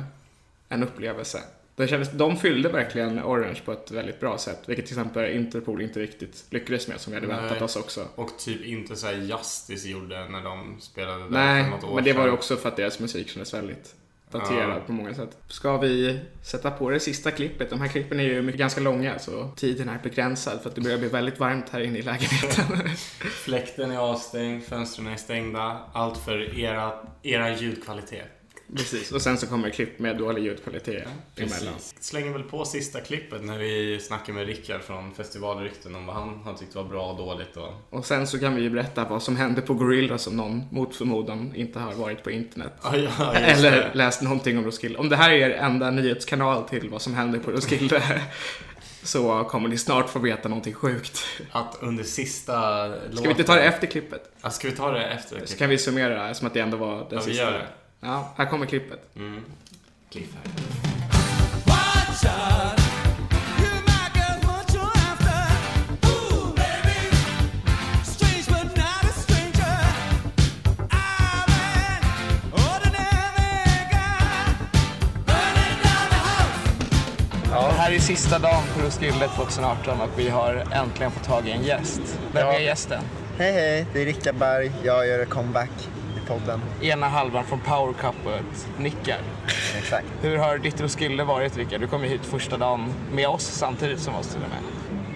en 0.69 0.83
upplevelse. 0.83 1.41
Det 1.81 1.89
kändes, 1.89 2.13
de 2.13 2.37
fyllde 2.37 2.69
verkligen 2.69 3.23
Orange 3.25 3.61
på 3.65 3.73
ett 3.73 3.91
väldigt 3.91 4.21
bra 4.21 4.39
sätt, 4.39 4.59
vilket 4.67 4.87
till 4.87 4.99
exempel 4.99 5.31
Interpol 5.31 5.83
inte 5.83 6.01
riktigt 6.01 6.45
lyckades 6.51 6.89
med 6.89 7.01
som 7.01 7.13
vi 7.13 7.17
hade 7.17 7.27
väntat 7.27 7.51
Nej. 7.51 7.63
oss 7.63 7.77
också. 7.77 8.09
Och 8.15 8.39
typ 8.39 8.65
inte 8.65 8.97
så 8.97 9.07
Justice 9.13 9.89
gjorde 9.89 10.29
när 10.29 10.43
de 10.45 10.77
spelade 10.81 11.19
där 11.25 11.31
Nej, 11.31 11.65
för 11.65 11.71
något 11.71 11.85
år 11.85 11.95
men 11.95 12.05
det 12.05 12.13
var 12.13 12.23
ju 12.23 12.27
sedan. 12.29 12.35
också 12.39 12.57
för 12.57 12.69
att 12.69 12.77
deras 12.77 13.01
musik 13.01 13.29
kändes 13.29 13.55
väldigt 13.55 13.95
daterad 14.31 14.71
Ja. 14.71 14.81
på 14.87 14.93
många 14.93 15.15
sätt. 15.15 15.37
Ska 15.49 15.77
vi 15.77 16.19
sätta 16.43 16.71
på 16.71 16.91
det 16.91 17.01
sista 17.01 17.31
klippet? 17.31 17.71
De 17.71 17.81
här 17.81 17.89
klippen 17.89 18.21
är 18.21 18.25
ju 18.25 18.43
mycket, 18.43 18.59
ganska 18.59 18.81
långa 18.81 19.19
så 19.19 19.51
tiden 19.57 19.89
är 19.89 19.99
begränsad 20.03 20.61
för 20.63 20.69
att 20.69 20.75
det 20.75 20.81
börjar 20.81 20.99
bli 20.99 21.09
väldigt 21.09 21.39
varmt 21.41 21.69
här 21.69 21.81
inne 21.81 21.99
i 21.99 22.03
lägenheten. 22.03 22.89
Fläkten 23.45 23.91
är 23.91 23.99
avstängd, 23.99 24.65
fönstren 24.65 25.07
är 25.07 25.17
stängda. 25.17 25.81
Allt 25.93 26.19
för 26.25 26.59
era, 26.59 26.93
era 27.23 27.57
ljudkvalitet. 27.57 28.40
Precis, 28.77 29.13
och 29.13 29.23
sen 29.23 29.39
så 29.39 29.47
kommer 29.47 29.71
klipp 29.71 29.99
med 29.99 30.17
dålig 30.17 30.45
ljudkvalitet 30.45 31.09
emellan. 31.37 31.75
Slänger 32.01 32.33
väl 32.33 32.43
på 32.43 32.65
sista 32.65 33.01
klippet 33.01 33.45
när 33.45 33.59
vi 33.59 34.01
snackar 34.01 34.33
med 34.33 34.47
Rickard 34.47 34.81
från 34.83 35.15
Festivalrykten 35.15 35.95
om 35.95 36.07
vad 36.07 36.17
han 36.17 36.41
har 36.45 36.55
tyckt 36.55 36.75
var 36.75 36.85
bra 36.85 37.11
och 37.11 37.17
dåligt. 37.17 37.57
Och... 37.57 37.73
Och 37.91 38.07
sen 38.07 38.27
så 38.27 38.39
kan 38.39 38.55
vi 38.57 38.63
ju 38.63 38.71
berätta 38.71 39.05
vad 39.05 39.23
som 39.23 39.37
hände 39.37 39.61
på 39.63 39.75
Gorilla 39.75 40.19
som 40.19 40.37
någon 40.37 40.63
mot 40.71 40.97
förmodan 40.97 41.53
inte 41.55 41.79
har 41.79 41.93
varit 41.93 42.25
på 42.25 42.31
internet. 42.31 42.73
Ja, 42.83 42.97
ja, 42.97 43.33
Eller 43.35 43.71
det. 43.71 43.91
läst 43.95 44.23
någonting 44.23 44.59
om 44.59 44.65
Roskilde. 44.65 44.99
Om 44.99 45.09
det 45.09 45.17
här 45.17 45.31
är 45.31 45.35
er 45.35 45.51
enda 45.51 45.91
nyhetskanal 45.91 46.65
till 46.69 46.89
vad 46.91 47.03
som 47.03 47.15
hände 47.15 47.39
på 47.39 47.51
Roskilde 47.51 48.23
så 49.03 49.45
kommer 49.45 49.69
ni 49.69 49.79
snart 49.79 50.09
få 50.09 50.19
veta 50.19 50.49
någonting 50.49 50.75
sjukt. 50.75 51.25
Att 51.51 51.79
under 51.81 52.05
sista 52.05 52.53
Ska 53.13 53.23
vi 53.23 53.31
inte 53.31 53.45
ta 53.45 53.55
det 53.55 53.63
efter 53.63 53.87
klippet? 53.87 54.33
Ja, 54.43 54.51
ska 54.51 54.69
vi 54.69 54.77
ta 54.77 54.91
det 54.91 55.05
efter? 55.05 55.47
Så 55.47 55.57
kan 55.57 55.69
vi 55.71 55.79
summera 55.79 56.35
som 56.35 56.47
att 56.47 56.55
det 56.55 56.61
ändå 56.61 56.77
var 56.77 56.97
den 56.97 57.07
Ja, 57.11 57.17
vi 57.17 57.23
sista. 57.23 57.43
gör 57.43 57.53
det. 57.53 57.67
Ja, 58.01 58.33
här 58.37 58.47
kommer 58.47 58.67
klippet. 58.67 59.17
Mm. 59.17 59.45
Ja, 77.53 77.67
det 77.67 77.75
här 77.75 77.93
är 77.93 77.99
sista 77.99 78.39
dagen 78.39 78.63
på 78.75 78.87
Roskilde 78.87 79.29
2018 79.29 80.01
och 80.01 80.09
vi 80.17 80.29
har 80.29 80.65
äntligen 80.73 81.11
fått 81.11 81.25
tag 81.25 81.49
i 81.49 81.51
en 81.51 81.63
gäst. 81.63 82.01
Vem 82.33 82.49
är 82.49 82.59
gästen? 82.59 83.03
Hej 83.39 83.53
hej, 83.53 83.87
det 83.93 84.03
är 84.03 84.05
Rickard 84.05 84.35
Berg. 84.35 84.73
Jag 84.85 85.07
gör 85.07 85.25
comeback 85.25 85.71
podden. 86.31 86.61
Ena 86.83 87.09
halvan 87.09 87.45
från 87.45 87.61
Power 87.61 87.93
Couplet, 87.93 88.69
nickar. 88.79 89.19
Exakt. 89.79 90.07
Hur 90.23 90.37
har 90.37 90.59
ditt 90.59 90.81
Roskilde 90.81 91.25
varit 91.25 91.57
Rickard? 91.57 91.81
Du 91.81 91.87
kom 91.87 92.03
ju 92.03 92.09
hit 92.09 92.25
första 92.25 92.57
dagen 92.57 92.95
med 93.13 93.29
oss 93.29 93.45
samtidigt 93.45 94.01
som 94.01 94.15
oss 94.15 94.27
till 94.27 94.43
och 94.43 94.51
med. 94.51 94.59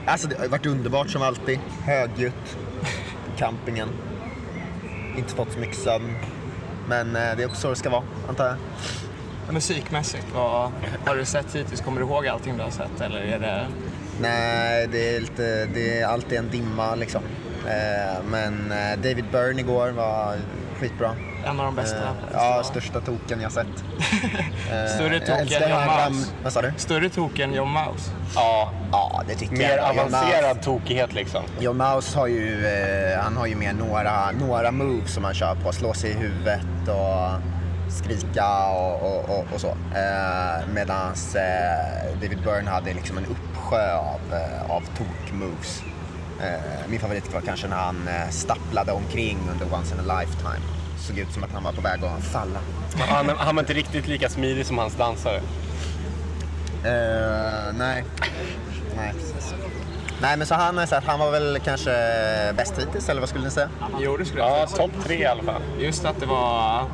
Alltså 0.07 0.29
det 0.29 0.39
har 0.39 0.49
varit 0.49 0.67
underbart 0.67 1.11
som 1.11 1.23
alltid. 1.23 1.59
Högljutt. 1.85 2.57
Campingen. 3.37 3.89
Inte 5.17 5.35
fått 5.35 5.53
så 5.53 5.59
mycket 5.59 5.77
sömn. 5.77 6.17
Men 6.89 7.17
eh, 7.17 7.37
det 7.37 7.43
är 7.43 7.47
också 7.47 7.61
så 7.61 7.71
det 7.71 7.77
ska 7.77 7.91
vara, 7.91 8.03
antar 8.29 8.47
jag. 8.47 8.57
Musikmässigt, 9.55 10.27
vad 10.35 10.73
har 11.07 11.17
du 11.17 11.25
sett 11.25 11.55
hittills? 11.55 11.81
Kommer 11.81 12.01
du 12.01 12.07
ihåg 12.07 12.27
allting 12.27 12.57
du 12.57 12.63
har 12.63 12.71
sett 12.71 13.01
eller 13.01 13.21
är 13.21 13.39
det... 13.39 13.67
Nej, 14.21 14.89
det 14.93 15.17
är, 15.17 15.21
lite, 15.21 15.67
det 15.67 16.01
är 16.01 16.07
alltid 16.07 16.39
en 16.39 16.51
dimma 16.51 16.95
liksom. 16.95 17.23
Eh, 17.67 18.23
men 18.31 18.73
eh, 18.73 18.97
David 18.97 19.25
Byrne 19.33 19.61
igår 19.61 19.91
var 19.91 20.37
skitbra. 20.75 21.11
En 21.47 21.61
av 21.61 21.67
de 21.67 21.75
bästa 21.75 21.97
Eh, 21.97 22.13
ja, 22.33 22.63
största 22.65 23.01
token 23.01 23.41
jag 23.41 23.53
sett. 23.53 23.67
Eh, 24.73 24.87
Större 24.95 25.15
jag 25.15 25.27
tok 25.27 25.39
älskar 25.41 25.61
än 25.61 25.71
John 25.71 26.13
Mouse? 26.15 26.31
Vad 26.43 26.53
sa 26.53 26.63
du? 26.63 26.73
Större 26.77 27.09
tok 27.09 27.39
än 27.39 27.55
John 27.55 27.69
Mouse? 27.71 28.11
Ja, 28.35 28.71
ja 28.93 29.23
det 29.29 29.35
tycker 29.35 29.57
Mer 29.57 29.77
jag. 29.77 29.97
John 29.97 29.99
avancerad 30.15 30.57
Mouse- 30.57 30.63
tokighet 30.65 31.13
liksom. 31.15 31.43
John 31.61 31.77
Mouse 31.77 32.19
har 32.19 32.27
ju, 32.27 32.67
eh, 32.67 33.19
han 33.23 33.37
har 33.37 33.47
ju 33.47 33.55
mer 33.57 33.73
några, 33.73 34.31
några 34.31 34.71
moves 34.71 35.15
som 35.15 35.25
han 35.25 35.35
kör 35.35 35.55
på. 35.55 35.73
Slå 35.73 35.95
sig 35.95 36.11
i 36.11 36.15
huvudet 36.15 36.61
och 36.89 37.31
skrika 37.93 38.67
och, 38.69 39.03
och, 39.03 39.39
och, 39.39 39.45
och 39.55 39.61
så. 39.61 39.69
Eh, 39.69 40.67
Medan 40.75 41.13
eh, 41.35 42.15
David 42.23 42.39
Byrne 42.45 42.71
hade 42.71 42.95
liksom 42.95 43.19
en 43.19 43.27
uppsjö 43.27 43.97
av, 43.97 44.21
eh, 44.33 44.71
av 44.71 44.81
tok-moves. 44.81 45.83
Eh, 46.45 46.61
min 46.89 47.01
favorit 47.01 47.35
var 47.35 47.41
kanske 47.41 47.69
när 47.69 47.77
han 47.77 48.09
eh, 48.09 48.31
stapplade 48.31 48.93
omkring 48.93 49.39
under 49.53 49.75
Once 49.75 49.95
in 49.95 50.11
a 50.11 50.21
Lifetime. 50.21 50.61
Såg 50.99 51.19
ut 51.19 51.33
som 51.33 51.45
att 51.45 51.53
han 51.53 51.63
var 51.63 51.73
på 51.73 51.81
väg 51.81 52.05
att 52.05 52.25
falla. 52.25 52.59
Han, 52.99 53.29
han 53.39 53.57
var 53.57 53.63
inte 53.63 53.73
riktigt 53.75 54.07
lika 54.09 54.29
smidig 54.29 54.67
som 54.67 54.79
hans 54.79 54.95
dansare. 54.97 55.37
Eh, 56.85 57.73
nej. 57.75 58.05
Nej, 58.97 59.13
precis. 59.13 59.55
Nej, 60.21 60.37
men 60.37 60.47
så 60.47 60.55
han, 60.55 60.79
har 60.79 60.87
sagt, 60.87 61.07
han 61.07 61.19
var 61.19 61.31
väl 61.31 61.59
kanske 61.65 61.91
bäst 62.57 62.79
hittills, 62.79 63.09
eller 63.09 63.21
vad 63.21 63.29
skulle 63.29 63.45
ni 63.45 63.51
säga? 63.51 63.69
Jo, 64.01 64.17
det 64.17 64.25
skulle 64.25 64.43
jag 64.43 64.59
Ja, 64.59 64.67
säga. 64.67 64.83
topp 64.89 64.91
tre 65.05 65.17
i 65.23 65.27
alla 65.27 65.43
fall. 65.43 65.63
Just 65.79 66.05
att 66.05 66.21
det 66.21 66.27
var 66.27 66.85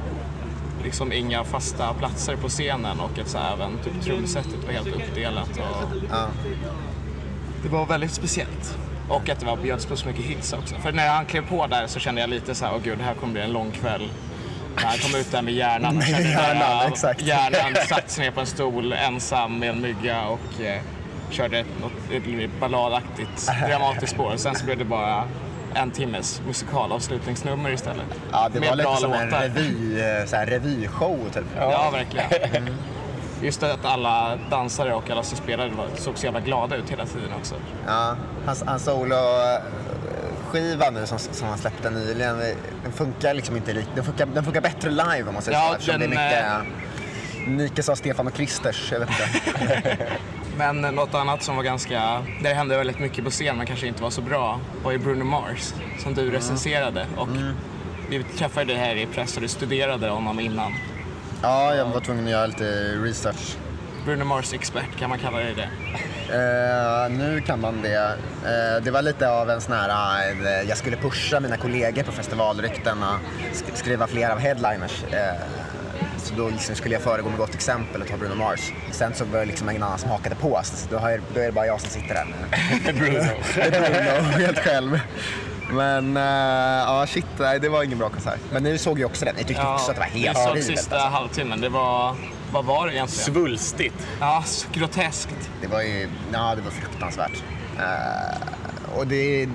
liksom 0.85 1.13
inga 1.13 1.45
fasta 1.45 1.95
platser 1.95 2.37
på 2.37 2.49
scenen 2.49 3.01
och 3.01 3.19
att 3.19 3.29
så 3.29 3.39
här, 3.39 3.53
även 3.55 3.79
typ 3.79 4.03
trumsetet 4.05 4.65
var 4.67 4.73
helt 4.73 4.89
uppdelat. 4.89 5.49
Och 5.51 5.97
Ja. 6.11 6.27
Det 7.63 7.69
var 7.69 7.87
väldigt 7.87 8.13
speciellt. 8.13 8.79
Och 9.11 9.29
att 9.29 9.41
det 9.41 9.47
var 9.47 9.57
bjöds 9.57 9.87
på 9.87 9.97
så 9.97 10.07
mycket 10.09 10.25
hits 10.25 10.53
också. 10.53 10.75
För 10.75 10.93
när 10.93 11.09
han 11.09 11.27
klev 11.27 11.49
på 11.49 11.67
där 11.67 11.87
så 11.87 11.99
kände 12.01 12.21
jag 12.21 12.31
lite 12.31 12.55
så 12.55 12.65
här, 12.65 12.73
åh 12.75 12.81
gud, 12.85 12.99
det 12.99 13.05
här 13.05 13.15
kommer 13.15 13.33
bli 13.33 13.43
en 13.43 13.53
lång 13.53 13.71
kväll. 13.71 14.09
När 14.77 14.83
han 14.83 14.99
kom 14.99 15.21
ut 15.21 15.33
där 15.33 15.43
med 15.43 15.55
hjärnan. 15.55 15.95
Med 15.99 16.09
hjärnan, 16.09 16.93
exakt. 16.93 17.23
Hjärnan 17.23 17.75
satt 17.89 18.11
sig 18.11 18.25
ner 18.25 18.31
på 18.31 18.41
en 18.41 18.47
stol 18.47 18.93
ensam 18.93 19.59
med 19.59 19.71
en 19.71 19.81
mygga 19.81 20.23
och 20.27 20.61
eh, 20.65 20.81
körde 21.31 21.59
ett, 21.59 21.67
något, 21.81 21.93
ett 22.41 22.61
balladaktigt 22.61 23.51
dramatiskt 23.69 24.13
spår. 24.13 24.33
Sen 24.37 24.55
så 24.55 24.65
blev 24.65 24.79
det 24.79 24.85
bara 24.85 25.25
en 25.75 25.91
timmes 25.91 26.43
musikalavslutningsnummer 26.47 27.71
istället. 27.71 28.07
Ja, 28.33 28.49
det 28.53 28.61
Med 28.61 28.69
var 28.69 28.77
lite 28.77 28.97
som 28.97 29.13
en 29.13 29.25
låtar. 29.31 29.43
revy, 29.43 30.01
eh, 30.01 30.27
så 30.27 30.37
här, 30.37 30.47
revyshow 30.47 31.19
typ. 31.35 31.45
Ja, 31.57 31.91
verkligen. 31.91 32.77
Just 33.43 33.63
att 33.63 33.85
alla 33.85 34.39
dansare 34.51 34.95
och 34.95 35.11
alla 35.11 35.23
som 35.23 35.39
spelade 35.39 35.71
såg 35.95 36.19
så 36.19 36.25
jävla 36.25 36.41
glada 36.41 36.77
ut 36.77 36.91
hela 36.91 37.07
tiden 37.07 37.33
också. 37.39 37.55
Ja, 37.87 38.17
hans, 38.47 38.63
hans 38.67 38.85
solo-skiva 38.85 40.91
nu 40.91 41.07
som, 41.07 41.19
som 41.19 41.49
han 41.49 41.59
släppte 41.59 41.91
nyligen, 41.91 42.39
den 42.83 42.93
funkar 42.93 43.35
liksom 43.35 43.57
inte 43.57 43.73
riktigt. 43.73 43.95
Den 43.95 44.05
funkar, 44.05 44.27
den 44.27 44.45
funkar 44.45 44.61
bättre 44.61 44.91
live 44.91 45.25
om 45.27 45.35
man 45.35 45.43
säger 45.43 45.59
Ja, 45.59 45.77
så. 45.79 45.91
den, 45.93 46.01
det 46.11 46.17
är 46.17 46.57
eh, 46.57 46.61
mycket... 46.61 46.75
Nike 47.49 47.83
sa 47.83 47.97
Stefan 47.97 48.27
och 48.27 48.35
Kristers, 48.35 48.93
jag 48.93 49.01
vet 49.01 49.09
inte. 49.11 49.29
Men 50.57 50.81
något 50.81 51.15
annat 51.15 51.43
som 51.43 51.57
var 51.57 51.63
ganska, 51.63 52.01
där 52.43 52.45
det 52.49 52.55
hände 52.55 52.77
väldigt 52.77 52.99
mycket 52.99 53.25
på 53.25 53.31
scen 53.31 53.57
men 53.57 53.67
kanske 53.67 53.87
inte 53.87 54.03
var 54.03 54.11
så 54.11 54.23
bra 54.23 54.61
var 54.85 54.93
ju 54.93 54.99
Bruno 54.99 55.25
Mars 55.25 55.73
som 56.03 56.15
du 56.15 56.31
recenserade. 56.31 57.07
Och 57.17 57.29
vi 58.09 58.23
träffade 58.23 58.67
dig 58.67 58.77
här 58.77 58.97
i 58.97 59.07
press 59.07 59.37
och 59.37 59.43
du 59.43 59.49
studerade 59.49 60.09
honom 60.09 60.41
innan. 60.41 60.73
Ja, 61.43 61.75
jag 61.75 61.85
var 61.85 62.01
tvungen 62.01 62.25
att 62.25 62.31
göra 62.31 62.47
lite 62.47 62.95
research. 62.95 63.57
Bruno 64.05 64.25
Mars-expert, 64.25 64.99
kan 64.99 65.11
man 65.11 65.19
kalla 65.19 65.39
dig 65.39 65.55
det? 65.55 65.69
Eh, 66.35 67.11
nu 67.11 67.41
kan 67.41 67.61
man 67.61 67.83
det. 67.83 67.95
Eh, 68.47 68.83
det 68.85 68.91
var 68.91 69.03
lite 69.03 69.29
av 69.31 69.51
en 69.51 69.61
sån 69.61 69.75
här, 69.75 69.89
eh, 70.31 70.69
jag 70.69 70.79
skulle 70.79 70.97
pusha 70.97 71.41
mina 71.41 71.57
kollegor 71.57 72.03
på 72.03 72.13
festivalryktena, 72.13 73.19
sk- 73.53 73.75
skriva 73.75 74.07
fler 74.07 74.31
av 74.31 74.39
headliners. 74.39 75.05
Så 76.19 76.35
då 76.35 76.49
liksom 76.49 76.75
skulle 76.75 76.95
jag 76.95 77.03
föregå 77.03 77.29
med 77.29 77.39
gott 77.39 77.55
exempel 77.55 78.03
och 78.03 78.09
ta 78.09 78.17
Bruno 78.17 78.35
Mars. 78.35 78.73
Sen 78.91 79.15
så 79.15 79.25
var 79.25 79.39
det 79.41 79.45
liksom 79.45 79.71
ingen 79.71 79.83
annan 79.83 79.99
som 79.99 80.11
hakade 80.11 80.35
på, 80.35 80.61
så 80.65 80.75
då, 80.91 81.11
jag, 81.11 81.21
då 81.35 81.41
är 81.41 81.45
det 81.47 81.53
bara 81.53 81.67
jag 81.67 81.81
som 81.81 81.91
sitter 81.91 82.15
där 82.15 82.25
med 82.85 82.95
Bruno. 82.99 83.23
Bruno, 83.55 84.39
helt 84.39 84.59
själv. 84.59 85.01
Men 85.73 86.17
eh, 86.17 86.23
ja, 86.87 87.07
shit, 87.09 87.27
nej, 87.39 87.61
det 87.61 87.69
var 87.69 87.83
ingen 87.83 87.99
bra 87.99 88.09
konsert. 88.09 88.41
Men 88.53 88.63
ni 88.63 88.79
såg 88.79 88.99
ju 88.99 89.05
också 89.05 89.25
den, 89.25 89.35
ni 89.37 89.45
tyckte 89.45 89.63
också 89.67 89.91
att 89.91 89.97
det 89.97 90.01
var 90.01 90.07
helt 90.07 90.31
Vi 90.31 90.35
såg 90.35 90.43
horribelt. 90.49 90.79
sista 90.79 90.95
alltså. 90.97 91.09
halvtimmen. 91.09 91.61
Det 91.61 91.69
var... 91.69 92.15
Vad 92.53 92.65
var 92.65 92.87
det 92.87 92.95
egentligen? 92.95 93.35
Svulstigt. 93.35 94.07
Ja, 94.21 94.45
groteskt. 94.73 95.51
Det 95.61 95.67
var 95.67 95.81
ju, 95.83 96.09
ja 96.33 96.55
det 96.55 96.63
var 96.63 96.71
fruktansvärt. 96.71 97.43
Eh, 97.79 98.97
och 98.99 99.07
det, 99.07 99.49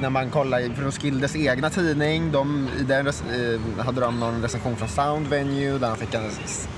när 0.00 0.10
man 0.10 0.30
kollar 0.30 0.58
i 0.58 0.68
Roskildes 0.78 1.36
egna 1.36 1.70
tidning, 1.70 2.32
de, 2.32 2.68
i 2.80 2.82
den 2.82 3.06
eh, 3.06 3.84
hade 3.84 4.00
de 4.00 4.20
någon 4.20 4.42
recension 4.42 4.76
från 4.76 4.88
Sound 4.88 5.26
Venue 5.26 5.78
där 5.78 5.88
han 5.88 5.96
fick 5.96 6.14
en 6.14 6.30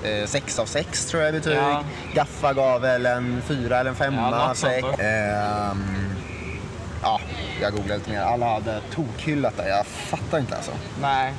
eh, 0.05 0.27
6 0.27 0.59
av 0.59 0.67
6 0.67 1.07
tror 1.07 1.23
jag 1.23 1.35
betyg. 1.35 1.57
Ja. 1.57 1.85
Gaffa 2.15 2.53
gav 2.53 2.81
väl 2.81 3.07
en 3.07 3.43
4 3.47 3.79
eller 3.81 3.91
en 3.91 3.97
5 3.97 4.15
Ja, 4.15 4.31
något 4.31 4.35
av 4.41 4.55
sånt 4.55 4.73
6. 4.73 4.87
Jag 7.63 7.73
googlade 7.73 7.99
lite 7.99 8.11
mer. 8.11 8.21
Alla 8.21 8.47
hade 8.53 8.81
tokhyllat 8.95 9.57
det. 9.57 9.69
Jag 9.69 9.87
fattar 9.87 10.39
inte 10.39 10.57
alltså. 10.57 10.73
Nej. 11.03 11.33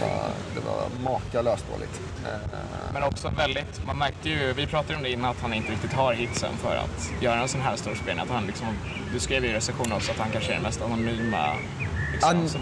Det 0.00 0.06
var, 0.06 0.28
det 0.54 0.60
var 0.60 1.10
makalöst 1.12 1.64
dåligt. 1.72 2.00
Eh, 2.26 2.58
Men 2.92 3.02
också 3.02 3.28
väldigt, 3.36 3.86
man 3.86 3.98
märkte 3.98 4.28
ju, 4.28 4.52
vi 4.52 4.66
pratade 4.66 4.96
om 4.96 5.02
det 5.02 5.10
innan, 5.10 5.30
att 5.30 5.40
han 5.42 5.54
inte 5.54 5.72
riktigt 5.72 5.92
har 5.92 6.12
hitsen 6.12 6.50
för 6.62 6.76
att 6.76 7.22
göra 7.22 7.40
en 7.40 7.48
sån 7.48 7.60
här 7.60 7.76
stor 7.76 7.94
spelning. 7.94 8.24
Att 8.24 8.30
han 8.30 8.46
liksom, 8.46 8.66
du 9.12 9.20
skrev 9.20 9.44
ju 9.44 9.50
i 9.50 9.54
recensionen 9.54 9.92
också 9.92 10.12
att 10.12 10.18
han 10.18 10.30
kanske 10.30 10.50
är 10.50 10.54
den 10.54 10.62
mest 10.62 10.82
anonyma. 10.82 11.54
Liksom, 12.12 12.30
An- 12.30 12.48
som, 12.48 12.60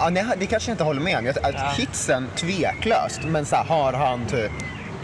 Ja, 0.00 0.10
nej, 0.10 0.24
det 0.38 0.46
kanske 0.46 0.70
jag 0.70 0.74
inte 0.74 0.84
håller 0.84 1.00
med 1.00 1.18
om. 1.18 1.26
Jag- 1.26 1.36
Ja. 1.54 1.72
Hitsen, 1.76 2.28
tveklöst. 2.36 3.20
Men 3.24 3.46
så 3.46 3.56
här, 3.56 3.64
har 3.64 3.92
han 3.92 4.26
typ 4.26 4.52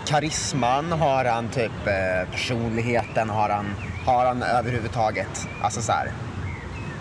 karisman? 0.06 0.92
Har 0.92 1.24
han 1.24 1.48
typ 1.48 1.86
eh, 1.86 2.30
personligheten? 2.32 3.30
Har 3.30 3.48
han, 3.48 3.74
har 4.06 4.26
han 4.26 4.42
överhuvudtaget... 4.42 5.48
Alltså 5.62 5.82
så 5.82 5.92
här. 5.92 6.12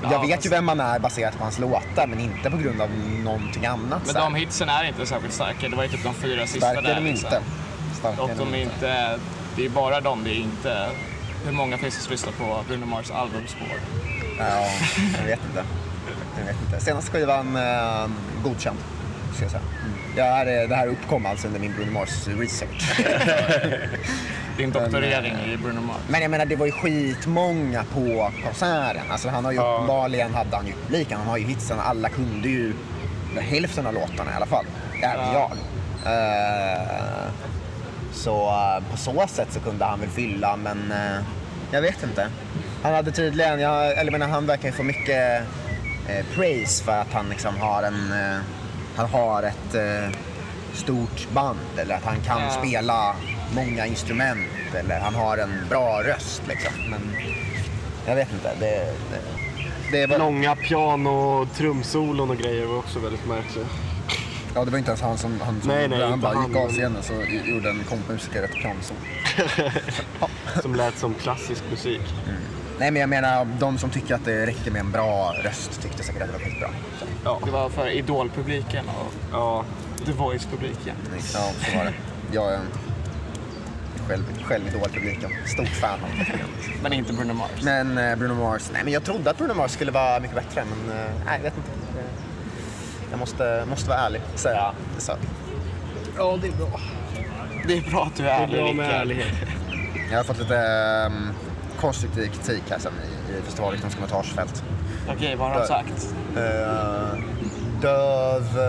Jag 0.03 0.11
Ja, 0.13 0.21
vet 0.21 0.31
fast- 0.35 0.45
ju 0.45 0.49
vem 0.49 0.67
han 0.67 0.79
är 0.79 0.99
baserat 0.99 1.37
på 1.37 1.43
hans 1.43 1.59
låtar, 1.59 2.07
men 2.07 2.19
inte 2.19 2.49
på 2.49 2.57
grund 2.57 2.81
av 2.81 2.89
någonting 3.23 3.65
annat. 3.65 4.01
men 4.05 4.15
de 4.15 4.35
hitsen 4.35 4.69
är 4.69 4.83
inte 4.83 5.05
särskilt 5.05 5.33
starka. 5.33 5.69
Det 5.69 5.75
var 5.75 5.83
ju 5.83 5.89
typ 5.89 6.03
de 6.03 6.13
fyra 6.13 6.41
sista 6.47 6.59
Starka 6.59 6.81
där. 6.81 6.89
är 6.89 6.95
de 6.95 7.01
liksom. 7.01 7.27
inte. 8.03 8.21
Och 8.21 8.29
de 8.37 8.53
är 8.53 8.57
inte. 8.57 8.73
inte, 8.75 9.19
det 9.55 9.65
är 9.65 9.69
bara 9.69 10.01
de, 10.01 10.23
det 10.23 10.29
är 10.29 10.39
inte... 10.39 10.89
Hur 11.45 11.51
många 11.51 11.77
finns 11.77 11.95
det 11.97 12.01
som 12.01 12.11
lyssnar 12.11 12.31
på 12.31 12.63
Bruno 12.67 12.85
Mars 12.85 13.11
albumspår? 13.11 13.67
Ja, 14.39 14.65
jag 15.19 15.25
vet 15.25 15.39
inte. 15.49 15.63
Jag 16.39 16.45
vet 16.45 16.55
inte. 16.65 16.79
Senaste 16.79 17.11
skivan 17.11 17.55
eh, 17.55 18.07
godkänd, 18.43 18.77
ska 19.35 19.43
jag 19.43 19.51
säga. 19.51 19.63
Det 20.15 20.21
här, 20.21 20.45
är- 20.45 20.67
det 20.67 20.75
här 20.75 20.87
uppkom 20.87 21.25
alltså 21.25 21.47
under 21.47 21.59
min 21.59 21.73
Bruno 21.75 21.91
Mars 21.91 22.27
research. 22.27 22.99
Din 24.59 24.71
doktorering 24.71 25.35
i 25.53 25.57
Bruno 25.57 25.81
Mars. 25.81 25.97
Men 26.09 26.21
jag 26.21 26.31
menar, 26.31 26.45
det 26.45 26.55
var 26.55 26.65
ju 26.65 26.71
skitmånga 26.71 27.83
på 27.93 28.31
konserten. 28.43 29.01
Alltså 29.11 29.29
han 29.29 29.45
har 29.45 29.51
ju 29.51 29.57
uppenbarligen 29.59 30.33
hade 30.33 30.55
han 30.55 30.67
ju 30.67 30.73
publiken. 30.73 31.17
Han 31.17 31.27
har 31.27 31.37
ju 31.37 31.45
hitsen. 31.45 31.79
Alla 31.79 32.09
kunde 32.09 32.49
ju 32.49 32.73
hälften 33.41 33.87
av 33.87 33.93
låtarna 33.93 34.31
i 34.31 34.35
alla 34.35 34.45
fall. 34.45 34.65
Även 35.03 35.33
jag. 35.33 35.51
Eh, 36.05 37.27
så 38.13 38.47
eh, 38.49 38.91
på 38.91 38.97
så 38.97 39.27
sätt 39.27 39.47
så 39.51 39.59
kunde 39.59 39.85
han 39.85 39.99
väl 39.99 40.09
fylla, 40.09 40.55
men 40.55 40.91
eh, 40.91 41.21
jag 41.71 41.81
vet 41.81 42.03
inte. 42.03 42.27
Han 42.83 42.93
hade 42.93 43.11
tydligen, 43.11 43.59
jag, 43.59 43.97
eller 43.97 44.11
menar, 44.11 44.27
han 44.27 44.45
verkar 44.45 44.65
ju 44.67 44.71
få 44.71 44.83
mycket 44.83 45.41
eh, 46.09 46.25
praise 46.35 46.83
för 46.83 47.01
att 47.01 47.13
han 47.13 47.29
liksom 47.29 47.57
har 47.57 47.83
en, 47.83 48.11
eh, 48.11 48.39
han 48.95 49.09
har 49.09 49.43
ett 49.43 49.75
eh, 49.75 50.09
stort 50.73 51.29
band 51.33 51.59
eller 51.77 51.95
att 51.95 52.03
han 52.05 52.19
kan 52.25 52.41
Ja. 52.41 52.49
spela 52.49 53.15
många 53.55 53.85
instrument 53.85 54.75
eller 54.79 54.99
han 54.99 55.15
har 55.15 55.37
en 55.37 55.67
bra 55.69 56.03
röst 56.03 56.41
liksom. 56.47 56.73
Men 56.89 57.01
jag 58.07 58.15
vet 58.15 58.33
inte. 58.33 58.51
Det, 58.59 58.93
det, 59.11 59.21
det 59.91 60.07
var... 60.07 60.17
Långa 60.17 60.55
piano, 60.55 61.47
trumsolon 61.55 62.29
och 62.29 62.37
grejer 62.37 62.65
var 62.65 62.77
också 62.77 62.99
väldigt 62.99 63.27
märkliga. 63.27 63.65
Ja, 64.55 64.65
det 64.65 64.71
var 64.71 64.77
inte 64.77 64.91
ens 64.91 65.01
han 65.01 65.17
som, 65.17 65.41
han 65.41 65.61
som 65.61 65.71
Nej, 65.71 65.87
nej, 65.87 66.09
han 66.09 66.19
bara 66.21 66.33
han, 66.33 66.47
gick 66.47 66.57
av 66.57 66.69
scenen 66.69 67.03
så 67.03 67.13
gjorde 67.45 67.69
en 67.69 67.83
kompmusiker 67.89 68.43
ett 68.43 68.53
pianosol. 68.53 68.97
Som 70.61 70.75
lät 70.75 70.97
som 70.97 71.13
klassisk 71.13 71.63
musik. 71.69 72.01
Nej, 72.79 72.91
men 72.91 72.99
jag 72.99 73.09
menar 73.09 73.47
de 73.59 73.77
som 73.77 73.89
tycker 73.89 74.15
att 74.15 74.25
det 74.25 74.45
räcker 74.45 74.71
med 74.71 74.79
en 74.79 74.91
bra 74.91 75.33
röst 75.43 75.81
tyckte 75.81 76.03
säkert 76.03 76.21
att 76.21 76.27
det 76.27 76.33
var 76.33 76.39
skitbra. 76.39 76.69
Så. 76.99 77.05
Ja. 77.23 77.39
Det 77.45 77.51
var 77.51 77.69
för 77.69 77.89
Idol-publiken 77.89 78.85
och 78.85 79.13
ja. 79.31 79.65
The 80.05 80.11
Voice-publiken. 80.11 80.95
Ja, 81.33 81.51
så 81.71 81.77
var 81.77 81.85
det. 81.85 81.93
Jag 82.31 82.53
är 82.53 82.57
själv, 82.57 82.88
själv 84.43 84.67
Idol-publiken. 84.67 85.31
Stort 85.45 85.67
fan 85.67 85.99
av 86.03 86.09
det. 86.17 86.39
Men 86.83 86.93
inte 86.93 87.13
Bruno 87.13 87.33
Mars. 87.33 87.51
Men 87.63 87.97
eh, 87.97 88.15
Bruno 88.15 88.33
Mars, 88.33 88.69
nej 88.73 88.83
men 88.83 88.93
jag 88.93 89.03
trodde 89.03 89.29
att 89.29 89.37
Bruno 89.37 89.53
Mars 89.53 89.71
skulle 89.71 89.91
vara 89.91 90.19
mycket 90.19 90.35
bättre 90.35 90.63
men 90.69 90.97
eh, 90.97 91.05
nej, 91.25 91.35
jag 91.35 91.43
vet 91.43 91.57
inte. 91.57 91.69
Jag 93.09 93.19
måste, 93.19 93.65
måste 93.69 93.89
vara 93.89 93.99
ärlig 93.99 94.21
och 94.33 94.39
säga 94.39 94.73
det 94.95 95.01
sög. 95.01 95.17
Ja, 96.17 96.37
det 96.41 96.47
är 96.47 96.51
bra. 96.51 96.79
Det 97.67 97.77
är 97.77 97.91
bra 97.91 98.05
att 98.05 98.15
du 98.15 98.29
är 98.29 98.43
ärlig, 98.43 99.17
Rickard. 99.17 99.47
Jag 100.11 100.17
har 100.17 100.23
fått 100.23 100.39
lite 100.39 100.55
um, 101.07 101.29
konstruktiv 101.79 102.27
kritik 102.27 102.63
här 102.69 102.79
sen 102.79 102.93
i, 102.93 103.37
i 103.37 103.41
festivalryktens 103.41 103.93
kommentarsfält. 103.93 104.63
Okej, 105.09 105.35
vad 105.35 105.51
har 105.51 105.59
de 105.59 105.67
sagt? 105.67 106.15
Eh, 106.35 107.19
döv, 107.81 108.59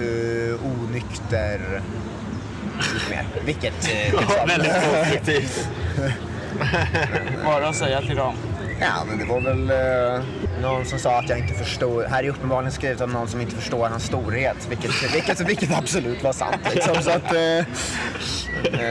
uh, 0.00 0.66
onykter, 0.66 1.82
Vilket... 3.44 3.88
eh, 3.88 4.46
Väldigt 4.46 4.72
konstruktivt. 4.92 5.68
Vad 7.44 7.44
har 7.54 7.60
du 7.60 7.66
att 7.66 7.76
säga 7.76 8.00
till 8.00 8.16
dem? 8.16 8.34
Ja, 8.80 9.04
men 9.08 9.18
det 9.18 9.24
var 9.24 9.40
väl 9.40 9.70
eh, 9.70 10.24
någon 10.62 10.84
som 10.84 10.98
sa 10.98 11.18
att 11.18 11.28
jag 11.28 11.38
inte 11.38 11.54
förstår. 11.54 12.04
Här 12.04 12.24
är 12.24 12.28
uppenbarligen 12.28 12.72
skrivet 12.72 13.00
av 13.00 13.08
någon 13.08 13.28
som 13.28 13.40
inte 13.40 13.56
förstår 13.56 13.88
hans 13.88 14.04
storhet. 14.06 14.56
Vilket, 14.68 15.14
vilket, 15.14 15.40
vilket 15.40 15.78
absolut 15.78 16.22
var 16.22 16.32
sant. 16.32 16.56
Liksom. 16.74 17.02
Så 17.02 17.10
att, 17.10 17.34
eh, 17.34 17.58
eh, 17.58 17.64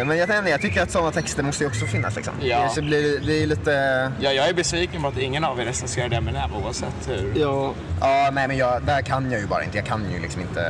men 0.05 0.18
jag, 0.18 0.38
inte, 0.38 0.49
jag 0.49 0.61
tycker 0.61 0.82
att 0.84 0.91
sådana 0.91 1.11
texter 1.11 1.43
måste 1.43 1.63
ju 1.63 1.68
också 1.70 1.86
finnas. 1.86 2.16
Liksom. 2.16 2.34
Ja. 2.41 2.70
Så 2.70 2.82
blir, 2.82 3.20
det 3.20 3.43
är 3.43 3.47
lite... 3.47 3.72
Ja, 4.20 4.32
jag 4.32 4.49
är 4.49 4.53
besviken 4.53 5.01
på 5.01 5.07
att 5.07 5.18
ingen 5.18 5.43
av 5.43 5.59
er 5.59 5.66
recenserade 5.66 6.16
Eminem 6.16 6.53
oavsett 6.53 7.09
hur... 7.09 7.34
Ja. 7.36 7.74
Ja, 8.01 8.30
nej, 8.34 8.47
men 8.47 8.57
jag, 8.57 8.84
där 8.84 9.01
kan 9.01 9.32
jag 9.32 9.41
ju 9.41 9.47
bara 9.47 9.63
inte. 9.63 9.78
Jag 9.78 9.86
kan 9.86 10.11
ju 10.11 10.20
liksom 10.20 10.41
inte... 10.41 10.61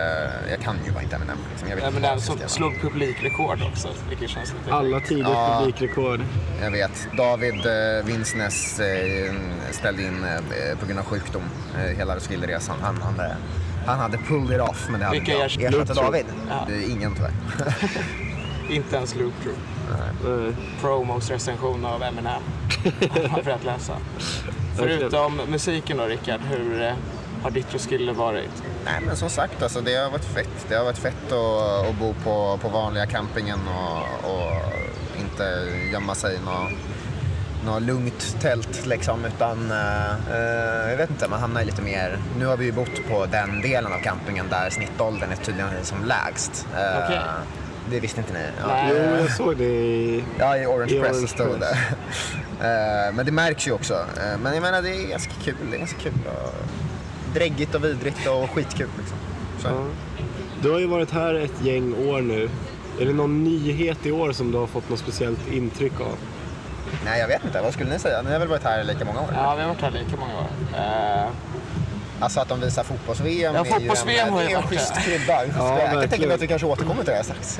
Jag 0.49 0.59
kan 0.59 0.75
ju 0.85 0.91
bara 0.91 1.03
inte 1.03 1.15
Eminem. 1.15 1.37
Liksom. 1.51 1.69
Jag 1.69 1.75
vet 1.75 1.85
inte 1.85 1.97
Eminem 1.97 2.11
jag 2.13 2.21
som 2.21 2.39
slog 2.47 2.81
publikrekord 2.81 3.59
också, 3.71 3.87
vilket 4.09 4.29
känns 4.29 4.53
lite... 4.53 4.75
Alla 4.75 4.99
tiders 4.99 5.27
Ja. 5.33 5.59
publikrekord. 5.59 6.21
Jag 6.61 6.71
vet. 6.71 7.07
David 7.17 7.65
eh, 7.65 8.05
Vinsnes 8.05 8.79
eh, 8.79 9.33
ställde 9.71 10.01
in 10.03 10.23
eh, 10.23 10.77
på 10.85 10.93
grund 10.93 10.99
av 10.99 11.05
sjukdom 11.05 11.43
eh, 11.75 11.97
hela 11.97 12.15
Roskilderesan. 12.15 12.75
Han, 12.81 13.01
han, 13.01 13.21
han 13.85 13.99
hade 13.99 14.17
pulled 14.17 14.55
it 14.55 14.69
off, 14.69 14.87
men 14.89 14.99
det 14.99 15.05
hade 15.05 15.19
Vilka 15.19 15.43
inte 15.43 15.61
jag. 15.61 15.73
Ersatte 15.73 15.93
David? 15.93 16.25
Ja. 16.49 16.65
Det 16.67 16.73
är 16.73 16.91
ingen 16.91 17.15
tyvärr. 17.15 17.31
Inte 18.69 18.95
ens 18.95 19.15
Loop 19.15 19.33
Crew. 19.43 19.59
Promos 20.81 21.29
recension 21.29 21.85
av 21.85 22.03
Eminem. 22.03 22.41
man 23.31 23.43
fått 23.43 23.63
läsa. 23.63 23.97
Förutom 24.77 25.41
musiken 25.49 25.97
då, 25.97 26.05
Rickard, 26.05 26.41
hur 26.41 26.81
eh, 26.81 26.93
har 27.43 27.51
ditt 27.51 27.73
Roskilde 27.73 28.13
varit? 28.13 28.63
Nej, 28.85 29.01
men 29.05 29.15
som 29.15 29.29
sagt, 29.29 29.63
alltså, 29.63 29.81
det 29.81 29.95
har 29.95 30.11
varit 30.11 30.25
fett. 30.25 30.65
Det 30.69 30.75
har 30.75 30.83
varit 30.83 30.97
fett 30.97 31.31
att, 31.31 31.89
att 31.89 31.95
bo 31.99 32.13
på, 32.23 32.59
på 32.61 32.69
vanliga 32.69 33.05
campingen 33.05 33.59
och, 33.67 34.31
och 34.31 34.51
inte 35.19 35.67
gömma 35.91 36.15
sig 36.15 36.35
i 36.35 36.39
något, 36.39 36.71
något 37.65 37.81
lugnt 37.81 38.37
tält 38.41 38.85
liksom. 38.85 39.25
Utan, 39.25 39.71
eh, 39.71 40.11
eh, 40.11 40.89
jag 40.89 40.97
vet 40.97 41.09
inte, 41.09 41.27
man 41.27 41.39
hamnar 41.39 41.61
i 41.61 41.65
lite 41.65 41.81
mer... 41.81 42.17
Nu 42.39 42.45
har 42.45 42.57
vi 42.57 42.65
ju 42.65 42.71
bott 42.71 43.07
på 43.09 43.25
den 43.25 43.61
delen 43.61 43.93
av 43.93 43.99
campingen 43.99 44.45
där 44.49 44.69
snittåldern 44.69 45.31
är 45.31 45.35
tydligen 45.35 45.69
som 45.83 46.05
lägst. 46.05 46.67
Eh, 46.75 47.03
Okej. 47.05 47.19
Det 47.89 47.99
visste 47.99 48.19
inte 48.19 48.33
ni? 48.33 48.39
Jo, 48.89 48.95
jag 49.19 49.31
såg 49.31 49.57
det 49.57 49.63
i... 49.63 50.23
Ja, 50.39 50.57
i 50.57 50.65
Orange 50.65 50.93
I 50.95 50.99
Press 50.99 51.11
Orange 51.11 51.27
stod 51.27 51.59
det. 51.59 51.59
Press. 51.59 52.33
Eh, 52.61 53.13
Men 53.15 53.25
det 53.25 53.31
märks 53.31 53.67
ju 53.67 53.71
också. 53.71 53.93
Eh, 53.93 54.37
Men 54.43 54.53
jag 54.53 54.61
menar, 54.61 54.81
det 54.81 54.89
är 54.89 55.07
ganska 55.07 55.31
kul. 55.43 55.55
Det 55.69 55.75
är 55.75 55.79
ganska 55.79 55.99
kul. 55.99 56.13
och 56.25 56.53
Dräggigt 57.33 57.75
och 57.75 57.83
vidrigt 57.83 58.27
och 58.27 58.49
skitkul 58.49 58.87
liksom. 58.97 59.17
Så. 59.61 59.67
Ja. 59.67 59.85
Du 60.61 60.71
har 60.71 60.79
ju 60.79 60.87
varit 60.87 61.11
här 61.11 61.33
ett 61.33 61.61
gäng 61.61 61.93
år 62.07 62.21
nu. 62.21 62.49
Är 62.99 63.05
det 63.05 63.13
någon 63.13 63.43
nyhet 63.43 64.05
i 64.05 64.11
år 64.11 64.31
som 64.31 64.51
du 64.51 64.57
har 64.57 64.67
fått 64.67 64.89
något 64.89 64.99
speciellt 64.99 65.47
intryck 65.51 65.99
av? 66.01 66.17
Nej, 67.05 67.19
jag 67.19 67.27
vet 67.27 67.45
inte. 67.45 67.61
Vad 67.61 67.73
skulle 67.73 67.89
ni 67.89 67.99
säga? 67.99 68.21
Ni 68.21 68.31
har 68.31 68.39
väl 68.39 68.47
varit 68.47 68.63
här 68.63 68.83
lika 68.83 69.05
många 69.05 69.21
år? 69.21 69.27
Ja, 69.35 69.55
vi 69.55 69.61
har 69.61 69.69
varit 69.69 69.81
här 69.81 69.91
lika 69.91 70.17
många 70.17 70.33
år. 70.35 70.47
Eh, 70.77 71.29
Alltså 72.19 72.39
att 72.39 72.49
de 72.49 72.59
visar 72.61 72.83
fotbolls-VM 72.83 73.55
Ja, 73.55 73.61
är 73.61 73.65
ju 73.65 73.71
fotbolls-VM 73.71 74.27
en, 74.27 74.33
har 74.33 74.41
ju 74.41 74.47
det 74.47 74.53
är 74.53 74.57
en 74.57 74.63
schysst 74.67 74.95
det. 74.95 75.01
krydda. 75.01 75.45
Ja, 75.57 75.79
jag 75.79 75.91
kan 75.91 76.09
tänka 76.09 76.27
mig 76.27 76.35
att 76.35 76.41
vi 76.41 76.47
kanske 76.47 76.67
återkommer 76.67 77.03
till 77.03 77.11
det 77.11 77.15
här 77.15 77.23
strax. 77.23 77.59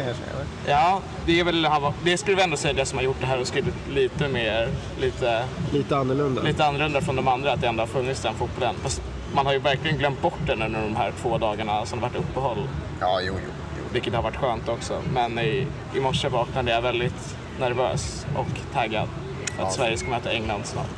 Ja, 0.68 1.02
det 1.26 1.40
är 1.40 1.44
väl, 1.44 1.68
det 2.04 2.18
skulle 2.18 2.36
vi 2.38 2.44
ändå 2.44 2.58
säga 2.58 2.74
det 2.74 2.86
som 2.86 2.98
har 2.98 3.04
gjort 3.06 3.18
det 3.20 3.26
här 3.26 3.40
och 3.42 3.48
skrivit 3.48 3.74
lite 3.90 4.28
mer, 4.28 4.70
lite, 5.00 5.44
Lite 5.72 5.98
annorlunda. 5.98 6.42
lite 6.42 6.66
annorlunda 6.66 7.02
från 7.02 7.16
de 7.16 7.28
andra, 7.28 7.52
att 7.54 7.62
det 7.62 7.68
ändå 7.68 7.82
har 7.82 7.88
funnits 7.88 8.22
den 8.22 8.34
fotbollen. 8.34 8.76
Fast 8.84 9.02
man 9.34 9.46
har 9.46 9.54
ju 9.54 9.60
verkligen 9.60 9.98
glömt 9.98 10.22
bort 10.22 10.40
den 10.48 10.62
under 10.62 10.82
de 10.82 10.96
här 10.96 11.14
två 11.22 11.38
dagarna 11.38 11.86
som 11.86 12.00
det 12.00 12.04
varit 12.04 12.16
uppehåll. 12.16 12.68
Ja, 13.00 13.20
jo, 13.22 13.34
jo. 13.46 13.52
Vilket 13.94 14.14
har 14.14 14.22
varit 14.22 14.36
skönt 14.38 14.70
också. 14.70 15.02
Men 15.14 15.40
i, 15.40 15.68
i 15.96 16.00
morse 16.00 16.28
vaknade 16.30 16.72
jag 16.72 16.82
väldigt 16.82 17.36
nervös 17.60 18.26
och 18.36 18.48
taggad 18.74 19.08
för 19.46 19.64
att 19.64 19.70
Ja. 19.70 19.70
Sverige 19.70 19.98
ska 19.98 20.10
möta 20.10 20.32
England 20.32 20.66
snart. 20.66 20.90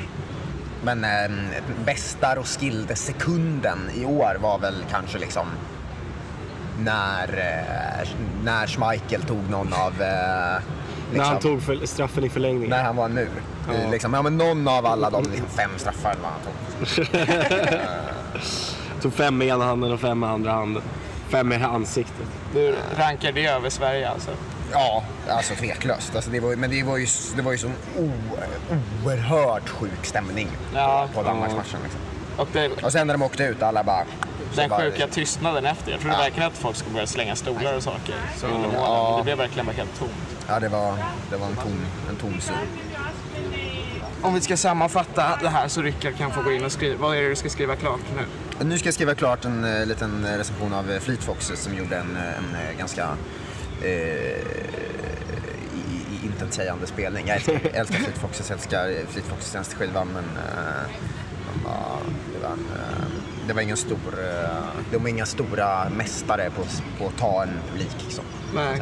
Men 0.83 1.03
eh, 1.03 1.31
bästa 1.85 2.35
Roskilde-sekunden 2.35 3.79
i 3.95 4.05
år 4.05 4.37
var 4.41 4.59
väl 4.59 4.85
kanske 4.91 5.17
liksom 5.17 5.47
när, 6.79 7.27
eh, 7.27 8.07
när 8.43 8.67
Schmeichel 8.67 9.21
tog 9.21 9.49
någon 9.49 9.73
av... 9.73 10.01
Eh, 10.01 10.61
När 11.13 11.23
han 11.23 11.39
tog 11.39 11.61
för, 11.63 11.85
straffen 11.85 12.23
i 12.23 12.29
förlängningen. 12.29 12.69
När 12.69 12.83
han 12.83 12.95
var 12.95 13.09
nu. 13.09 13.27
Ja. 13.67 13.73
I, 13.73 13.91
liksom, 13.91 14.13
ja, 14.13 14.21
men 14.21 14.37
någon 14.37 14.67
av 14.67 14.85
alla 14.85 15.09
de 15.09 15.23
liksom, 15.23 15.47
fem 15.49 15.71
straffar 15.77 16.11
eller 16.11 16.21
vad 16.21 16.31
han 16.31 16.41
tog. 16.41 17.05
Tog 19.01 19.13
fem 19.13 19.37
med 19.37 19.47
ena 19.47 19.65
handen 19.65 19.91
och 19.91 19.99
fem 19.99 20.19
med 20.19 20.29
andra 20.29 20.51
handen. 20.51 20.83
Fem 21.29 21.53
i 21.53 21.55
ansiktet. 21.55 22.25
Du 22.53 22.75
rankar 22.97 23.31
det 23.31 23.45
över 23.45 23.69
Sverige 23.69 24.09
alltså? 24.09 24.31
Ja, 24.71 25.03
alltså 25.29 25.55
tveklöst. 25.55 26.15
Alltså, 26.15 26.31
det 26.31 26.39
var, 26.39 26.55
men 26.55 26.69
det 26.69 26.83
var 26.83 26.97
ju, 26.97 27.07
det 27.35 27.41
var 27.41 27.51
ju 27.51 27.57
sån 27.57 27.73
oerhört 29.03 29.69
sjuk 29.69 30.05
stämning 30.05 30.47
Ja. 30.73 31.07
på 31.13 31.23
Danmarksmatchen. 31.23 31.79
Liksom. 31.83 32.01
Och, 32.37 32.47
det, 32.53 32.69
och 32.83 32.91
sen 32.91 33.07
när 33.07 33.13
de 33.13 33.21
åkte 33.23 33.43
ut, 33.43 33.63
alla 33.63 33.83
bara... 33.83 34.03
den 34.55 34.69
bara- 34.69 34.81
sjuka 34.81 35.07
tystnaden 35.07 35.65
efter. 35.65 35.91
Jag 35.91 35.99
trodde 35.99 36.15
Ja. 36.15 36.21
verkligen 36.21 36.47
att 36.47 36.57
folk 36.57 36.75
skulle 36.75 36.93
börja 36.93 37.07
slänga 37.07 37.35
stolar 37.35 37.75
och 37.77 37.83
saker. 37.83 38.15
Så 38.37 38.47
målen. 38.47 38.71
Ja. 38.73 39.15
Det 39.17 39.23
blev 39.23 39.37
verkligen 39.37 39.65
bara 39.65 39.71
helt 39.75 39.99
tomt. 39.99 40.11
Ja, 40.47 40.59
det 40.59 40.69
var, 40.69 40.95
det 41.31 41.37
var 41.37 41.47
en 41.47 41.55
tom, 41.55 41.79
en 42.09 42.15
tom 42.15 42.41
zon. 42.41 42.55
Om 44.21 44.33
vi 44.33 44.41
ska 44.41 44.57
sammanfatta 44.57 45.39
det 45.41 45.49
här 45.49 45.67
så 45.67 45.81
Rickard 45.81 46.17
kan 46.17 46.31
få 46.31 46.41
gå 46.41 46.51
in 46.51 46.65
och 46.65 46.71
skriva. 46.71 46.97
Vad 47.07 47.17
är 47.17 47.21
det 47.21 47.29
du 47.29 47.35
ska 47.35 47.49
skriva 47.49 47.75
klart 47.75 47.99
nu? 48.15 48.65
Nu 48.65 48.77
ska 48.77 48.87
jag 48.87 48.93
skriva 48.93 49.15
klart 49.15 49.45
en 49.45 49.63
eh, 49.79 49.85
liten 49.85 50.25
eh, 50.25 50.37
recension 50.37 50.73
av 50.73 50.91
eh, 50.91 50.99
Fleet 50.99 51.23
Foxes 51.23 51.59
som 51.63 51.75
gjorde 51.75 51.97
en, 51.97 52.15
eh, 52.17 52.37
en 52.37 52.55
eh, 52.71 52.77
ganska 52.77 53.01
eh, 53.03 53.09
i- 53.85 54.43
i- 56.15 56.25
intetsägande 56.25 56.87
spelning. 56.87 57.27
Jag 57.27 57.35
älskar, 57.35 57.59
jag 57.63 57.75
älskar 57.75 57.97
Fleet 57.99 58.17
Foxes, 58.17 58.51
älskar 58.51 58.89
eh, 58.89 58.95
Fleet 59.09 59.25
Foxes 59.27 59.51
senaste 59.51 59.75
skiva 59.75 60.05
men 60.05 60.23
eh, 60.23 60.89
var, 61.65 61.99
det, 62.33 62.39
var 62.47 62.53
en, 62.53 62.65
eh, 62.75 63.07
det 63.47 63.53
var 63.53 63.61
ingen 63.61 63.77
stor, 63.77 63.97
eh, 64.19 64.49
de 64.91 64.97
var 64.97 65.09
inga 65.09 65.25
stora 65.25 65.89
mästare 65.89 66.49
på, 66.55 66.61
på 66.99 67.07
att 67.07 67.17
ta 67.17 67.43
en 67.43 67.49
publik. 67.71 67.95
Liksom. 68.03 68.23
Nej. 68.55 68.81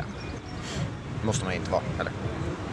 måste 1.24 1.46
man 1.46 1.54
inte 1.54 1.72
vara, 1.72 1.82
eller? 2.00 2.12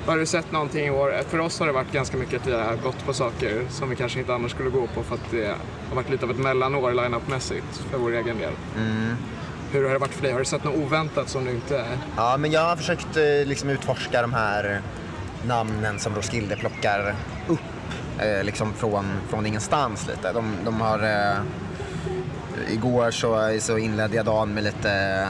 Har 0.06 0.16
du 0.18 0.26
sett 0.26 0.52
någonting 0.52 0.86
i 0.86 0.90
år? 0.90 1.14
För 1.28 1.38
oss 1.38 1.58
har 1.58 1.66
det 1.66 1.72
varit 1.72 1.92
ganska 1.92 2.16
mycket 2.16 2.40
att 2.40 2.46
vi 2.46 2.52
har 2.52 2.76
gått 2.76 3.06
på 3.06 3.12
saker 3.12 3.62
som 3.70 3.90
vi 3.90 3.96
kanske 3.96 4.18
inte 4.18 4.34
annars 4.34 4.50
skulle 4.50 4.70
gå 4.70 4.86
på 4.86 5.02
för 5.02 5.14
att 5.14 5.30
det 5.30 5.54
har 5.88 5.96
varit 5.96 6.10
lite 6.10 6.24
av 6.24 6.30
ett 6.30 6.38
mellanår 6.38 6.92
line-up-mässigt 6.92 7.76
för 7.90 7.98
vår 7.98 8.12
egen 8.12 8.38
del. 8.38 8.52
Mm. 8.76 9.16
Hur 9.72 9.84
har 9.84 9.92
det 9.92 9.98
varit 9.98 10.14
för 10.14 10.22
dig? 10.22 10.32
Har 10.32 10.38
du 10.38 10.44
sett 10.44 10.64
något 10.64 10.76
oväntat 10.76 11.28
som 11.28 11.44
du 11.44 11.50
inte... 11.50 11.84
Ja, 12.16 12.36
men 12.36 12.52
jag 12.52 12.60
har 12.60 12.76
försökt 12.76 13.16
eh, 13.16 13.22
liksom 13.44 13.68
utforska 13.70 14.22
de 14.22 14.32
här 14.32 14.80
namnen 15.46 15.98
som 15.98 16.14
Roskilde 16.14 16.56
plockar 16.56 17.14
upp 17.48 17.60
eh, 18.18 18.44
liksom 18.44 18.72
från, 18.72 19.04
från 19.28 19.46
ingenstans 19.46 20.06
lite. 20.06 20.32
De, 20.32 20.56
de 20.64 20.80
har... 20.80 20.98
Eh, 21.02 21.36
igår 22.72 23.10
så, 23.10 23.58
så 23.60 23.78
inledde 23.78 24.16
jag 24.16 24.24
dagen 24.24 24.54
med 24.54 24.64
lite, 24.64 25.28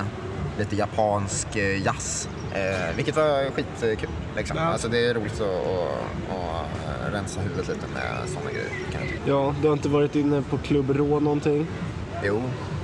lite 0.58 0.76
japansk 0.76 1.56
jazz. 1.56 2.28
Eh, 2.54 2.96
vilket 2.96 3.16
var 3.16 3.50
skitkul. 3.50 4.10
Liksom. 4.36 4.58
Alltså, 4.58 4.88
det 4.88 5.06
är 5.06 5.14
roligt 5.14 5.40
att, 5.40 5.46
att, 5.46 7.06
att 7.06 7.14
rensa 7.14 7.40
huvudet 7.40 7.68
lite 7.68 7.86
med 7.94 8.28
sådana 8.28 8.50
grejer. 8.50 8.68
kan 8.92 9.00
jag 9.00 9.10
tycka. 9.10 9.22
Ja, 9.26 9.54
du 9.62 9.68
har 9.68 9.72
inte 9.72 9.88
varit 9.88 10.16
inne 10.16 10.42
på 10.42 10.58
Klubb 10.58 10.90
Rå 10.90 11.20
någonting? 11.20 11.66
Jo, 12.24 12.42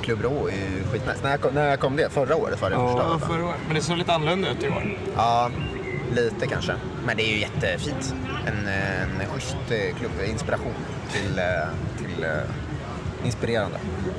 Klubb 0.08 0.22
Rå 0.22 0.48
är 0.48 0.52
ju 0.52 0.84
skitnice. 0.92 1.20
När, 1.22 1.36
kom- 1.36 1.54
när 1.54 1.76
kom 1.76 1.96
det? 1.96 2.10
Förra 2.10 2.36
året 2.36 2.62
var 2.62 2.70
det 2.70 2.76
första 2.76 2.90
Ja, 2.98 3.10
året, 3.10 3.20
va? 3.20 3.26
förra 3.28 3.44
året. 3.44 3.60
Men 3.66 3.74
det 3.74 3.80
såg 3.82 3.98
lite 3.98 4.12
annorlunda 4.12 4.50
ut 4.50 4.62
i 4.62 4.68
år. 4.68 4.98
Ja, 5.16 5.50
lite 6.12 6.46
kanske. 6.46 6.72
Men 7.06 7.16
det 7.16 7.22
är 7.22 7.32
ju 7.34 7.38
jättefint. 7.40 8.14
En, 8.46 8.68
en 8.68 9.28
schysst 9.34 9.56
eh, 9.70 9.96
klubb. 9.98 10.10
Inspiration 10.28 10.72
till, 11.12 11.38
eh, 11.38 11.44
till 11.98 12.24
eh, 12.24 13.26
inspirerande. 13.26 13.78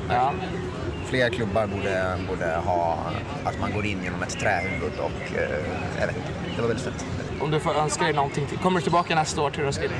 Ja. 0.09 0.33
Fler 1.05 1.29
klubbar 1.29 1.67
borde, 1.67 2.17
borde 2.29 2.55
ha 2.65 2.97
att 3.43 3.59
man 3.59 3.73
går 3.73 3.85
in 3.85 4.03
genom 4.03 4.23
ett 4.23 4.39
trähuvud 4.39 4.99
och 4.99 5.31
jag 5.99 6.07
vet 6.07 6.15
inte. 6.15 6.29
Det 6.55 6.61
var 6.61 6.67
väldigt 6.67 6.85
fint. 6.85 7.05
Om 7.41 7.51
du 7.51 7.59
får 7.59 7.75
önska 7.75 8.03
dig 8.03 8.13
någonting 8.13 8.45
till. 8.45 8.57
Kommer 8.57 8.79
du 8.79 8.83
tillbaka 8.83 9.15
nästa 9.15 9.41
år 9.41 9.49
till 9.51 9.63
Roskilde? 9.63 9.95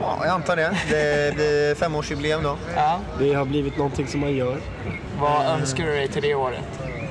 Ja, 0.00 0.18
jag 0.24 0.28
antar 0.34 0.56
det. 0.56 0.76
Det 0.90 1.34
blir 1.34 1.74
femårsjubileum 1.74 2.42
då. 2.42 2.56
Ja. 2.76 3.00
Det 3.18 3.34
har 3.34 3.44
blivit 3.44 3.76
någonting 3.76 4.06
som 4.06 4.20
man 4.20 4.32
gör. 4.36 4.56
Vad 5.20 5.46
önskar 5.46 5.84
du 5.84 5.90
dig 5.92 6.08
till 6.08 6.22
det 6.22 6.34
året? 6.34 6.64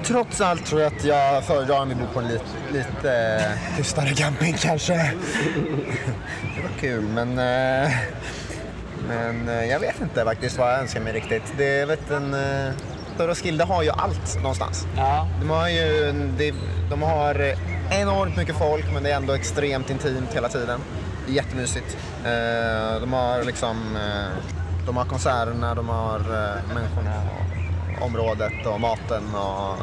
Trots 0.04 0.42
allt 0.42 0.66
tror 0.66 0.82
jag 0.82 0.94
att 0.98 1.06
jag 1.06 1.44
föredrar 1.44 1.82
om 1.82 1.90
vi 1.90 1.96
bor 1.96 2.08
på 2.14 2.20
en 2.20 2.28
lite, 2.28 2.44
lite 2.74 3.14
eh, 3.14 3.78
tystare 3.78 4.10
camping 4.10 4.56
kanske. 4.60 4.94
Det 4.94 6.62
var 6.62 6.80
kul 6.80 7.02
men, 7.04 7.30
eh, 7.30 7.92
men 9.08 9.50
eh, 9.50 9.66
jag 9.66 9.80
vet 9.80 10.02
inte 10.02 10.24
faktiskt 10.26 10.58
vad 10.58 10.72
jag 10.74 10.80
önskar 10.80 11.00
mig 11.02 11.14
riktigt. 11.14 11.44
Det 11.58 11.80
är 11.80 11.86
vet 11.86 12.12
en, 12.12 12.34
eh, 12.34 12.72
Roskilde 13.18 13.64
har 13.64 13.84
ju 13.84 13.90
allt 13.90 14.36
någonstans. 14.36 14.86
Ja. 14.98 15.28
De 15.42 15.50
har 15.50 15.70
ju 15.70 16.12
det- 16.38 16.54
de 16.90 17.02
har 17.02 17.34
enormt 17.92 18.38
mycket 18.38 18.58
folk 18.58 18.86
men 18.94 19.04
det 19.04 19.12
är 19.12 19.16
ändå 19.16 19.34
extremt 19.34 19.90
intimt 19.90 20.34
hela 20.34 20.50
tiden. 20.50 20.80
Det 21.26 21.32
är 21.32 21.36
jättemysigt. 21.36 21.98
Eh, 22.26 23.02
De 23.02 23.14
har 23.14 23.44
liksom 23.44 23.96
eh, 23.96 24.38
de 24.86 24.98
har 24.98 25.06
konserterna, 25.06 25.76
de 25.76 25.90
har 25.90 26.20
eh, 26.20 26.74
människorna 26.76 27.14
området 28.02 28.66
och 28.66 28.82
maten 28.82 29.24
och 29.36 29.76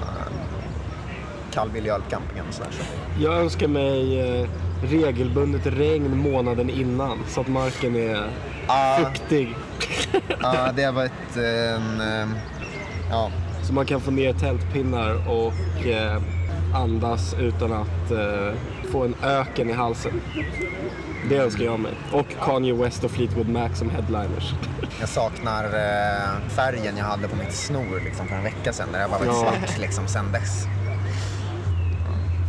öl 1.56 2.02
på 2.02 2.10
campingen 2.10 2.44
och 2.48 2.54
sådär. 2.54 2.70
Så. 2.72 3.22
Jag 3.22 3.34
önskar 3.34 3.68
mig 3.68 4.48
regelbundet 4.82 5.66
regn 5.66 6.16
månaden 6.16 6.70
innan 6.70 7.18
så 7.28 7.40
att 7.40 7.48
marken 7.48 7.96
är 7.96 8.30
fuktig. 9.04 9.54
Ja, 10.42 10.72
det 10.76 10.82
har 10.82 10.92
varit 10.92 11.36
en... 11.36 12.02
Ja. 13.10 13.30
Så 13.62 13.72
man 13.72 13.86
kan 13.86 14.00
få 14.00 14.10
ner 14.10 14.32
tältpinnar 14.32 15.28
och 15.30 15.86
eh, 15.86 16.22
andas 16.76 17.34
utan 17.38 17.72
att 17.72 18.10
eh, 18.10 18.54
få 18.92 19.04
en 19.04 19.14
öken 19.22 19.70
i 19.70 19.72
halsen. 19.72 20.20
Det 21.28 21.36
önskar 21.38 21.64
jag 21.64 21.80
mig. 21.80 21.92
Och 22.12 22.26
Kanye 22.44 22.72
West 22.74 23.04
och 23.04 23.10
Fleetwood 23.10 23.48
Mac 23.48 23.68
som 23.74 23.90
headliners. 23.90 24.54
Jag 25.00 25.08
saknar 25.08 25.64
eh, 25.64 26.48
färgen 26.48 26.96
jag 26.96 27.04
hade 27.04 27.28
på 27.28 27.36
mitt 27.36 27.52
snor 27.52 28.00
liksom, 28.04 28.28
för 28.28 28.36
en 28.36 28.42
vecka 28.44 28.72
sedan 28.72 28.88
när 28.92 29.00
jag 29.00 29.08
var 29.08 29.18
väldigt 29.18 29.36
Ja. 29.36 29.52
svart 29.52 29.78
liksom, 29.78 30.06
sen 30.08 30.32
dess. 30.32 30.64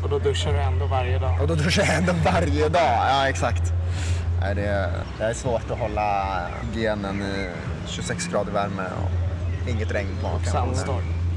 Och 0.03 0.09
då 0.09 0.19
duschar 0.19 0.53
du 0.53 0.59
ändå 0.59 0.86
varje 0.86 1.19
dag? 1.19 1.41
Och 1.41 1.47
då 1.47 1.55
duschar 1.55 1.84
jag 1.84 1.95
ändå 1.95 2.13
varje 2.25 2.69
dag. 2.69 2.82
Ja, 3.09 3.30
exakt. 3.30 3.73
Nej, 4.41 4.55
det, 4.55 4.61
är, 4.67 4.91
det 5.17 5.23
är 5.23 5.34
svårt 5.34 5.71
att 5.71 5.80
hålla 5.80 6.38
genen 6.75 7.21
i 7.21 7.49
26 7.88 8.28
grader 8.28 8.51
värme 8.51 8.84
och 9.03 9.69
inget 9.69 9.91
regn 9.91 10.09
på 10.21 10.28
magen. 10.28 10.75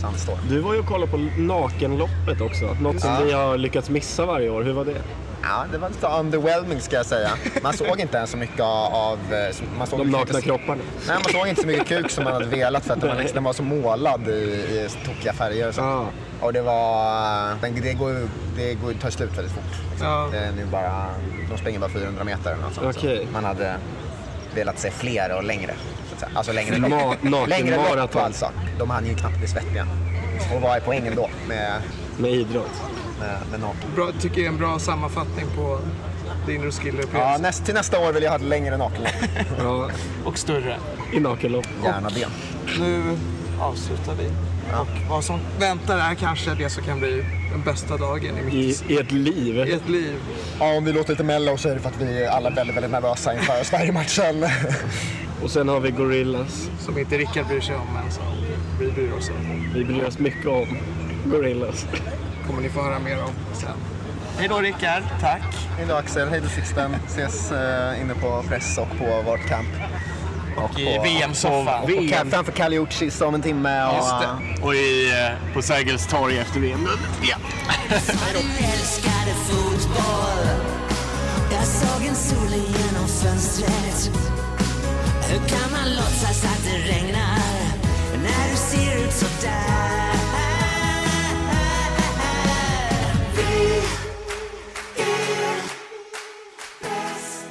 Sandstorm. 0.01 0.37
Sandstorm. 0.37 0.39
Du 0.49 0.59
var 0.61 0.75
ju 0.75 0.81
och 0.81 0.87
kollade 0.87 1.11
på 1.13 1.17
Nakenloppet 1.39 2.41
också. 2.41 2.77
Något 2.81 3.01
som 3.01 3.11
Ja. 3.11 3.21
vi 3.25 3.33
har 3.33 3.57
lyckats 3.59 3.91
missa 3.91 4.27
varje 4.27 4.51
år. 4.51 4.63
Hur 4.63 4.73
var 4.73 4.85
det? 4.85 4.95
Ja, 5.43 5.65
det 5.73 5.79
var 5.79 5.89
lite 5.89 6.07
underwhelming 6.07 6.81
ska 6.81 6.97
jag 6.97 7.07
säga. 7.07 7.31
Man 7.63 7.73
såg 7.73 8.01
inte 8.01 8.17
ens 8.17 8.31
så 8.31 8.37
mycket 8.37 8.61
av... 8.61 9.19
eh, 9.33 9.57
Man 9.79 9.87
såg 9.87 9.99
De 9.99 10.07
inte 10.07 10.19
nakna 10.19 10.35
så- 10.35 10.41
kropparna. 10.45 10.83
Nej, 11.09 11.17
man 11.25 11.33
såg 11.33 11.49
inte 11.49 11.61
så 11.61 11.67
mycket 11.67 11.87
kuk 11.89 12.11
som 12.11 12.25
man 12.25 12.33
hade 12.33 12.47
velat 12.47 12.85
för 12.85 12.93
att 12.95 13.01
den 13.01 13.09
var, 13.11 13.17
liksom, 13.17 13.35
den 13.35 13.45
var 13.45 13.53
så 13.53 13.63
målad 13.63 14.29
i, 14.29 14.31
i 14.33 14.89
tokiga 15.07 15.33
färger. 15.33 15.69
Och, 15.69 15.75
så. 15.75 16.07
och 16.41 16.53
det 16.53 16.63
var... 16.63 17.61
Den, 17.61 17.75
det 17.83 17.93
går 17.93 18.29
det 18.57 18.75
går, 18.75 18.93
tar 18.93 19.11
slut 19.11 19.39
väldigt 19.39 19.53
fort. 19.55 19.65
Liksom. 19.91 20.07
Ja. 20.09 20.29
Det 20.33 20.39
är 20.39 20.53
nu 20.53 20.65
bara, 20.67 21.07
de 21.51 21.59
springer 21.59 21.79
bara 21.81 21.91
400 21.91 22.25
meter 22.25 22.53
eller 22.53 22.63
något 22.63 22.75
sånt. 22.75 22.97
Okej. 22.97 23.27
Så 23.27 23.33
man 23.33 23.45
hade 23.45 23.75
velat 24.55 24.79
se 24.79 24.91
fler 24.91 25.37
och 25.37 25.45
längre. 25.45 25.75
Så 26.21 26.27
att 26.27 26.31
säga. 26.31 26.39
Alltså 26.39 26.53
längre 26.53 26.77
Ma- 26.77 26.89
lopp. 26.89 27.23
nakenmaraton. 27.23 27.49
längre 27.49 27.97
lopp 27.97 28.16
alltså. 28.16 28.51
De 28.79 28.91
hann 28.91 29.07
ju 29.07 29.14
knappt 29.14 29.39
bli 29.39 29.49
svettiga. 29.49 29.87
Och 30.55 30.61
vad 30.62 30.77
är 30.77 30.81
poängen 30.81 31.14
då 31.16 31.31
med, 31.49 31.73
med 32.18 32.31
idrott? 32.31 32.83
Med, 33.21 33.37
med 33.51 33.61
naken. 33.61 33.91
Bra, 33.97 34.11
tycker 34.21 34.37
jag 34.37 34.45
är 34.45 34.49
en 34.53 34.59
bra 34.59 34.79
sammanfattning 34.79 35.47
på 35.57 35.79
din 36.47 36.62
Roskilde-upplevelse. 36.62 37.33
Ja, 37.33 37.39
näst, 37.41 37.64
till 37.64 37.75
nästa 37.75 37.99
år 38.09 38.12
vill 38.12 38.23
jag 38.23 38.31
ha 38.31 38.37
ett 38.37 38.45
längre 38.45 38.77
nakenlopp. 38.77 39.12
Ja. 39.59 39.91
Och 40.25 40.39
större. 40.39 40.77
I 41.12 41.21
nakenlopp. 41.21 41.66
Gärna 41.85 42.09
det. 42.09 42.27
Nu 42.81 43.03
avslutar 43.61 44.14
vi. 44.14 44.27
Och 44.81 45.11
vad 45.11 45.25
som 45.25 45.41
väntar 45.59 45.99
är 45.99 46.14
kanske 46.14 46.55
det 46.55 46.71
som 46.71 46.83
kan 46.85 46.99
bli 46.99 47.25
den 47.53 47.62
bästa 47.64 47.97
dagen 47.97 48.39
i 48.39 48.43
mitt 48.43 48.55
I, 48.55 48.95
I 48.95 48.99
ett 48.99 49.12
liv. 49.12 49.57
I 49.57 49.73
ett 49.73 49.89
liv. 49.89 50.14
Ja, 50.59 50.77
om 50.77 50.85
vi 50.85 50.93
låter 50.93 51.11
lite 51.11 51.25
mellow 51.25 51.57
så 51.57 51.68
är 51.68 51.75
det 51.75 51.81
för 51.81 51.89
att 51.89 52.01
vi 52.01 52.25
är 52.25 52.29
alla 52.31 52.51
väldigt, 52.51 52.77
väldigt 52.77 52.93
nervösa 52.93 53.35
inför 53.35 53.64
Sverige-matchen. 53.64 54.47
Och 55.43 55.51
sen 55.51 55.68
har 55.68 55.80
vi 55.80 55.91
Gorillas. 55.91 56.68
Som 56.80 56.99
inte 56.99 57.18
Rickard 57.18 57.47
bryr 57.47 57.61
sig 57.61 57.74
om, 57.76 57.86
men 57.95 58.11
som 58.12 58.22
vi 58.80 58.91
bryr 58.93 59.12
oss 59.12 59.28
om. 59.28 59.70
Vi 59.74 59.84
bryr 59.84 60.05
oss 60.05 60.18
mycket 60.18 60.47
om 60.47 60.78
Gorillas. 61.24 61.86
kommer 62.47 62.62
ni 62.62 62.68
få 62.68 62.82
höra 62.82 62.99
mer 62.99 63.22
om 63.22 63.30
sen. 63.55 63.70
Hej 64.38 64.49
då 64.49 64.59
Rickard, 64.59 65.03
tack. 65.20 65.43
Hej 65.76 65.86
då 65.88 65.95
Axel, 65.95 66.28
hej 66.28 66.41
då 66.41 66.49
Sixten. 66.49 66.95
Ses 67.07 67.53
eh, 67.53 68.01
inne 68.01 68.14
på 68.14 68.45
press 68.49 68.78
och 68.78 68.99
på 68.99 69.22
vårt 69.30 69.47
camp. 69.49 69.68
Och 70.57 70.80
i 70.80 70.97
på- 70.97 71.03
VM-soffan. 71.03 71.82
Och 71.82 71.88
på 71.88 72.09
camp 72.11 72.30
framför 72.34 72.53
Kaliucis 72.53 73.20
om 73.20 73.34
en 73.34 73.43
timme. 73.43 73.84
Och, 73.86 73.95
Just 73.97 74.11
det. 74.20 74.62
Och 74.66 74.74
i, 74.74 75.11
eh, 75.11 75.55
på 75.55 75.62
Sergels 75.62 76.07
torg 76.07 76.38
efter 76.38 76.61
VM-guldet. 76.61 77.09
Ja. 77.22 77.36
Du 78.32 78.64
älskade 78.64 79.34
fotboll 79.49 80.47
Jag 81.53 81.64
såg 81.64 82.07
en 82.09 82.14
sol 82.14 82.49
genom 82.53 83.09
fönstret 83.09 84.11
Hur 85.31 85.39
kan 85.39 85.70
man 85.72 85.91
låtsas 85.91 86.45
att 86.45 86.64
det 86.64 86.93
regnar 86.93 87.39
När 88.22 88.51
du 88.51 88.57
ser 88.57 89.05
ut 89.05 89.12
sådär 89.12 90.14
Vi 93.37 93.76
är 95.03 95.12
bäst 96.81 97.45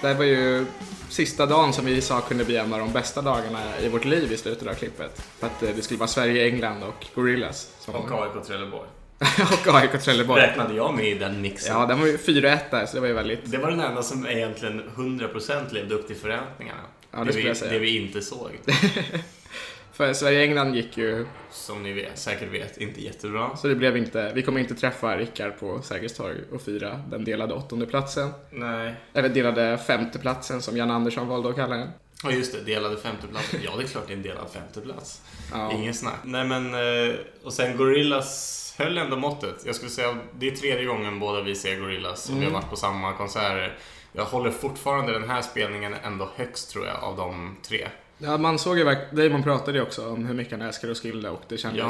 Det 0.00 0.08
här 0.08 0.14
var 0.14 0.24
ju 0.24 0.66
sista 1.08 1.46
dagen 1.46 1.72
som 1.72 1.84
vi 1.84 2.00
sa 2.00 2.20
kunde 2.20 2.44
bli 2.44 2.56
en 2.56 2.72
av 2.72 2.78
de 2.78 2.92
bästa 2.92 3.22
dagarna 3.22 3.80
i 3.80 3.88
vårt 3.88 4.04
liv 4.04 4.32
i 4.32 4.36
slutet 4.36 4.68
av 4.68 4.74
klippet. 4.74 5.22
För 5.38 5.46
att 5.46 5.62
eh, 5.62 5.70
det 5.76 5.82
skulle 5.82 5.98
vara 5.98 6.08
Sverige, 6.08 6.46
England 6.46 6.82
och 6.82 7.06
Gorillas. 7.14 7.74
Som... 7.80 7.94
Och 7.94 8.22
AIK 8.22 8.46
Trelleborg. 8.46 8.88
och 9.66 9.74
AIK 9.74 10.02
Trelleborg. 10.02 10.42
Räknade 10.42 10.74
jag 10.74 10.94
med 10.94 11.08
i 11.08 11.14
den 11.14 11.40
mixen. 11.40 11.76
Ja, 11.76 11.86
den 11.86 12.00
var 12.00 12.06
ju 12.06 12.16
4-1 12.16 12.58
där, 12.70 12.86
så 12.86 12.94
det 12.94 13.00
var 13.00 13.08
ju 13.08 13.14
väldigt... 13.14 13.50
Det 13.50 13.58
var 13.58 13.70
den 13.70 13.80
enda 13.80 14.02
som 14.02 14.26
egentligen 14.26 14.82
100% 14.96 15.74
levde 15.74 15.94
upp 15.94 16.06
till 16.06 16.16
förväntningarna. 16.16 16.80
Ja, 17.10 17.18
det 17.18 17.32
det, 17.32 17.62
vi, 17.62 17.68
det 17.68 17.78
vi 17.78 18.02
inte 18.02 18.22
såg. 18.22 18.50
För 19.92 20.12
Sverige-England 20.12 20.74
gick 20.74 20.96
ju... 20.96 21.26
Som 21.50 21.82
ni 21.82 21.92
vet, 21.92 22.18
säkert 22.18 22.52
vet, 22.52 22.78
inte 22.78 23.04
jättebra. 23.04 23.56
Så 23.56 23.68
det 23.68 23.74
blev 23.74 23.96
inte... 23.96 24.32
Vi 24.34 24.42
kommer 24.42 24.60
inte 24.60 24.74
träffa 24.74 25.16
Rickard 25.16 25.58
på 25.58 25.82
Sergels 25.82 26.14
torg 26.14 26.36
och 26.52 26.62
fira 26.62 27.00
den 27.10 27.24
delade 27.24 27.54
åttonde 27.54 27.86
platsen. 27.86 28.30
Nej. 28.50 28.94
Eller 29.14 29.28
delade 29.28 29.78
femteplatsen 29.78 30.62
som 30.62 30.76
Jan 30.76 30.90
Andersson 30.90 31.28
valde 31.28 31.48
att 31.48 31.56
kalla 31.56 31.76
den. 31.76 31.88
Ja 32.22 32.30
just 32.30 32.52
det, 32.52 32.72
delade 32.72 32.96
femteplats. 32.96 33.54
Ja 33.64 33.76
det 33.76 33.82
är 33.82 33.86
klart 33.86 34.04
det 34.06 34.12
är 34.12 34.16
en 34.16 34.22
delad 34.22 34.50
femteplats. 34.52 35.22
Ja. 35.52 35.72
Ingen 35.72 35.94
snack. 35.94 36.18
Nej 36.24 36.44
men, 36.44 36.74
eh, 36.74 37.14
och 37.44 37.52
sen 37.52 37.76
Gorillas 37.76 38.69
höll 38.84 38.98
ändå 38.98 39.16
måttet. 39.16 39.62
Jag 39.66 39.74
skulle 39.74 39.90
säga 39.90 40.16
det 40.38 40.46
är 40.48 40.56
tredje 40.56 40.84
gången 40.84 41.18
båda 41.20 41.40
vi 41.42 41.54
ser 41.54 41.80
Gorillas 41.80 42.30
vi 42.30 42.32
Mm. 42.32 42.44
har 42.44 42.52
varit 42.60 42.70
på 42.70 42.76
samma 42.76 43.12
konserter. 43.12 43.78
Jag 44.12 44.24
håller 44.24 44.50
fortfarande 44.50 45.12
den 45.12 45.30
här 45.30 45.42
spelningen 45.42 45.94
ändå 46.04 46.28
högst 46.36 46.70
tror 46.70 46.86
jag 46.86 47.04
av 47.04 47.16
de 47.16 47.56
tre. 47.68 47.88
Ja, 48.22 48.38
man 48.38 48.58
såg 48.58 48.78
ju 48.78 48.84
verkligen... 48.84 49.28
Damon 49.30 49.42
pratade 49.42 49.78
ju 49.78 49.84
också 49.84 50.08
om 50.10 50.26
hur 50.26 50.34
mycket 50.34 50.52
han 50.52 50.62
älskade 50.62 50.92
Roskilde 50.92 51.30
och 51.30 51.42
det 51.48 51.58
kändes... 51.58 51.80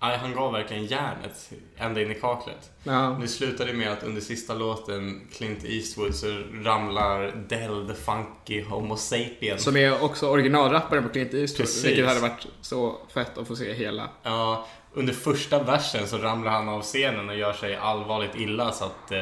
Ja, 0.00 0.16
han 0.20 0.32
gav 0.34 0.52
verkligen 0.52 0.86
järnet 0.86 1.50
ända 1.76 2.02
in 2.02 2.10
i 2.10 2.14
kaklet. 2.14 2.70
Ja. 2.82 3.18
Det 3.20 3.28
slutade 3.28 3.72
med 3.72 3.92
att 3.92 4.02
under 4.02 4.20
sista 4.20 4.54
låten, 4.54 5.28
Clint 5.36 5.64
Eastwood, 5.64 6.14
så 6.14 6.26
ramlar 6.62 7.32
Del 7.48 7.88
the 7.88 7.94
Funky 7.94 8.62
Homo 8.62 8.96
Sapien. 8.96 9.58
Som 9.58 9.76
är 9.76 10.04
också 10.04 10.28
originalrapparen 10.28 11.02
på 11.02 11.08
Clint 11.08 11.34
Eastwood. 11.34 11.66
Precis. 11.66 11.84
Vilket 11.84 12.06
hade 12.06 12.20
varit 12.20 12.46
så 12.60 12.96
fett 13.14 13.38
att 13.38 13.48
få 13.48 13.56
se 13.56 13.72
hela. 13.72 14.08
Ja, 14.22 14.66
under 14.96 15.12
första 15.12 15.62
versen 15.62 16.06
så 16.06 16.18
ramlar 16.18 16.50
han 16.50 16.68
av 16.68 16.82
scenen 16.82 17.28
och 17.28 17.36
gör 17.36 17.52
sig 17.52 17.76
allvarligt 17.76 18.34
illa 18.34 18.72
så 18.72 18.84
att 18.84 19.12
eh, 19.12 19.18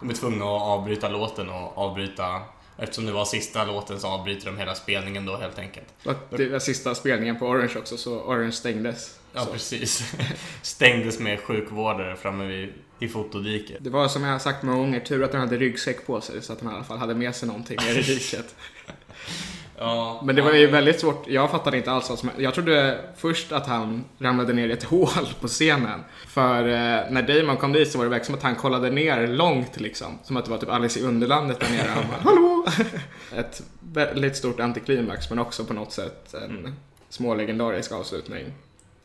de 0.00 0.10
är 0.10 0.14
tvungna 0.14 0.44
att 0.44 0.62
avbryta 0.62 1.08
låten 1.08 1.48
och 1.48 1.78
avbryta 1.78 2.42
Eftersom 2.78 3.06
det 3.06 3.12
var 3.12 3.24
sista 3.24 3.64
låten 3.64 4.00
så 4.00 4.08
avbryter 4.08 4.46
de 4.46 4.58
hela 4.58 4.74
spelningen 4.74 5.26
då 5.26 5.36
helt 5.36 5.58
enkelt. 5.58 5.86
Och 6.04 6.36
det 6.36 6.48
var 6.48 6.58
sista 6.58 6.94
spelningen 6.94 7.38
på 7.38 7.46
Orange 7.46 7.78
också, 7.78 7.96
så 7.96 8.20
Orange 8.20 8.52
stängdes. 8.52 9.18
Ja, 9.32 9.44
så. 9.44 9.52
precis. 9.52 10.14
Stängdes 10.62 11.18
med 11.18 11.40
sjukvårdare 11.40 12.16
framme 12.16 12.44
vid, 12.44 12.72
i 12.98 13.08
fotodiket. 13.08 13.76
Det 13.80 13.90
var 13.90 14.08
som 14.08 14.24
jag 14.24 14.32
har 14.32 14.38
sagt 14.38 14.62
många 14.62 14.78
gånger, 14.78 15.00
tur 15.00 15.22
att 15.22 15.32
han 15.32 15.40
hade 15.40 15.56
ryggsäck 15.56 16.06
på 16.06 16.20
sig 16.20 16.42
så 16.42 16.52
att 16.52 16.60
han 16.60 16.72
i 16.72 16.74
alla 16.74 16.84
fall 16.84 16.98
hade 16.98 17.14
med 17.14 17.36
sig 17.36 17.48
någonting 17.48 17.78
i 17.90 17.94
diket. 18.02 18.54
Ja, 19.78 20.20
Men 20.24 20.36
det 20.36 20.42
var 20.42 20.52
ju 20.52 20.66
väldigt 20.66 21.00
svårt, 21.00 21.28
jag 21.28 21.50
fattade 21.50 21.76
inte 21.76 21.90
alls 21.90 22.08
vad 22.08 22.18
som 22.18 22.30
Jag 22.36 22.54
trodde 22.54 22.98
först 23.16 23.52
att 23.52 23.66
han 23.66 24.04
ramlade 24.18 24.52
ner 24.52 24.68
i 24.68 24.72
ett 24.72 24.84
hål 24.94 25.28
på 25.40 25.48
scenen. 25.48 26.04
För 26.26 26.68
eh, 26.68 27.10
när 27.10 27.22
Damon 27.22 27.56
kom 27.56 27.72
dit 27.72 27.90
så 27.90 27.98
var 27.98 28.04
det 28.04 28.10
verkligen 28.10 28.26
som 28.26 28.34
att 28.34 28.42
han 28.42 28.54
kollade 28.54 28.90
ner 28.90 29.26
långt 29.26 29.80
liksom. 29.80 30.18
Som 30.22 30.36
att 30.36 30.44
det 30.44 30.50
var 30.50 30.58
typ 30.58 30.70
Alice 30.70 31.00
i 31.00 31.02
Underlandet 31.02 31.60
där 31.60 31.70
nere. 31.70 31.88
Han 31.88 32.04
bara, 32.08 32.20
Hallå! 32.30 32.66
Ett 33.36 33.62
väldigt 33.80 34.36
stort 34.36 34.60
antiklimax 34.60 35.30
men 35.30 35.38
också 35.38 35.64
på 35.64 35.74
något 35.74 35.92
sätt 35.92 36.34
en 36.34 36.74
smålegendarisk 37.08 37.92
avslutning. 37.92 38.44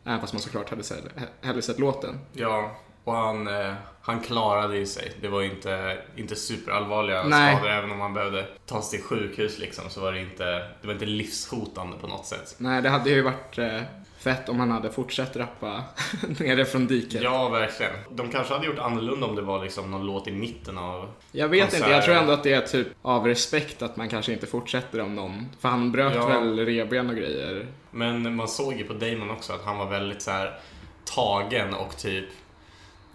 Även 0.06 0.20
fast 0.20 0.34
man 0.34 0.42
såklart 0.42 0.70
hade 0.70 0.84
sett, 0.84 1.04
hellre 1.42 1.62
sett 1.62 1.80
låten. 1.80 2.20
Ja, 2.34 2.76
och 3.04 3.14
han, 3.14 3.48
eh, 3.48 3.74
han 4.02 4.20
klarade 4.20 4.78
ju 4.78 4.86
sig. 4.86 5.12
Det 5.22 5.28
var 5.28 5.42
inte, 5.42 5.98
inte 6.16 6.36
superallvarliga 6.36 7.24
Nej. 7.24 7.56
skador. 7.56 7.72
Även 7.72 7.92
om 7.92 8.02
han 8.02 8.14
behövde 8.14 8.46
tas 8.66 8.90
till 8.90 9.02
sjukhus 9.04 9.60
liksom, 9.60 9.90
så 9.90 10.02
var 10.02 10.12
det 10.12 10.20
inte, 10.22 10.46
det 10.82 10.88
var 10.88 10.94
inte 10.94 11.06
livshotande 11.06 11.98
på 12.02 12.08
något 12.08 12.26
sätt. 12.26 12.56
Nej, 12.58 12.82
det 12.82 12.90
hade 12.90 13.10
ju 13.10 13.22
varit 13.22 13.58
eh, 13.58 13.82
fett 14.20 14.50
om 14.50 14.60
han 14.60 14.72
hade 14.72 14.92
fortsatt 14.92 15.36
rappa 15.36 15.84
nere 16.40 16.66
från 16.66 16.88
diket. 16.88 17.22
Ja, 17.24 17.50
verkligen. 17.50 17.92
De 18.12 18.30
kanske 18.30 18.54
hade 18.54 18.66
gjort 18.66 18.80
annorlunda 18.80 19.28
om 19.28 19.36
det 19.36 19.42
var 19.42 19.64
liksom 19.64 19.92
någon 19.92 20.06
låt 20.06 20.28
i 20.28 20.32
mitten 20.32 20.78
av 20.78 21.10
Jag 21.32 21.48
vet 21.48 21.74
inte, 21.74 21.90
jag 21.90 22.04
tror 22.06 22.16
ändå 22.16 22.34
att 22.34 22.44
det 22.44 22.54
är 22.54 22.62
typ 22.62 22.88
av 23.02 23.28
respekt 23.28 23.82
att 23.82 23.96
man 23.98 24.10
kanske 24.10 24.34
inte 24.34 24.48
fortsätter 24.48 25.02
om 25.02 25.16
någon. 25.16 25.46
För 25.60 25.70
han 25.70 25.92
bröt 25.92 26.16
Ja. 26.16 26.28
väl 26.28 26.66
revben 26.66 27.10
och 27.10 27.16
grejer. 27.16 27.68
Men 27.92 28.36
man 28.36 28.48
såg 28.48 28.74
ju 28.74 28.84
på 28.84 28.94
Damon 28.94 29.32
också 29.32 29.54
att 29.54 29.66
han 29.66 29.78
var 29.78 29.86
väldigt 29.86 30.22
så 30.22 30.32
här 30.32 30.60
tagen 31.06 31.74
och 31.74 31.98
typ 31.98 32.26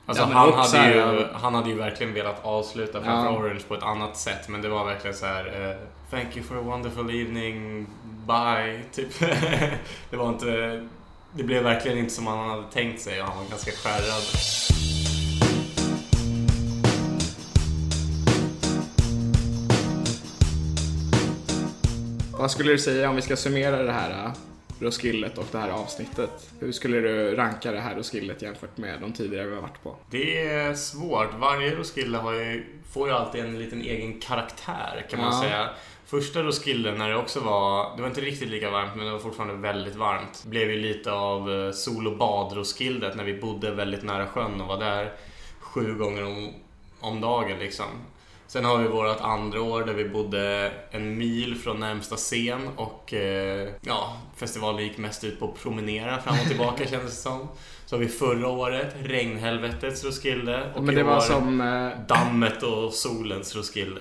Alltså 0.07 0.23
Ja, 0.25 0.29
han, 0.33 0.53
hade 0.53 0.93
ju, 0.95 1.27
han 1.33 1.55
hade 1.55 1.69
ju 1.69 1.77
verkligen 1.77 2.15
velat 2.15 2.45
avsluta 2.45 3.03
framför 3.03 3.33
Ja. 3.33 3.39
Orange 3.39 3.61
på 3.69 3.75
ett 3.75 3.83
annat 3.83 4.17
sätt 4.17 4.49
men 4.49 4.63
det 4.63 4.69
var 4.69 4.85
verkligen 4.85 5.17
så 5.17 5.27
här 5.27 5.71
eh, 5.71 5.77
Thank 6.11 6.37
you 6.37 6.47
for 6.47 6.57
a 6.57 6.61
wonderful 6.61 7.21
evening, 7.21 7.87
bye, 8.27 8.81
typ. 8.93 9.19
det 10.11 10.17
var 10.17 10.29
inte 10.29 10.87
Det 11.33 11.43
blev 11.43 11.63
verkligen 11.63 11.99
inte 11.99 12.15
som 12.15 12.27
han 12.27 12.51
hade 12.51 12.63
tänkt 12.73 13.01
sig 13.03 13.21
och 13.23 13.29
han 13.29 13.37
var 13.37 13.45
ganska 13.51 13.71
skärrad. 13.71 14.23
Vad 22.39 22.51
skulle 22.51 22.73
du 22.73 22.79
säga 22.79 23.11
om 23.11 23.17
vi 23.17 23.23
ska 23.23 23.37
summera 23.37 23.83
det 23.83 23.93
här 23.93 24.11
äh, 24.11 24.33
Roskildet 24.81 25.39
och 25.39 25.45
det 25.53 25.59
här 25.59 25.71
avsnittet? 25.71 26.51
Hur 26.61 26.73
skulle 26.73 27.01
du 27.01 27.35
ranka 27.37 27.73
det 27.73 27.81
här 27.81 27.95
Roskildet 27.97 28.43
jämfört 28.43 28.77
med 28.77 29.01
de 29.01 29.13
tidigare 29.13 29.47
vi 29.47 29.55
har 29.55 29.63
varit 29.63 29.83
på? 29.83 29.97
Det 30.11 30.47
är 30.49 30.75
svårt. 30.75 31.35
Varje 31.39 31.75
Roskilde 31.75 32.19
ju, 32.19 32.65
får 32.93 33.09
ju 33.09 33.15
alltid 33.15 33.45
en 33.45 33.59
liten 33.59 33.81
egen 33.83 34.21
karaktär 34.21 35.07
kan 35.11 35.21
man 35.21 35.33
Ja. 35.35 35.41
säga. 35.43 35.69
Första 36.07 36.43
Roskilde 36.43 36.93
när 36.93 37.09
det 37.11 37.17
också 37.17 37.41
var, 37.41 37.97
det 37.97 38.03
var 38.03 38.09
inte 38.09 38.21
riktigt 38.21 38.49
lika 38.49 38.71
varmt 38.71 38.91
men 38.97 39.07
det 39.07 39.13
var 39.13 39.19
fortfarande 39.19 39.55
väldigt 39.55 39.97
varmt. 39.97 40.45
Blev 40.47 40.71
ju 40.71 40.77
lite 40.81 41.13
av 41.13 41.53
eh, 41.53 41.73
sol 41.73 42.07
och 42.07 42.17
bad 42.17 42.57
Roskildet 42.57 43.17
när 43.17 43.25
vi 43.25 43.35
bodde 43.41 43.71
väldigt 43.75 44.03
nära 44.03 44.27
sjön 44.27 44.61
och 44.61 44.67
var 44.69 44.79
där 44.79 45.13
sju 45.61 45.95
gånger 45.95 46.25
om, 46.25 46.53
om 47.01 47.21
dagen 47.21 47.59
liksom. 47.59 47.87
Sen 48.49 48.65
har 48.65 48.79
vi 48.79 48.89
vårt 48.89 49.21
andra 49.21 49.63
år 49.63 49.85
där 49.85 49.95
vi 49.95 50.09
bodde 50.09 50.73
en 50.91 51.19
mil 51.19 51.57
från 51.59 51.81
närmsta 51.81 52.17
scen 52.17 52.69
och 52.77 53.15
eh, 53.15 53.69
ja, 53.81 54.17
festivalen 54.37 54.83
gick 54.85 54.99
mest 54.99 55.25
ut 55.25 55.39
på 55.41 55.45
att 55.45 55.63
promenera 55.63 56.21
fram 56.23 56.35
och 56.43 56.49
tillbaka 56.49 56.87
kändes 56.91 57.11
det 57.11 57.23
som. 57.23 57.49
Så 57.87 57.97
har 57.97 58.01
vi 58.01 58.09
förra 58.09 58.49
året 58.49 58.95
regnhelvetets 59.03 60.05
Roskilde 60.05 60.73
och 60.75 60.83
Men 60.83 60.95
i 60.95 60.97
det 60.97 61.03
var 61.05 61.17
år 61.17 61.21
som, 61.21 61.61
eh, 61.61 62.07
dammet 62.09 62.63
och 62.63 62.93
solens 62.93 63.57
Roskilde. 63.57 64.01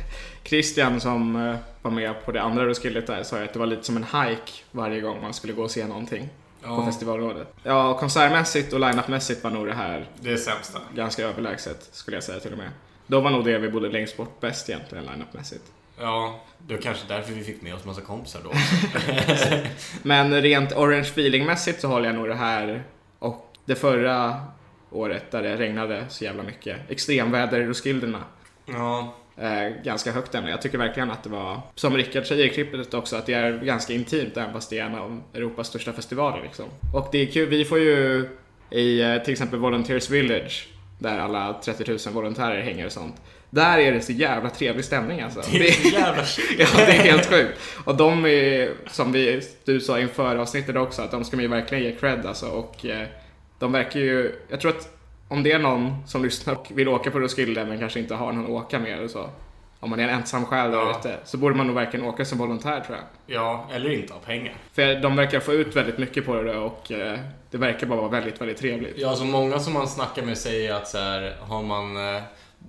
Christian 0.44 1.00
som 1.00 1.36
eh, 1.36 1.56
var 1.82 1.90
med 1.90 2.24
på 2.24 2.32
det 2.32 2.42
andra 2.42 2.64
Roskildet 2.66 3.06
där 3.06 3.22
sa 3.22 3.42
att 3.42 3.52
det 3.52 3.58
var 3.58 3.66
lite 3.66 3.82
som 3.84 3.96
en 3.96 4.04
hike 4.04 4.52
varje 4.72 5.00
gång 5.00 5.22
man 5.22 5.34
skulle 5.34 5.52
gå 5.52 5.62
och 5.62 5.70
se 5.70 5.86
någonting 5.86 6.28
på 6.62 6.68
Ja. 6.68 6.86
festivalrådet. 6.86 7.54
Ja, 7.62 7.98
konsertmässigt 7.98 8.72
och 8.72 8.80
line-up-mässigt 8.80 9.44
var 9.44 9.50
nog 9.50 9.66
det 9.66 9.74
här 9.74 10.06
Det 10.20 10.36
sämsta. 10.36 10.78
ganska 10.94 11.22
överlägset 11.26 11.88
skulle 11.92 12.16
jag 12.16 12.24
säga 12.24 12.40
till 12.40 12.52
och 12.52 12.58
med. 12.58 12.70
Då 13.06 13.20
var 13.20 13.30
nog 13.30 13.44
det 13.44 13.58
vi 13.58 13.68
bodde 13.68 13.88
längst 13.88 14.16
bort 14.16 14.40
bäst 14.40 14.68
egentligen 14.68 15.04
line-up-mässigt. 15.04 15.72
Ja, 15.98 16.40
det 16.58 16.74
var 16.74 16.82
kanske 16.82 17.04
därför 17.08 17.32
vi 17.32 17.44
fick 17.44 17.62
med 17.62 17.74
oss 17.74 17.84
massa 17.84 18.00
kompisar 18.00 18.40
då. 18.44 18.50
Men 20.02 20.42
rent 20.42 20.72
orange 20.72 21.02
feeling-mässigt 21.02 21.80
så 21.80 21.88
håller 21.88 22.06
jag 22.06 22.14
nog 22.14 22.28
det 22.28 22.34
här 22.34 22.82
och 23.18 23.52
det 23.64 23.74
förra 23.74 24.40
året 24.90 25.30
där 25.30 25.42
det 25.42 25.56
regnade 25.56 26.04
så 26.08 26.24
jävla 26.24 26.42
mycket. 26.42 26.90
Extremväder 26.90 27.60
i 27.60 27.66
Roskilderna. 27.66 28.24
Ja. 28.66 29.14
Eh, 29.36 29.82
ganska 29.84 30.12
högt 30.12 30.34
ämne. 30.34 30.50
Jag 30.50 30.62
tycker 30.62 30.78
verkligen 30.78 31.10
att 31.10 31.22
det 31.22 31.30
var, 31.30 31.60
som 31.74 31.96
Rickard 31.96 32.26
säger 32.26 32.44
i 32.44 32.48
klippet 32.48 32.94
också, 32.94 33.16
att 33.16 33.26
det 33.26 33.34
är 33.34 33.58
ganska 33.58 33.92
intimt 33.92 34.36
även 34.36 34.52
fast 34.52 34.70
det 34.70 34.78
är 34.78 34.84
en 34.84 34.94
av 34.94 35.22
Europas 35.34 35.68
största 35.68 35.92
festivaler 35.92 36.42
liksom. 36.42 36.64
Och 36.94 37.08
det 37.12 37.18
är 37.18 37.26
kul, 37.26 37.48
vi 37.48 37.64
får 37.64 37.78
ju 37.78 38.28
i 38.70 39.02
eh, 39.02 39.22
till 39.22 39.32
exempel 39.32 39.58
Volunteers 39.58 40.10
Village 40.10 40.68
där 40.98 41.18
alla 41.18 41.60
30 41.64 41.90
000 41.90 41.98
volontärer 42.14 42.62
hänger 42.62 42.86
och 42.86 42.92
sånt. 42.92 43.16
Där 43.50 43.78
är 43.78 43.92
det 43.92 44.00
så 44.00 44.12
jävla 44.12 44.50
trevlig 44.50 44.84
stämning 44.84 45.20
alltså. 45.20 45.40
Det 45.52 45.68
är 45.68 45.72
så 45.72 45.88
jävla 45.88 46.22
Ja, 46.58 46.66
det 46.76 46.92
är 46.92 47.02
helt 47.02 47.26
sjukt. 47.26 47.58
Och 47.84 47.96
de 47.96 48.26
är, 48.26 48.70
som 48.90 49.12
vi, 49.12 49.42
du 49.64 49.80
sa 49.80 50.00
inför 50.00 50.36
avsnittet 50.36 50.76
också, 50.76 51.02
att 51.02 51.10
de 51.10 51.24
ska 51.24 51.36
man 51.36 51.42
ju 51.42 51.48
verkligen 51.48 51.84
ge 51.84 51.92
cred 51.92 52.26
alltså. 52.26 52.46
Och 52.46 52.86
eh, 52.86 53.06
de 53.58 53.72
verkar 53.72 54.00
ju, 54.00 54.32
jag 54.48 54.60
tror 54.60 54.70
att 54.70 54.88
om 55.28 55.42
det 55.42 55.52
är 55.52 55.58
någon 55.58 56.06
som 56.06 56.24
lyssnar 56.24 56.54
och 56.54 56.66
vill 56.74 56.88
åka 56.88 57.10
på 57.10 57.18
Roskilde 57.18 57.64
men 57.64 57.78
kanske 57.78 58.00
inte 58.00 58.14
har 58.14 58.32
någon 58.32 58.44
att 58.44 58.50
åka 58.50 58.78
med 58.78 58.98
eller 58.98 59.08
så. 59.08 59.30
Om 59.80 59.90
man 59.90 60.00
är 60.00 60.04
en 60.04 60.10
ensam 60.10 60.44
själ 60.46 60.70
där 60.70 60.78
Ja. 60.78 60.96
ute. 60.98 61.16
Så 61.24 61.36
borde 61.38 61.54
man 61.56 61.66
nog 61.66 61.76
verkligen 61.76 62.06
åka 62.06 62.24
som 62.24 62.38
volontär 62.38 62.80
tror 62.80 62.96
jag. 62.98 63.36
Ja, 63.36 63.66
eller 63.72 63.90
inte 63.90 64.12
ha 64.12 64.20
pengar. 64.20 64.54
För 64.72 65.00
de 65.00 65.16
verkar 65.16 65.40
få 65.40 65.52
ut 65.52 65.76
väldigt 65.76 65.98
mycket 65.98 66.26
på 66.26 66.42
det 66.42 66.56
och 66.58 66.92
eh, 66.92 67.18
det 67.50 67.58
verkar 67.58 67.86
bara 67.86 67.98
vara 68.00 68.08
väldigt, 68.10 68.40
väldigt 68.40 68.58
trevligt. 68.58 68.94
Ja, 68.96 69.14
så 69.16 69.24
många 69.24 69.58
som 69.58 69.72
man 69.72 69.88
snackar 69.88 70.22
med 70.22 70.38
säger 70.38 70.74
att 70.74 70.88
så 70.88 70.98
här, 70.98 71.36
har 71.40 71.62
man 71.62 72.14
eh, 72.16 72.22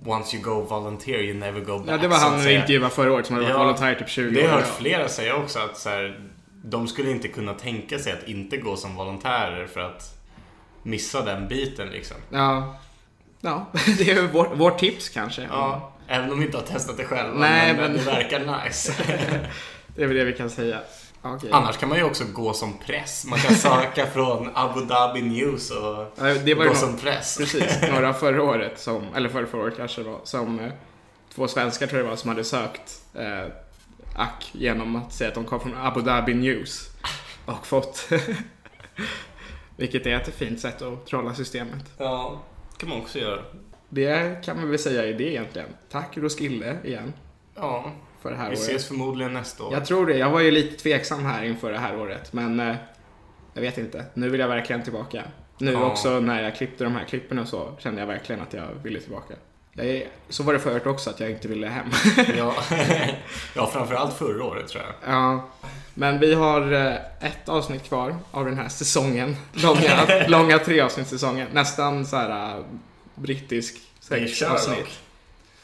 Once 0.06 0.36
you 0.36 0.44
go 0.44 0.60
volunteer 0.60 1.18
you 1.22 1.34
never 1.34 1.60
go 1.60 1.78
back. 1.78 1.88
Ja, 1.88 1.96
det 1.96 2.08
var 2.08 2.16
han 2.16 2.40
vi 2.40 2.54
intervjuade 2.54 2.90
förra 2.90 3.12
året 3.12 3.26
som 3.26 3.36
hade 3.36 3.46
varit 3.48 3.60
volontär 3.60 3.94
typ 3.94 4.08
20 4.08 4.30
Det 4.34 4.40
har 4.40 4.48
jag 4.48 4.56
år. 4.56 4.60
hört 4.62 4.76
flera 4.78 5.08
säga 5.08 5.36
också 5.36 5.58
att 5.58 5.76
så 5.78 5.88
här, 5.88 6.20
de 6.64 6.88
skulle 6.88 7.10
inte 7.10 7.28
kunna 7.28 7.54
tänka 7.54 7.98
sig 7.98 8.12
att 8.12 8.28
inte 8.28 8.56
gå 8.56 8.76
som 8.76 8.94
volontärer 8.96 9.66
för 9.66 9.80
att 9.80 10.02
missa 10.82 11.24
den 11.24 11.48
biten 11.48 11.88
liksom. 11.88 12.16
Ja, 12.30 12.76
ja 13.40 13.66
det 13.98 14.10
är 14.10 14.22
vårt, 14.22 14.56
vårt 14.56 14.78
tips 14.78 15.08
kanske. 15.08 15.42
Ja, 15.50 15.92
även 16.08 16.32
om 16.32 16.38
vi 16.38 16.44
inte 16.46 16.58
har 16.58 16.64
testat 16.64 16.96
det 16.96 17.04
själva. 17.04 17.38
Nej, 17.38 17.74
men, 17.74 17.82
men- 17.82 17.92
det 17.92 18.02
verkar 18.02 18.64
nice. 18.64 18.92
Det 19.96 20.02
är 20.04 20.06
väl 20.06 20.16
det 20.16 20.24
vi 20.24 20.32
kan 20.32 20.50
säga. 20.50 20.80
Okej. 21.22 21.50
Annars 21.52 21.76
kan 21.76 21.88
man 21.88 21.98
ju 21.98 22.04
också 22.04 22.24
gå 22.32 22.52
som 22.52 22.78
press. 22.78 23.24
Man 23.26 23.38
kan 23.38 23.54
söka 23.54 24.06
från 24.14 24.50
Abu 24.54 24.80
Dhabi 24.84 25.22
News 25.22 25.70
och 25.70 26.06
det 26.44 26.54
var 26.54 26.64
gå 26.64 26.70
ju 26.70 26.76
som 26.76 26.96
press. 26.96 27.36
Precis, 27.38 27.78
några 27.92 28.14
förra 28.14 28.42
året, 28.42 28.80
som, 28.80 29.14
eller 29.14 29.28
förra, 29.28 29.46
förra 29.46 29.62
året 29.62 29.76
kanske 29.76 30.02
det 30.02 30.08
var, 30.10 30.20
som 30.24 30.60
eh, 30.60 30.72
två 31.34 31.48
svenskar 31.48 31.86
tror 31.86 31.98
jag 31.98 32.06
det 32.06 32.10
var 32.10 32.16
som 32.16 32.28
hade 32.28 32.44
sökt 32.44 33.02
eh, 33.14 33.52
ack 34.16 34.50
genom 34.52 34.96
att 34.96 35.12
säga 35.12 35.28
att 35.28 35.34
de 35.34 35.44
kom 35.44 35.60
från 35.60 35.76
Abu 35.76 36.00
Dhabi 36.00 36.34
News 36.34 36.88
och 37.46 37.66
fått 37.66 38.08
vilket 39.76 40.06
är 40.06 40.14
ett 40.16 40.34
fint 40.34 40.60
sätt 40.60 40.82
att 40.82 41.06
trolla 41.06 41.34
systemet. 41.34 41.84
Ja, 41.98 42.42
kan 42.76 42.88
man 42.88 42.98
också 43.00 43.18
göra. 43.18 43.42
Det 43.88 44.44
kan 44.44 44.56
man 44.56 44.70
väl 44.70 44.78
säga 44.78 45.04
är 45.06 45.12
det 45.14 45.24
egentligen. 45.30 45.68
Tack 45.90 46.16
Roskilde 46.16 46.76
igen. 46.84 47.12
Ja, 47.54 47.92
för 48.22 48.30
det 48.30 48.36
här 48.36 48.50
vi 48.50 48.56
året. 48.56 48.62
ses 48.68 48.86
förmodligen 48.88 49.32
nästa 49.32 49.64
år. 49.64 49.72
Jag 49.72 49.86
tror 49.86 50.06
det. 50.06 50.16
Jag 50.18 50.30
var 50.30 50.40
ju 50.40 50.50
lite 50.50 50.76
tveksam 50.82 51.24
här 51.24 51.44
inför 51.44 51.72
det 51.72 51.78
här 51.78 51.98
året, 52.00 52.32
men 52.32 52.60
eh, 52.60 52.76
jag 53.54 53.62
vet 53.62 53.78
inte. 53.78 54.04
Nu 54.14 54.28
vill 54.28 54.40
jag 54.40 54.48
verkligen 54.48 54.82
tillbaka. 54.82 55.22
Nu 55.58 55.72
Ja. 55.72 55.84
också 55.84 56.20
när 56.20 56.42
jag 56.42 56.56
klippte 56.56 56.84
de 56.84 56.94
här 56.96 57.04
klippen 57.04 57.38
och 57.38 57.48
så 57.48 57.72
kände 57.78 58.00
jag 58.00 58.06
verkligen 58.06 58.42
att 58.42 58.52
jag 58.52 58.66
ville 58.82 59.00
tillbaka. 59.00 59.34
Jag 59.72 60.06
så 60.28 60.42
var 60.42 60.52
det 60.52 60.58
förut 60.58 60.86
också, 60.86 61.10
att 61.10 61.20
jag 61.20 61.30
inte 61.30 61.48
ville 61.48 61.66
hem. 61.66 61.86
Ja. 62.36 62.54
ja, 63.54 63.66
framförallt 63.66 64.14
förra 64.14 64.44
året 64.44 64.68
tror 64.68 64.82
jag. 64.84 65.14
ja. 65.14 65.48
Men 65.94 66.18
vi 66.20 66.34
har 66.34 66.72
eh, 66.72 66.94
ett 67.20 67.48
avsnitt 67.48 67.82
kvar 67.84 68.16
av 68.30 68.44
den 68.44 68.56
här 68.56 68.68
säsongen. 68.68 69.36
Långa, 69.52 70.06
långa 70.28 70.58
treavsnittssäsongen. 70.58 71.48
Nästan 71.52 72.06
så 72.06 72.16
här 72.16 72.58
eh, 72.58 72.64
brittisk 73.18 73.76
dock. 74.08 74.88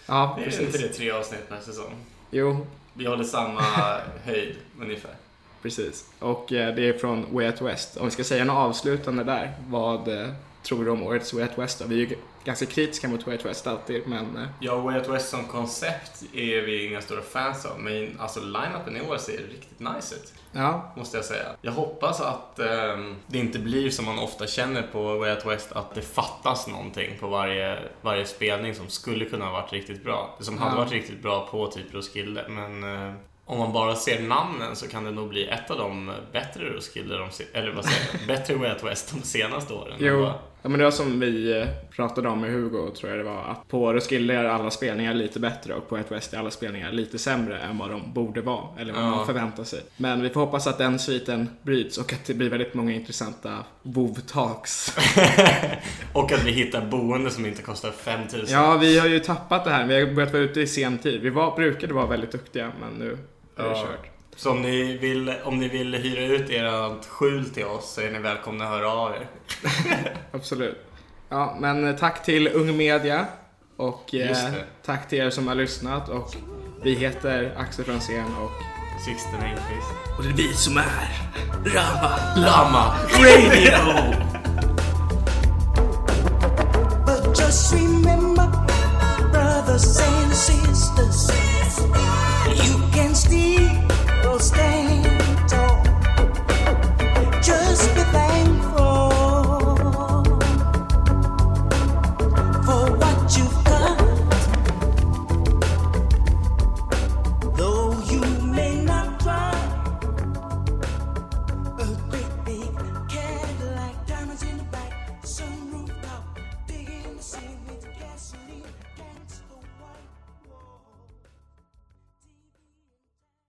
Ja, 0.07 0.36
Är 0.38 0.44
precis. 0.44 0.61
inte 0.61 0.78
det 0.78 0.88
tre 0.88 1.11
avsnitt 1.11 1.48
per 1.48 1.61
säsong? 1.61 1.94
Jo, 2.30 2.66
Vi 2.94 3.07
håller 3.07 3.24
samma 3.24 3.61
höjd 4.24 4.57
ungefär. 4.80 5.14
Precis. 5.62 6.05
Och 6.18 6.52
eh, 6.52 6.74
det 6.74 6.88
är 6.88 6.98
från 6.98 7.34
Way 7.34 7.46
Out 7.46 7.61
West. 7.61 7.96
Om 7.96 8.05
vi 8.05 8.11
ska 8.11 8.24
säga 8.24 8.44
något 8.44 8.57
avslutande 8.57 9.24
där, 9.24 9.52
vad 9.68 10.09
eh, 10.09 10.28
tror 10.62 10.84
du 10.84 10.90
om 10.90 11.02
årets 11.02 11.32
Way 11.34 11.42
Out 11.42 11.59
West 11.59 11.78
då? 11.78 11.84
Vi 11.86 12.02
är 12.02 12.16
ganska 12.45 12.66
kritiska 12.66 13.09
mot 13.09 13.26
Way 13.26 13.36
Out 13.36 13.45
West 13.47 13.66
alltid, 13.66 14.03
men 14.07 14.36
eh, 14.36 14.47
Ja, 14.61 14.76
Way 14.78 14.99
Out 14.99 15.09
West 15.09 15.28
som 15.28 15.45
koncept 15.45 16.22
är 16.34 16.62
vi 16.62 16.86
inga 16.86 17.01
stora 17.01 17.22
fans 17.22 17.66
av, 17.66 17.80
men 17.80 18.20
alltså 18.20 18.40
line-upen 18.40 18.97
i 18.97 19.01
år 19.11 19.16
ser 19.16 19.32
riktigt 19.32 19.80
nice 19.80 20.14
ut. 20.14 20.32
ja, 20.53 20.92
Måste 20.97 21.16
jag 21.16 21.24
säga. 21.24 21.47
Jag 21.62 21.72
hoppas 21.72 22.20
att 22.20 22.59
ehm, 22.59 23.16
det 23.26 23.38
inte 23.38 23.59
blir 23.59 23.90
som 23.90 24.05
man 24.05 24.18
ofta 24.18 24.47
känner 24.47 24.82
på 24.82 25.18
Way 25.18 25.30
Out 25.34 25.47
West, 25.47 25.72
att 25.72 25.95
det 25.95 26.03
fattas 26.03 26.66
någonting 26.66 27.18
på 27.20 27.26
varje, 27.28 27.78
varje 28.03 28.26
spelning 28.26 28.74
som 28.74 28.88
skulle 28.88 29.24
kunna 29.24 29.45
ha 29.45 29.53
varit 29.53 29.72
riktigt 29.72 30.05
bra. 30.05 30.36
Som 30.40 30.59
hade 30.59 30.72
Ja. 30.72 30.78
varit 30.78 30.92
riktigt 30.92 31.22
bra 31.22 31.49
på 31.51 31.66
typ 31.66 31.95
Roskilde, 31.95 32.45
men 32.49 32.84
eh, 33.09 33.12
om 33.47 33.59
man 33.59 33.72
bara 33.72 33.95
ser 33.97 34.22
namnen 34.22 34.76
så 34.76 34.88
kan 34.88 35.05
det 35.05 35.11
nog 35.11 35.28
bli 35.28 35.49
ett 35.49 35.70
av 35.70 35.78
de 35.78 36.12
bättre 36.32 36.64
Roskilde, 36.64 37.14
eller 37.53 37.72
vad 37.74 37.84
säger 37.84 38.01
jag, 38.18 38.26
bättre 38.26 38.55
Way 38.55 38.70
Out 38.72 38.82
West 38.84 39.14
de 39.14 39.22
senaste 39.22 39.74
åren. 39.74 39.97
jo. 39.99 40.30
Ja, 40.66 40.68
men 40.70 40.78
det 40.78 40.84
var 40.84 40.90
som 40.92 41.20
vi 41.20 41.60
eh, 41.60 41.66
pratade 41.96 42.28
om 42.28 42.40
med 42.40 42.50
Hugo, 42.50 42.90
tror 42.90 43.10
jag 43.10 43.18
det 43.20 43.24
var, 43.24 43.44
att 43.44 43.68
på 43.68 43.92
Roskilde 43.92 44.34
är 44.34 44.44
alla 44.44 44.70
spelningar 44.70 45.14
lite 45.14 45.40
bättre 45.40 45.74
och 45.74 45.88
på 45.88 45.96
Out 45.96 46.10
West 46.12 46.34
är 46.34 46.38
alla 46.38 46.50
spelningar 46.50 46.92
lite 46.92 47.18
sämre 47.18 47.58
än 47.58 47.78
vad 47.78 47.90
de 47.90 48.12
borde 48.12 48.40
vara, 48.40 48.64
eller 48.78 48.92
vad 48.92 49.02
Ja. 49.02 49.10
man 49.10 49.26
förväntar 49.26 49.64
sig. 49.64 49.80
Men 49.96 50.22
vi 50.22 50.28
får 50.30 50.40
hoppas 50.40 50.66
att 50.66 50.78
den 50.78 50.98
sviten 50.98 51.48
bryts 51.62 51.98
och 51.98 52.12
att 52.12 52.24
det 52.26 52.34
blir 52.34 52.50
väldigt 52.50 52.74
många 52.74 52.92
intressanta 52.92 53.58
WoW-talks. 53.82 54.98
Och 56.12 56.32
att 56.32 56.44
vi 56.44 56.50
hittar 56.50 56.86
boende 56.86 57.30
som 57.30 57.46
inte 57.46 57.62
kostar 57.62 57.90
5000. 57.90 58.46
Ja, 58.58 58.76
vi 58.76 58.98
har 58.98 59.06
ju 59.06 59.18
tappat 59.20 59.64
det 59.64 59.70
här. 59.70 59.86
Vi 59.86 60.00
har 60.00 60.12
börjat 60.14 60.32
vara 60.32 60.42
ute 60.42 60.60
i 60.60 60.66
sen 60.66 60.98
tid. 60.98 61.20
Vi 61.20 61.30
var, 61.30 61.56
brukade 61.56 61.94
vara 61.94 62.06
väldigt 62.06 62.32
duktiga, 62.32 62.72
men 62.80 62.92
nu 62.98 63.10
är 63.56 63.62
det 63.62 63.68
Ja. 63.70 63.74
kört. 63.86 64.10
Så 64.37 64.51
om 64.51 64.62
ni, 64.62 64.97
vill, 64.97 65.35
om 65.45 65.59
ni 65.59 65.68
vill 65.68 65.95
hyra 65.95 66.24
ut 66.24 66.51
ert 66.51 67.07
skjul 67.09 67.51
till 67.51 67.64
oss 67.64 67.95
så 67.95 68.01
är 68.01 68.11
ni 68.11 68.18
välkomna 68.18 68.64
att 68.64 68.70
höra 68.70 68.91
av 68.93 69.12
er. 69.12 69.26
Absolut. 70.32 70.76
Ja, 71.28 71.57
men 71.61 71.89
eh, 71.89 71.97
tack 71.97 72.24
till 72.24 72.49
Ung 72.49 72.76
Media 72.76 73.26
och 73.76 74.14
eh, 74.14 74.37
tack 74.85 75.09
till 75.09 75.18
er 75.18 75.30
som 75.30 75.49
har 75.49 75.55
lyssnat 75.55 76.09
och 76.09 76.35
vi 76.82 76.95
heter 76.95 77.55
Axel 77.57 77.85
Franzén 77.85 78.26
och 78.26 78.51
Sixten 79.05 79.41
Engqvist. 79.43 79.91
Och 80.18 80.24
det 80.24 80.28
är 80.28 80.32
vi 80.32 80.55
som 80.55 80.76
är 80.76 80.85
Rama 81.64 82.16
Lama 82.37 82.95
Radio! 83.18 84.14
But 87.07 87.39
just 87.41 87.74
remember, 87.74 88.49
brothers 89.32 90.01
and 90.01 90.32
sisters, 90.35 91.30
you 92.47 92.93
can 92.93 93.14
still 93.14 93.53
stay. 94.45 95.03